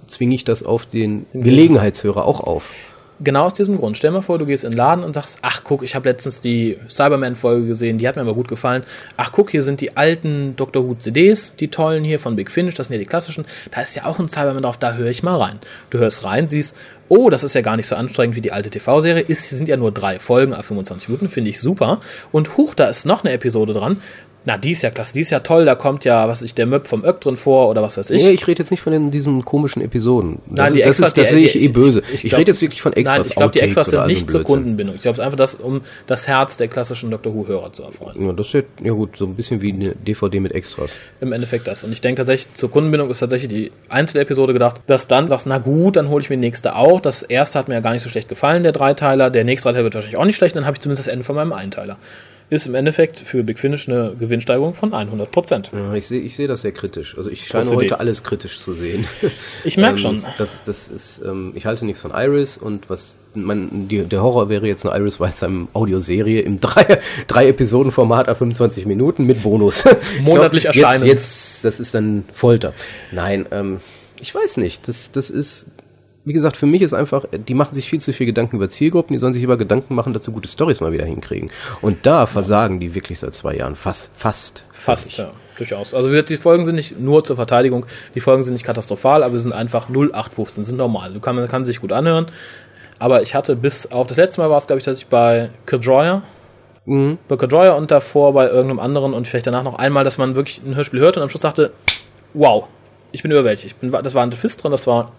zwinge 0.06 0.34
ich 0.34 0.44
das 0.44 0.62
auf 0.62 0.84
den 0.84 1.24
Gelegenheitshörer 1.32 2.24
auch 2.26 2.40
auf? 2.40 2.70
Genau 3.20 3.44
aus 3.44 3.54
diesem 3.54 3.76
Grund. 3.76 3.96
Stell 3.96 4.10
dir 4.10 4.16
mal 4.16 4.22
vor, 4.22 4.38
du 4.38 4.46
gehst 4.46 4.64
in 4.64 4.72
den 4.72 4.76
Laden 4.76 5.04
und 5.04 5.14
sagst, 5.14 5.38
ach 5.42 5.62
guck, 5.62 5.84
ich 5.84 5.94
habe 5.94 6.08
letztens 6.08 6.40
die 6.40 6.78
Cyberman-Folge 6.88 7.68
gesehen, 7.68 7.96
die 7.98 8.08
hat 8.08 8.16
mir 8.16 8.22
aber 8.22 8.34
gut 8.34 8.48
gefallen. 8.48 8.82
Ach 9.16 9.30
guck, 9.30 9.50
hier 9.50 9.62
sind 9.62 9.80
die 9.80 9.96
alten 9.96 10.56
Dr. 10.56 10.84
Who 10.84 10.96
CDs, 10.96 11.54
die 11.54 11.68
tollen 11.68 12.02
hier 12.02 12.18
von 12.18 12.34
Big 12.34 12.50
Finish, 12.50 12.74
das 12.74 12.88
sind 12.88 12.94
ja 12.94 12.98
die 12.98 13.06
klassischen. 13.06 13.44
Da 13.70 13.82
ist 13.82 13.94
ja 13.94 14.06
auch 14.06 14.18
ein 14.18 14.28
Cyberman 14.28 14.64
drauf, 14.64 14.78
da 14.78 14.94
höre 14.94 15.10
ich 15.10 15.22
mal 15.22 15.40
rein. 15.40 15.60
Du 15.90 15.98
hörst 15.98 16.24
rein, 16.24 16.48
siehst, 16.48 16.76
oh, 17.08 17.30
das 17.30 17.44
ist 17.44 17.54
ja 17.54 17.60
gar 17.60 17.76
nicht 17.76 17.86
so 17.86 17.94
anstrengend 17.94 18.34
wie 18.34 18.40
die 18.40 18.52
alte 18.52 18.70
TV-Serie. 18.70 19.22
Ist, 19.22 19.48
sind 19.48 19.68
ja 19.68 19.76
nur 19.76 19.92
drei 19.92 20.18
Folgen, 20.18 20.52
a 20.52 20.62
25 20.62 21.08
Minuten, 21.08 21.28
finde 21.28 21.50
ich 21.50 21.60
super. 21.60 22.00
Und 22.32 22.56
huch, 22.56 22.74
da 22.74 22.86
ist 22.88 23.06
noch 23.06 23.22
eine 23.22 23.32
Episode 23.32 23.74
dran. 23.74 24.00
Na, 24.46 24.58
die 24.58 24.72
ist 24.72 24.82
ja 24.82 24.90
klasse, 24.90 25.14
die 25.14 25.20
ist 25.20 25.30
ja 25.30 25.40
toll, 25.40 25.64
da 25.64 25.74
kommt 25.74 26.04
ja, 26.04 26.28
was 26.28 26.42
ich, 26.42 26.54
der 26.54 26.66
Möb 26.66 26.86
vom 26.86 27.02
Öck 27.02 27.18
drin 27.20 27.36
vor 27.36 27.70
oder 27.70 27.80
was 27.82 27.96
weiß 27.96 28.10
ich. 28.10 28.22
Nee, 28.22 28.30
ich 28.32 28.46
rede 28.46 28.62
jetzt 28.62 28.70
nicht 28.70 28.82
von 28.82 28.92
den, 28.92 29.10
diesen 29.10 29.42
komischen 29.42 29.80
Episoden. 29.80 30.38
Das, 30.46 30.66
Nein, 30.66 30.74
die 30.74 30.80
ist, 30.82 30.86
das, 30.86 30.88
Extras, 31.00 31.08
ist, 31.08 31.16
das 31.16 31.28
die- 31.28 31.34
sehe 31.34 31.46
ich 31.46 31.62
eh 31.62 31.68
böse. 31.72 32.00
ich- 32.00 32.14
Ich, 32.14 32.24
ich 32.24 32.30
glaub- 32.30 32.40
rede 32.40 32.50
jetzt 32.52 32.60
wirklich 32.60 32.82
von 32.82 32.92
Extras. 32.92 33.16
Nein, 33.18 33.26
ich 33.30 33.34
glaube, 33.36 33.52
die 33.52 33.60
Extras 33.60 33.86
sind 33.88 34.06
nicht 34.06 34.30
zur. 34.30 34.42
Kundenbindung. 34.44 34.96
Ich 34.96 35.00
glaube, 35.00 35.14
es 35.14 35.18
ist 35.20 35.24
einfach 35.24 35.38
das, 35.38 35.54
um 35.54 35.80
das 36.06 36.28
Herz 36.28 36.58
der 36.58 36.68
klassischen 36.68 37.10
Dr. 37.10 37.34
Who-Hörer 37.34 37.72
zu 37.72 37.84
erfreuen. 37.84 38.22
Ja, 38.26 38.32
das 38.34 38.48
ist 38.48 38.52
ja, 38.52 38.60
ja 38.82 38.92
gut, 38.92 39.16
so 39.16 39.24
ein 39.24 39.34
bisschen 39.34 39.62
wie 39.62 39.72
eine 39.72 39.94
DVD 39.94 40.40
mit 40.40 40.52
Extras. 40.52 40.90
Im 41.22 41.32
Endeffekt 41.32 41.66
das. 41.66 41.82
Und 41.84 41.92
ich 41.92 42.02
denke 42.02 42.20
tatsächlich, 42.20 42.52
zur 42.52 42.70
Kundenbindung 42.70 43.08
ist 43.08 43.20
tatsächlich 43.20 43.48
die 43.48 43.72
Einzelepisode 43.88 44.52
gedacht, 44.52 44.82
dass 44.86 45.08
dann 45.08 45.30
sagst, 45.30 45.46
na 45.46 45.56
gut, 45.56 45.96
dann 45.96 46.10
hole 46.10 46.22
ich 46.22 46.28
mir 46.28 46.36
die 46.36 46.40
nächste 46.40 46.76
auch. 46.76 47.00
Das 47.00 47.22
erste 47.22 47.58
hat 47.58 47.68
mir 47.68 47.74
ja 47.76 47.80
gar 47.80 47.94
nicht 47.94 48.02
so 48.02 48.10
schlecht 48.10 48.28
gefallen, 48.28 48.62
der 48.62 48.72
Dreiteiler. 48.72 49.30
Der 49.30 49.44
nächste 49.44 49.68
Dreiteiler 49.68 49.84
wird 49.84 49.94
wahrscheinlich 49.94 50.18
auch 50.18 50.26
nicht 50.26 50.36
schlecht, 50.36 50.54
dann 50.54 50.66
habe 50.66 50.74
ich 50.74 50.80
zumindest 50.80 51.06
das 51.06 51.12
Ende 51.12 51.24
von 51.24 51.34
meinem 51.34 51.54
Einteiler. 51.54 51.96
Ist 52.54 52.66
im 52.68 52.76
Endeffekt 52.76 53.18
für 53.18 53.42
Big 53.42 53.58
Finish 53.58 53.88
eine 53.88 54.14
Gewinnsteigerung 54.16 54.74
von 54.74 54.94
100 54.94 55.28
Prozent. 55.32 55.70
Ja, 55.72 55.92
ich 55.94 56.06
sehe 56.06 56.20
ich 56.20 56.36
sehe 56.36 56.46
das 56.46 56.62
sehr 56.62 56.70
kritisch. 56.70 57.18
Also 57.18 57.28
ich 57.28 57.48
scheine 57.48 57.68
heute 57.70 57.98
alles 57.98 58.22
kritisch 58.22 58.60
zu 58.60 58.74
sehen. 58.74 59.08
Ich 59.64 59.76
merk 59.76 59.92
Ähm, 59.94 59.98
schon. 59.98 60.24
Das, 60.38 60.62
das 60.62 60.86
ist, 60.86 61.20
ähm, 61.24 61.50
ich 61.56 61.66
halte 61.66 61.84
nichts 61.84 62.00
von 62.00 62.12
Iris 62.14 62.56
und 62.56 62.88
was 62.88 63.16
man, 63.34 63.88
die, 63.88 64.04
der 64.04 64.22
Horror 64.22 64.48
wäre 64.48 64.68
jetzt 64.68 64.86
eine 64.86 64.96
Iris 64.96 65.18
White 65.18 65.38
seinem 65.38 65.66
Audioserie 65.72 66.42
im 66.42 66.60
drei, 66.60 67.00
drei 67.26 67.48
Episoden 67.48 67.90
Format 67.90 68.28
auf 68.28 68.38
25 68.38 68.86
Minuten 68.86 69.24
mit 69.24 69.42
Bonus. 69.42 69.84
Ich 70.16 70.22
Monatlich 70.22 70.62
glaub, 70.62 70.76
erscheinen. 70.76 71.06
Jetzt, 71.06 71.54
jetzt, 71.54 71.64
das 71.64 71.80
ist 71.80 71.92
dann 71.96 72.24
Folter. 72.32 72.72
Nein, 73.10 73.46
ähm, 73.50 73.80
ich 74.20 74.32
weiß 74.32 74.58
nicht. 74.58 74.86
Das, 74.86 75.10
das 75.10 75.28
ist, 75.28 75.66
wie 76.24 76.32
gesagt, 76.32 76.56
für 76.56 76.66
mich 76.66 76.80
ist 76.82 76.94
einfach, 76.94 77.24
die 77.32 77.54
machen 77.54 77.74
sich 77.74 77.88
viel 77.88 78.00
zu 78.00 78.12
viel 78.12 78.26
Gedanken 78.26 78.56
über 78.56 78.68
Zielgruppen, 78.68 79.12
die 79.12 79.18
sollen 79.18 79.34
sich 79.34 79.42
über 79.42 79.56
Gedanken 79.56 79.94
machen, 79.94 80.18
sie 80.18 80.32
gute 80.32 80.48
Stories 80.48 80.80
mal 80.80 80.92
wieder 80.92 81.04
hinkriegen. 81.04 81.50
Und 81.82 82.06
da 82.06 82.26
versagen 82.26 82.80
die 82.80 82.94
wirklich 82.94 83.18
seit 83.18 83.34
zwei 83.34 83.56
Jahren 83.56 83.76
fast, 83.76 84.10
fast. 84.14 84.64
Fast, 84.72 85.18
ja, 85.18 85.30
durchaus. 85.58 85.92
Also 85.92 86.10
die 86.22 86.36
Folgen 86.36 86.64
sind 86.64 86.76
nicht 86.76 86.98
nur 86.98 87.24
zur 87.24 87.36
Verteidigung, 87.36 87.84
die 88.14 88.20
Folgen 88.20 88.42
sind 88.42 88.54
nicht 88.54 88.64
katastrophal, 88.64 89.22
aber 89.22 89.36
sie 89.36 89.42
sind 89.42 89.52
einfach 89.52 89.88
0815, 89.88 90.64
sind 90.64 90.78
normal. 90.78 91.12
Du 91.12 91.20
kann, 91.20 91.36
man 91.36 91.46
kann 91.48 91.64
sich 91.64 91.80
gut 91.80 91.92
anhören. 91.92 92.26
Aber 92.98 93.22
ich 93.22 93.34
hatte 93.34 93.54
bis 93.56 93.92
auf 93.92 94.06
das 94.06 94.16
letzte 94.16 94.40
Mal 94.40 94.48
war 94.48 94.56
es, 94.56 94.66
glaube 94.66 94.78
ich, 94.78 94.84
dass 94.84 94.98
ich 94.98 95.06
bei 95.08 95.50
Kedroyer, 95.66 96.22
Mhm. 96.86 97.16
bei 97.28 97.36
Kedroyer 97.36 97.76
und 97.76 97.90
davor 97.90 98.34
bei 98.34 98.46
irgendeinem 98.46 98.78
anderen 98.78 99.14
und 99.14 99.26
vielleicht 99.26 99.46
danach 99.46 99.62
noch 99.64 99.78
einmal, 99.78 100.04
dass 100.04 100.18
man 100.18 100.36
wirklich 100.36 100.60
ein 100.64 100.74
Hörspiel 100.74 101.00
hört 101.00 101.16
und 101.16 101.22
am 101.22 101.30
Schluss 101.30 101.40
dachte, 101.40 101.72
wow, 102.34 102.64
ich 103.10 103.22
bin 103.22 103.30
überwältigt. 103.30 103.66
Ich 103.66 103.76
bin, 103.76 103.90
das 103.90 104.14
war 104.14 104.22
ein 104.22 104.32
Fist 104.32 104.62
drin, 104.62 104.70
das 104.70 104.86
war 104.86 105.12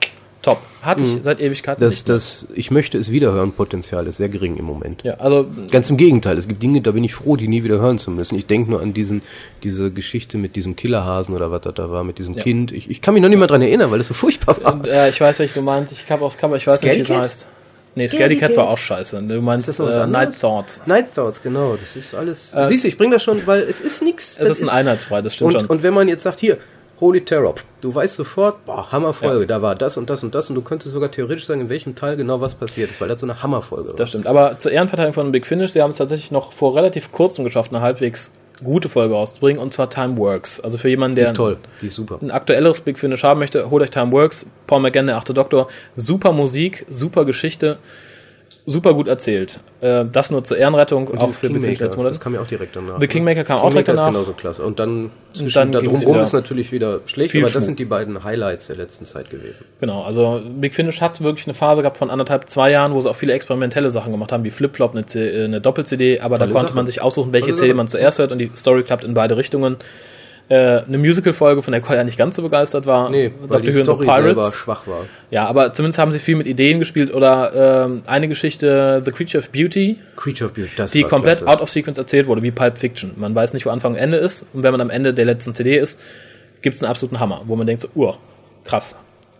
top. 0.45 0.59
Hatte 0.81 1.03
ich 1.03 1.17
seit 1.23 1.41
Ewigkeiten 1.41 1.81
Das, 1.81 1.95
nicht. 1.95 2.09
das, 2.09 2.45
ich 2.53 2.69
möchte 2.69 2.97
es 2.97 3.11
wiederhören, 3.11 3.51
Potenzial 3.51 4.05
ist 4.07 4.17
sehr 4.17 4.29
gering 4.29 4.57
im 4.57 4.65
Moment. 4.65 5.03
Ja, 5.03 5.15
also 5.15 5.47
Ganz 5.71 5.89
im 5.89 5.97
Gegenteil, 5.97 6.37
es 6.37 6.47
gibt 6.47 6.61
Dinge, 6.61 6.81
da 6.81 6.91
bin 6.91 7.03
ich 7.03 7.13
froh, 7.15 7.35
die 7.35 7.47
nie 7.47 7.63
wieder 7.63 7.79
hören 7.79 7.97
zu 7.97 8.11
müssen. 8.11 8.35
Ich 8.35 8.45
denke 8.45 8.69
nur 8.69 8.81
an 8.81 8.93
diesen, 8.93 9.23
diese 9.63 9.91
Geschichte 9.91 10.37
mit 10.37 10.55
diesem 10.55 10.75
Killerhasen 10.75 11.35
oder 11.35 11.51
was 11.51 11.61
das 11.61 11.73
da 11.73 11.89
war, 11.89 12.03
mit 12.03 12.19
diesem 12.19 12.35
Ja. 12.35 12.43
Kind. 12.43 12.71
Ich, 12.71 12.89
ich 12.89 13.01
kann 13.01 13.13
mich 13.15 13.23
noch 13.23 13.29
nicht 13.29 13.39
mal 13.39 13.47
dran 13.47 13.61
erinnern, 13.61 13.89
weil 13.91 13.99
es 13.99 14.07
so 14.07 14.13
furchtbar 14.13 14.55
war. 14.61 14.73
Und, 14.75 14.87
äh, 14.87 15.09
ich 15.09 15.19
weiß, 15.19 15.39
welches 15.39 15.55
du 15.55 15.61
meinst. 15.61 15.91
Ich 15.91 16.09
habe 16.09 16.23
aus 16.23 16.37
Cover, 16.37 16.55
ich 16.55 16.67
weiß 16.67 16.77
Scaredy 16.77 16.99
nicht, 16.99 17.09
wie 17.09 17.13
es 17.13 17.19
heißt. 17.19 17.47
Nee, 17.95 18.09
Scaredy 18.09 18.35
Cat 18.35 18.55
war 18.57 18.69
auch 18.69 18.77
scheiße. 18.77 19.21
Du 19.23 19.41
meinst 19.41 19.67
das 19.69 19.79
äh? 19.79 20.05
Night 20.05 20.39
Thoughts. 20.39 20.81
Night 20.85 21.15
Thoughts, 21.15 21.41
genau, 21.41 21.77
das 21.77 21.95
ist 21.95 22.13
alles. 22.13 22.53
Äh, 22.53 22.67
siehst 22.67 22.83
du, 22.83 22.89
ich 22.89 22.97
bringe 22.97 23.15
das 23.15 23.23
schon, 23.23 23.47
weil 23.47 23.61
es 23.63 23.79
ist 23.79 24.03
nichts. 24.03 24.37
Es 24.37 24.49
ist 24.49 24.63
ein 24.63 24.69
Einheitsbrei, 24.69 25.21
das 25.21 25.33
stimmt 25.33 25.53
und, 25.55 25.61
schon. 25.61 25.69
und 25.69 25.81
wenn 25.81 25.93
man 25.93 26.09
jetzt 26.09 26.23
sagt, 26.23 26.39
hier, 26.39 26.57
Holy 26.99 27.21
Terror, 27.25 27.55
du 27.81 27.93
weißt 27.93 28.15
sofort, 28.15 28.63
boah, 28.65 28.91
Hammerfolge, 28.91 29.45
da 29.45 29.61
war 29.61 29.75
das 29.75 29.97
und 29.97 30.09
das 30.09 30.23
und 30.23 30.33
das 30.33 30.49
und 30.49 30.55
du 30.55 30.61
könntest 30.61 30.93
sogar 30.93 31.11
theoretisch 31.11 31.45
sagen, 31.45 31.61
in 31.61 31.69
welchem 31.69 31.95
Teil 31.95 32.15
genau 32.15 32.39
was 32.39 32.55
passiert 32.55 32.89
ist, 32.89 33.01
weil 33.01 33.09
das 33.09 33.19
so 33.19 33.25
eine 33.27 33.43
Hammerfolge 33.43 33.89
war. 33.89 33.95
Das 33.95 34.09
stimmt. 34.09 34.27
Aber 34.27 34.57
zur 34.59 34.71
Ehrenverteidigung 34.71 35.13
von 35.13 35.31
Big 35.31 35.45
Finish, 35.45 35.71
sie 35.71 35.81
haben 35.81 35.89
es 35.89 35.97
tatsächlich 35.97 36.31
noch 36.31 36.53
vor 36.53 36.75
relativ 36.75 37.11
kurzem 37.11 37.43
geschafft, 37.43 37.73
eine 37.73 37.81
halbwegs 37.81 38.31
gute 38.63 38.87
Folge 38.87 39.13
rauszubringen, 39.13 39.61
und 39.61 39.73
zwar 39.73 39.89
Time 39.89 40.17
Works. 40.17 40.61
Also 40.61 40.77
für 40.77 40.87
jemanden, 40.87 41.15
die 41.15 41.21
der 41.21 41.31
ist 41.31 41.35
toll, 41.35 41.57
die 41.81 41.87
ist 41.87 41.95
super. 41.95 42.19
ein 42.21 42.31
aktuelleres 42.31 42.79
Big 42.79 42.97
Finish 42.97 43.23
haben 43.23 43.39
möchte, 43.39 43.69
holt 43.69 43.83
euch 43.83 43.89
Time 43.91 44.13
Works. 44.13 44.45
Paul 44.65 44.79
McGann, 44.79 45.07
der 45.07 45.17
achte 45.17 45.33
Doktor. 45.33 45.67
Super 45.97 46.31
Musik, 46.31 46.85
super 46.89 47.25
Geschichte, 47.25 47.77
super 48.65 48.93
gut 48.93 49.07
erzählt. 49.07 49.59
Äh, 49.81 50.05
das 50.11 50.31
nur 50.31 50.43
zur 50.43 50.57
Ehrenrettung, 50.57 51.07
auch 51.17 51.25
Dieses 51.25 51.39
für 51.39 51.47
Kingmaker, 51.47 51.85
letzten 51.85 51.97
Monat. 51.97 52.11
das 52.11 52.19
kam 52.19 52.33
ja 52.33 52.41
auch 52.41 52.47
direkt 52.47 52.75
danach. 52.75 52.99
The 52.99 53.07
Kingmaker 53.07 53.43
kam 53.43 53.59
auch 53.59 53.69
direkt 53.69 53.87
Kingmaker 53.87 54.11
danach. 54.11 54.19
ist 54.19 54.25
genauso 54.25 54.33
klasse. 54.33 54.63
Und 54.63 54.79
dann 54.79 55.11
dann 55.53 55.71
da 55.71 55.81
drumherum 55.81 56.19
ist 56.19 56.33
natürlich 56.33 56.71
wieder 56.71 57.01
schlecht, 57.05 57.35
aber 57.35 57.43
das 57.43 57.51
Schmuck. 57.51 57.63
sind 57.63 57.79
die 57.79 57.85
beiden 57.85 58.23
Highlights 58.23 58.67
der 58.67 58.77
letzten 58.77 59.05
Zeit 59.05 59.29
gewesen. 59.29 59.65
Genau, 59.79 60.03
also 60.03 60.41
Big 60.59 60.73
Finish 60.73 61.01
hat 61.01 61.21
wirklich 61.21 61.45
eine 61.45 61.53
Phase 61.53 61.81
gehabt 61.81 61.97
von 61.97 62.09
anderthalb, 62.09 62.49
zwei 62.49 62.71
Jahren, 62.71 62.93
wo 62.93 63.01
sie 63.01 63.09
auch 63.09 63.15
viele 63.15 63.33
experimentelle 63.33 63.89
Sachen 63.89 64.11
gemacht 64.11 64.31
haben, 64.31 64.43
wie 64.43 64.51
Flip-Flop, 64.51 64.95
eine, 64.95 65.03
äh, 65.15 65.45
eine 65.45 65.61
Doppel-CD, 65.61 66.19
aber 66.21 66.37
Tolle 66.37 66.47
da 66.47 66.53
konnte 66.53 66.67
Sache. 66.69 66.75
man 66.75 66.87
sich 66.87 67.01
aussuchen, 67.01 67.33
welche 67.33 67.49
Tolle 67.49 67.59
CD 67.59 67.73
man 67.73 67.87
zuerst 67.87 68.19
hört 68.19 68.31
und 68.31 68.39
die 68.39 68.49
Story 68.55 68.83
klappt 68.83 69.03
in 69.03 69.13
beide 69.13 69.37
Richtungen. 69.37 69.77
Äh, 70.47 70.83
eine 70.83 70.99
Musical-Folge, 70.99 71.63
von 71.63 71.71
der 71.71 71.81
Cole 71.81 71.97
ja 71.97 72.03
nicht 72.03 72.19
ganz 72.19 72.35
so 72.35 72.43
begeistert 72.43 72.85
war. 72.85 73.09
Nee, 73.09 73.31
weil 73.47 73.61
die 73.61 73.73
Who 73.73 73.79
Story 73.81 74.05
selber 74.05 74.51
schwach 74.51 74.85
war. 74.85 75.05
Ja, 75.31 75.47
aber 75.47 75.73
zumindest 75.73 75.97
haben 75.97 76.11
sie 76.11 76.19
viel 76.19 76.35
mit 76.35 76.45
Ideen 76.45 76.77
gespielt 76.77 77.11
oder 77.11 77.85
ähm, 77.85 78.03
eine 78.05 78.27
Geschichte, 78.27 79.01
The 79.03 79.11
Creature 79.11 79.43
of 79.43 79.49
Beauty, 79.49 79.97
Creature 80.15 80.51
of 80.51 80.55
Beauty, 80.55 80.69
das 80.75 80.91
die 80.91 81.01
komplett 81.01 81.39
klasse. 81.39 81.51
out 81.51 81.61
of 81.61 81.69
sequence 81.69 81.97
erzählt 81.97 82.27
wurde, 82.27 82.43
wie 82.43 82.51
Pulp 82.51 82.77
Fiction. 82.77 83.13
Man 83.15 83.33
weiß 83.33 83.53
nicht, 83.53 83.65
wo 83.65 83.71
Anfang 83.71 83.93
und 83.93 83.97
Ende 83.97 84.17
ist. 84.17 84.45
Und 84.53 84.61
wenn 84.61 84.71
man 84.71 84.81
am 84.81 84.91
Ende 84.91 85.15
der 85.15 85.25
letzten 85.25 85.55
CD 85.55 85.79
ist, 85.79 85.99
gibt 86.61 86.75
es 86.75 86.83
einen 86.83 86.91
absoluten 86.91 87.19
Hammer, 87.19 87.41
wo 87.45 87.55
man 87.55 87.65
denkt 87.65 87.81
so, 87.81 87.87
uah, 87.95 88.17
krass. 88.65 88.95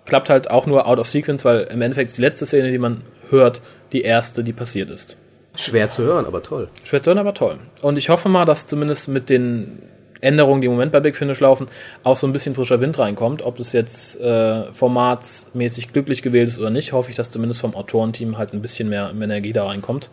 Klappt 0.05 0.29
halt 0.29 0.49
auch 0.49 0.65
nur 0.65 0.87
out 0.87 0.97
of 0.97 1.07
sequence, 1.07 1.45
weil 1.45 1.61
im 1.61 1.83
Endeffekt 1.83 2.09
ist 2.09 2.17
die 2.17 2.21
letzte 2.23 2.47
Szene, 2.47 2.71
die 2.71 2.77
man 2.79 3.01
hört, 3.29 3.61
die 3.91 4.01
erste, 4.01 4.43
die 4.43 4.53
passiert 4.53 4.89
ist. 4.89 5.17
Schwer 5.55 5.89
zu 5.89 6.03
hören, 6.03 6.25
aber 6.25 6.41
toll. 6.41 6.67
Schwer 6.83 7.01
zu 7.01 7.11
hören, 7.11 7.19
aber 7.19 7.33
toll. 7.35 7.57
Und 7.81 7.97
ich 7.97 8.09
hoffe 8.09 8.27
mal, 8.27 8.45
dass 8.45 8.67
zumindest 8.67 9.07
mit 9.07 9.29
den 9.29 9.81
Änderungen, 10.21 10.61
die 10.61 10.67
im 10.67 10.73
Moment 10.73 10.91
bei 10.91 10.99
Big 10.99 11.15
Finish 11.15 11.39
laufen, 11.39 11.67
auch 12.03 12.15
so 12.15 12.25
ein 12.27 12.33
bisschen 12.33 12.55
frischer 12.55 12.81
Wind 12.81 12.97
reinkommt. 12.97 13.43
Ob 13.43 13.57
das 13.57 13.73
jetzt 13.73 14.19
äh, 14.19 14.71
formatsmäßig 14.73 15.93
glücklich 15.93 16.21
gewählt 16.21 16.47
ist 16.47 16.59
oder 16.59 16.69
nicht, 16.69 16.93
hoffe 16.93 17.09
ich, 17.09 17.15
dass 17.15 17.31
zumindest 17.31 17.61
vom 17.61 17.75
Autorenteam 17.75 18.37
halt 18.37 18.53
ein 18.53 18.61
bisschen 18.61 18.89
mehr, 18.89 19.11
Energie 19.11 19.53
da 19.53 19.65
reinkommt. 19.65 20.09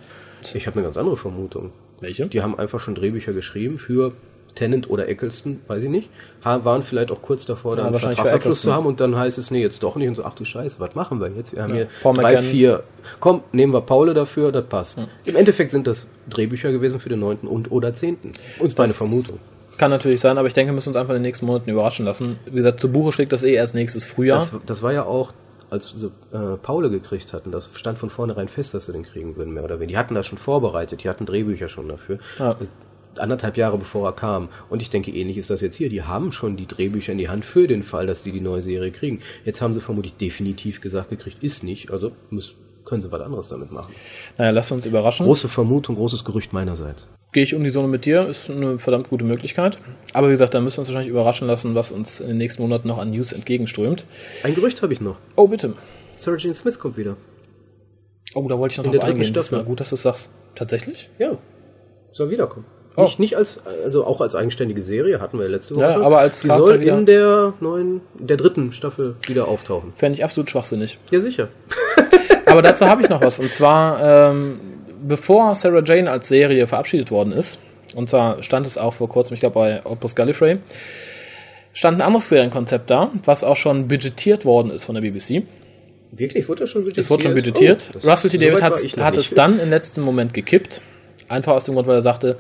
Ich 0.55 0.67
habe 0.67 0.77
eine 0.77 0.85
ganz 0.85 0.97
andere 0.97 1.17
Vermutung. 1.17 1.73
Welche? 2.01 2.27
Die 2.27 2.43
haben 2.43 2.59
einfach 2.59 2.81
schon 2.81 2.95
Drehbücher 2.95 3.33
geschrieben 3.33 3.79
für 3.79 4.13
Tennant 4.55 4.91
oder 4.91 5.09
Eccleston, 5.09 5.61
weiß 5.67 5.85
ich 5.85 5.89
nicht. 5.89 6.11
Waren 6.43 6.83
vielleicht 6.83 7.11
auch 7.11 7.23
kurz 7.23 7.47
davor, 7.47 7.77
dann 7.77 7.87
Ja, 7.87 7.91
einen 7.93 8.01
Vertragsabschluss 8.01 8.61
zu 8.63 8.75
haben 8.75 8.87
und 8.87 9.01
dann 9.01 9.17
heißt 9.17 9.39
es, 9.39 9.51
nee, 9.51 9.63
jetzt 9.63 9.83
doch 9.83 9.97
nicht. 9.97 10.09
Und 10.09 10.17
so, 10.17 10.25
ach 10.25 10.35
du 10.35 10.45
Scheiße, 10.45 10.79
was 10.81 10.95
machen 10.95 11.21
wir 11.21 11.31
jetzt? 11.31 11.55
Wir 11.55 11.63
haben 11.63 11.73
hier 11.73 11.87
Paul 12.03 12.15
drei, 12.17 12.23
McGann. 12.33 12.45
vier. 12.45 12.83
Komm, 13.21 13.43
nehmen 13.53 13.73
wir 13.73 13.81
Paule 13.81 14.13
dafür, 14.15 14.53
das 14.53 14.67
passt. 14.67 15.07
Im 15.25 15.37
Endeffekt 15.37 15.71
sind 15.71 15.87
das 15.87 16.07
Drehbücher 16.29 16.71
gewesen 16.73 17.01
für 17.01 17.09
den 17.09 17.21
neunten 17.21 17.47
und 17.47 17.71
oder 17.71 17.95
zehnten. 17.95 18.33
Und 18.59 18.77
meine 18.77 18.93
Vermutung. 18.93 19.39
Kann 19.79 19.91
natürlich 19.91 20.21
sein, 20.21 20.39
aber 20.39 20.49
ich 20.49 20.55
denke, 20.55 20.71
wir 20.71 20.75
müssen 20.75 20.91
uns 20.91 20.97
einfach 20.97 21.11
in 21.15 21.17
den 21.17 21.23
nächsten 21.23 21.47
Monaten 21.47 21.71
überraschen 21.71 22.05
lassen. 22.05 22.39
Wie 22.45 22.57
gesagt, 22.57 22.81
zu 22.81 22.91
Buche 22.91 23.13
schlägt 23.13 23.33
das 23.33 23.43
eh 23.43 23.55
erst 23.55 23.75
nächstes 23.75 24.05
Frühjahr. 24.05 24.39
Das, 24.39 24.55
das 24.67 24.83
war 24.83 24.93
ja 24.93 25.05
auch, 25.05 25.33
als 25.71 25.91
sie 25.91 26.11
äh, 26.33 26.57
Paule 26.59 26.91
gekriegt 26.91 27.33
hatten, 27.33 27.51
das 27.51 27.71
stand 27.75 27.99
von 27.99 28.11
vornherein 28.11 28.49
fest, 28.49 28.75
dass 28.75 28.87
sie 28.87 28.93
den 28.93 29.03
kriegen 29.03 29.37
würden, 29.37 29.55
mehr 29.55 29.65
oder 29.65 29.81
weniger. 29.81 29.95
Die 29.95 29.99
hatten 29.99 30.15
das 30.15 30.27
schon 30.27 30.39
vorbereitet, 30.39 31.03
die 31.03 31.09
hatten 31.09 31.27
Drehbücher 31.27 31.69
schon 31.69 31.89
dafür. 31.89 32.19
Ja. 32.39 32.57
anderthalb 33.19 33.57
Jahre 33.57 33.79
bevor 33.79 34.09
er 34.09 34.13
kam. 34.13 34.49
Und 34.71 34.83
ich 34.83 34.91
denke, 34.91 35.11
ähnlich 35.11 35.39
ist 35.39 35.51
das 35.51 35.61
jetzt 35.61 35.77
hier. 35.77 35.89
Die 35.89 36.03
haben 36.03 36.33
schon 36.33 36.57
die 36.57 36.67
Drehbücher 36.67 37.13
in 37.13 37.19
die 37.19 37.29
Hand 37.29 37.45
für 37.45 37.67
den 37.67 37.83
Fall, 37.83 38.07
dass 38.07 38.23
die 38.23 38.33
die 38.33 38.41
neue 38.41 38.63
Serie 38.63 38.91
kriegen. 38.91 39.21
Jetzt 39.45 39.61
haben 39.61 39.75
sie 39.75 39.81
vermutlich 39.81 40.15
definitiv 40.17 40.81
gesagt 40.81 41.11
gekriegt, 41.11 41.43
ist 41.43 41.63
nicht. 41.63 41.91
Also 41.91 42.13
muss, 42.31 42.55
können 42.85 43.03
sie 43.03 43.11
was 43.13 43.21
anderes 43.21 43.49
damit 43.49 43.73
machen. 43.73 43.93
Naja, 44.39 44.51
lass 44.51 44.71
uns 44.73 44.87
überraschen. 44.87 45.27
Große 45.27 45.49
Vermutung, 45.49 45.97
großes 45.97 46.25
Gerücht 46.25 46.53
meinerseits. 46.53 47.09
Gehe 47.33 47.43
ich 47.45 47.55
um 47.55 47.65
die 47.65 47.71
Sonne 47.71 47.89
mit 47.89 48.05
dir, 48.05 48.27
ist 48.29 48.51
eine 48.51 48.79
verdammt 48.79 49.09
gute 49.09 49.25
Möglichkeit. 49.25 49.79
Aber 50.13 50.29
wie 50.29 50.33
gesagt, 50.33 50.53
da 50.55 50.61
müssen 50.61 50.77
wir 50.77 50.81
uns 50.81 50.89
wahrscheinlich 50.89 51.11
überraschen 51.11 51.47
lassen, 51.47 51.75
was 51.75 51.91
uns 51.91 52.21
in 52.21 52.29
den 52.29 52.37
nächsten 52.39 52.61
Monaten 52.63 52.89
noch 52.89 52.99
an 52.99 53.11
News 53.11 53.33
entgegenströmt. 53.33 54.05
Ein 54.43 54.55
Gerücht 54.55 54.83
habe 54.83 54.93
ich 54.93 55.01
noch. 55.01 55.17
Oh, 55.37 55.49
bitte. 55.49 55.73
Sergeant 56.17 56.55
Smith 56.57 56.79
kommt 56.79 56.97
wieder. 56.99 57.17
Oh, 58.35 58.47
da 58.49 58.59
wollte 58.59 58.73
ich 58.75 58.79
noch 58.79 58.85
In 58.85 58.93
drauf 58.93 59.01
der 59.01 59.09
dritten 59.09 59.21
eingehen. 59.21 59.35
Das 59.35 59.51
war 59.53 59.63
gut, 59.63 59.81
dass 59.81 59.89
du 59.91 59.95
es 59.95 60.03
sagst. 60.03 60.31
Tatsächlich? 60.55 61.09
Ja, 61.19 61.39
soll 62.13 62.31
wiederkommen. 62.31 62.67
Oh. 62.97 63.05
Nicht, 63.05 63.19
nicht 63.19 63.37
als, 63.39 63.61
also 63.85 64.05
auch 64.05 64.21
als 64.21 64.35
eigenständige 64.35 64.83
Serie, 64.83 65.19
hatten 65.23 65.39
wir 65.39 65.47
ja 65.47 65.51
letzte 65.51 65.75
Woche 65.75 65.85
Ja, 65.85 65.93
schon. 65.95 66.03
aber 66.03 66.19
als 66.19 66.41
Die 66.41 66.49
Charakter 66.49 66.75
soll 66.75 66.83
in 66.83 67.07
der 67.07 67.55
neuen, 67.61 68.03
der 68.19 68.37
dritten 68.37 68.73
Staffel 68.73 69.17
wieder 69.27 69.49
auftauchen. 69.49 69.93
Fände 69.95 70.19
ich 70.19 70.25
absolut 70.25 70.51
schwachsinnig. 70.51 70.99
Ja, 71.11 71.21
sicher. 71.21 71.49
Aber 72.53 72.63
dazu 72.63 72.87
habe 72.87 73.03
ich 73.03 73.09
noch 73.09 73.21
was. 73.21 73.39
Und 73.39 73.51
zwar, 73.51 74.31
ähm, 74.33 74.61
bevor 75.03 75.55
Sarah 75.55 75.83
Jane 75.85 76.11
als 76.11 76.29
Serie 76.29 76.67
verabschiedet 76.67 77.11
worden 77.11 77.33
ist, 77.33 77.59
und 77.95 78.09
zwar 78.09 78.43
stand 78.43 78.67
es 78.67 78.79
auch 78.79 78.95
vor 78.95 79.09
kurzem, 79.09 79.35
ich 79.35 79.41
glaube 79.41 79.55
bei 79.55 79.85
Opus 79.85 80.15
Gallifrey, 80.15 80.59
stand 81.73 81.99
ein 81.99 82.03
anderes 82.03 82.29
Serienkonzept 82.29 82.91
da, 82.91 83.11
was 83.25 83.45
auch 83.45 83.57
schon 83.57 83.89
budgetiert 83.89 84.45
worden 84.45 84.71
ist 84.71 84.85
von 84.85 84.95
der 84.95 85.03
BBC. 85.03 85.43
Wirklich, 86.11 86.49
wurde 86.49 86.61
das 86.61 86.71
schon 86.71 86.83
budgetiert? 86.83 87.05
Es 87.05 87.11
wurde 87.11 87.23
schon 87.23 87.35
budgetiert. 87.35 87.91
Oh, 87.95 88.09
Russell 88.09 88.31
T. 88.31 88.39
so 88.39 88.45
David 88.45 88.63
hat, 88.63 88.79
hat 89.01 89.17
es 89.17 89.31
dann 89.31 89.59
im 89.59 89.71
letzten 89.71 90.03
Moment 90.03 90.35
gekippt. 90.35 90.83
Einfach 91.29 91.55
aus 91.55 91.65
dem 91.65 91.75
Grund, 91.75 91.87
weil 91.87 91.95
er 91.95 92.03
sagte, 92.03 92.37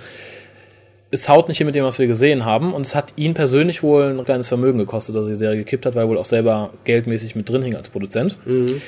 es 1.10 1.28
haut 1.28 1.48
nicht 1.48 1.58
hin 1.58 1.66
mit 1.66 1.74
dem, 1.74 1.84
was 1.84 1.98
wir 1.98 2.06
gesehen 2.06 2.44
haben. 2.44 2.74
Und 2.74 2.86
es 2.86 2.94
hat 2.94 3.14
ihn 3.16 3.32
persönlich 3.32 3.82
wohl 3.82 4.04
ein 4.04 4.24
kleines 4.24 4.48
Vermögen 4.48 4.78
gekostet, 4.78 5.16
dass 5.16 5.26
er 5.26 5.30
die 5.30 5.36
Serie 5.36 5.58
gekippt 5.58 5.86
hat, 5.86 5.94
weil 5.94 6.04
er 6.04 6.08
wohl 6.08 6.18
auch 6.18 6.26
selber 6.26 6.70
geldmäßig 6.84 7.34
mit 7.34 7.48
drin 7.48 7.62
hing 7.62 7.76
als 7.76 7.88
Produzent. 7.88 8.36
Mhm. 8.46 8.82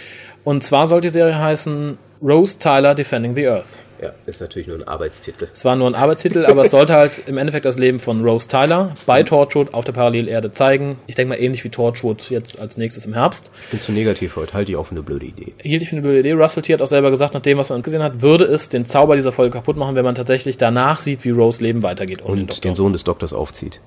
Und 0.44 0.62
zwar 0.62 0.86
sollte 0.86 1.08
die 1.08 1.12
Serie 1.12 1.38
heißen 1.38 1.98
Rose 2.22 2.58
Tyler 2.58 2.94
Defending 2.94 3.34
the 3.34 3.48
Earth. 3.48 3.66
Ja, 4.02 4.12
ist 4.26 4.40
natürlich 4.40 4.66
nur 4.68 4.76
ein 4.76 4.86
Arbeitstitel. 4.86 5.46
Es 5.54 5.64
war 5.64 5.76
nur 5.76 5.88
ein 5.88 5.94
Arbeitstitel, 5.94 6.44
aber 6.44 6.62
es 6.64 6.72
sollte 6.72 6.92
halt 6.92 7.22
im 7.26 7.38
Endeffekt 7.38 7.64
das 7.64 7.78
Leben 7.78 8.00
von 8.00 8.22
Rose 8.22 8.48
Tyler 8.48 8.92
bei 9.06 9.22
Torchwood 9.22 9.72
auf 9.72 9.84
der 9.84 9.92
Parallelerde 9.92 10.52
zeigen. 10.52 10.98
Ich 11.06 11.14
denke 11.14 11.30
mal 11.30 11.40
ähnlich 11.40 11.64
wie 11.64 11.70
Torchwood 11.70 12.28
jetzt 12.28 12.58
als 12.58 12.76
nächstes 12.76 13.06
im 13.06 13.14
Herbst. 13.14 13.50
Ich 13.64 13.70
bin 13.70 13.80
zu 13.80 13.92
negativ 13.92 14.36
heute, 14.36 14.52
halte 14.52 14.72
ich 14.72 14.76
auch 14.76 14.86
für 14.86 14.90
eine 14.90 15.02
blöde 15.02 15.26
Idee. 15.26 15.54
hielt 15.62 15.80
ich 15.80 15.88
für 15.88 15.96
eine 15.96 16.02
blöde 16.02 16.18
Idee. 16.20 16.32
Russell 16.32 16.62
T. 16.62 16.74
hat 16.74 16.82
auch 16.82 16.86
selber 16.86 17.10
gesagt, 17.10 17.32
nach 17.32 17.40
dem, 17.40 17.56
was 17.56 17.70
man 17.70 17.80
gesehen 17.82 18.02
hat, 18.02 18.20
würde 18.20 18.44
es 18.44 18.68
den 18.68 18.84
Zauber 18.84 19.14
dieser 19.14 19.32
Folge 19.32 19.52
kaputt 19.52 19.76
machen, 19.76 19.94
wenn 19.94 20.04
man 20.04 20.16
tatsächlich 20.16 20.58
danach 20.58 21.00
sieht, 21.00 21.24
wie 21.24 21.30
Rose 21.30 21.62
Leben 21.62 21.82
weitergeht. 21.82 22.20
Und 22.20 22.50
Doktor. 22.50 22.60
den 22.60 22.74
Sohn 22.74 22.92
des 22.92 23.04
Doktors 23.04 23.32
aufzieht. 23.32 23.80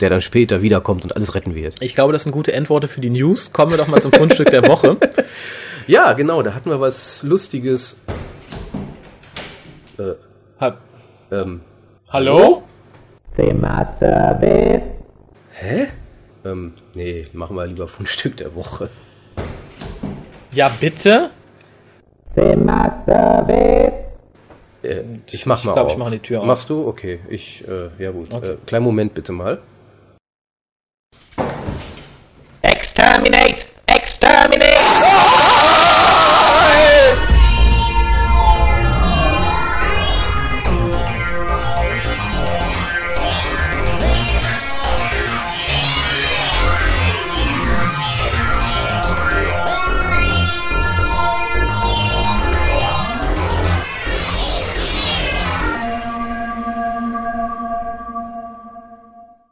Der 0.00 0.10
dann 0.10 0.22
später 0.22 0.62
wiederkommt 0.62 1.04
und 1.04 1.16
alles 1.16 1.34
retten 1.34 1.56
wird. 1.56 1.74
Ich 1.80 1.96
glaube, 1.96 2.12
das 2.12 2.22
sind 2.22 2.30
gute 2.30 2.52
Endworte 2.52 2.86
für 2.88 3.00
die 3.00 3.10
News. 3.10 3.52
Kommen 3.52 3.72
wir 3.72 3.78
doch 3.78 3.88
mal 3.88 4.00
zum 4.00 4.12
Fundstück 4.12 4.48
der 4.50 4.66
Woche. 4.66 4.96
Ja, 5.88 6.12
genau, 6.12 6.42
da 6.42 6.54
hatten 6.54 6.68
wir 6.68 6.80
was 6.82 7.22
Lustiges. 7.22 7.98
Ha 10.60 10.76
Ähm, 11.32 11.62
Hallo? 12.10 12.62
Zimmerservice. 13.34 14.82
ähm, 16.44 16.74
nee, 16.94 17.26
machen 17.32 17.56
wir 17.56 17.66
lieber 17.66 17.88
Fundstück 17.88 18.36
der 18.36 18.54
Woche. 18.54 18.90
Ja, 20.52 20.68
bitte? 20.68 21.30
Zimmerservice. 22.34 23.92
Äh, 24.82 25.02
ich 25.32 25.46
mach 25.46 25.60
ich 25.60 25.64
mal 25.64 25.72
glaub, 25.72 25.86
auf. 25.86 25.92
ich 25.92 25.98
mach 25.98 26.10
die 26.10 26.18
Tür 26.18 26.40
auf. 26.40 26.46
Machst 26.46 26.68
du? 26.68 26.86
Okay, 26.86 27.20
ich, 27.30 27.66
äh, 27.66 27.88
ja 27.98 28.10
gut. 28.10 28.30
Okay. 28.32 28.52
Äh, 28.52 28.56
kleinen 28.66 28.84
Moment 28.84 29.14
bitte 29.14 29.32
mal. 29.32 29.58
Exterminate. 32.60 33.64
Exterminate. 33.86 34.77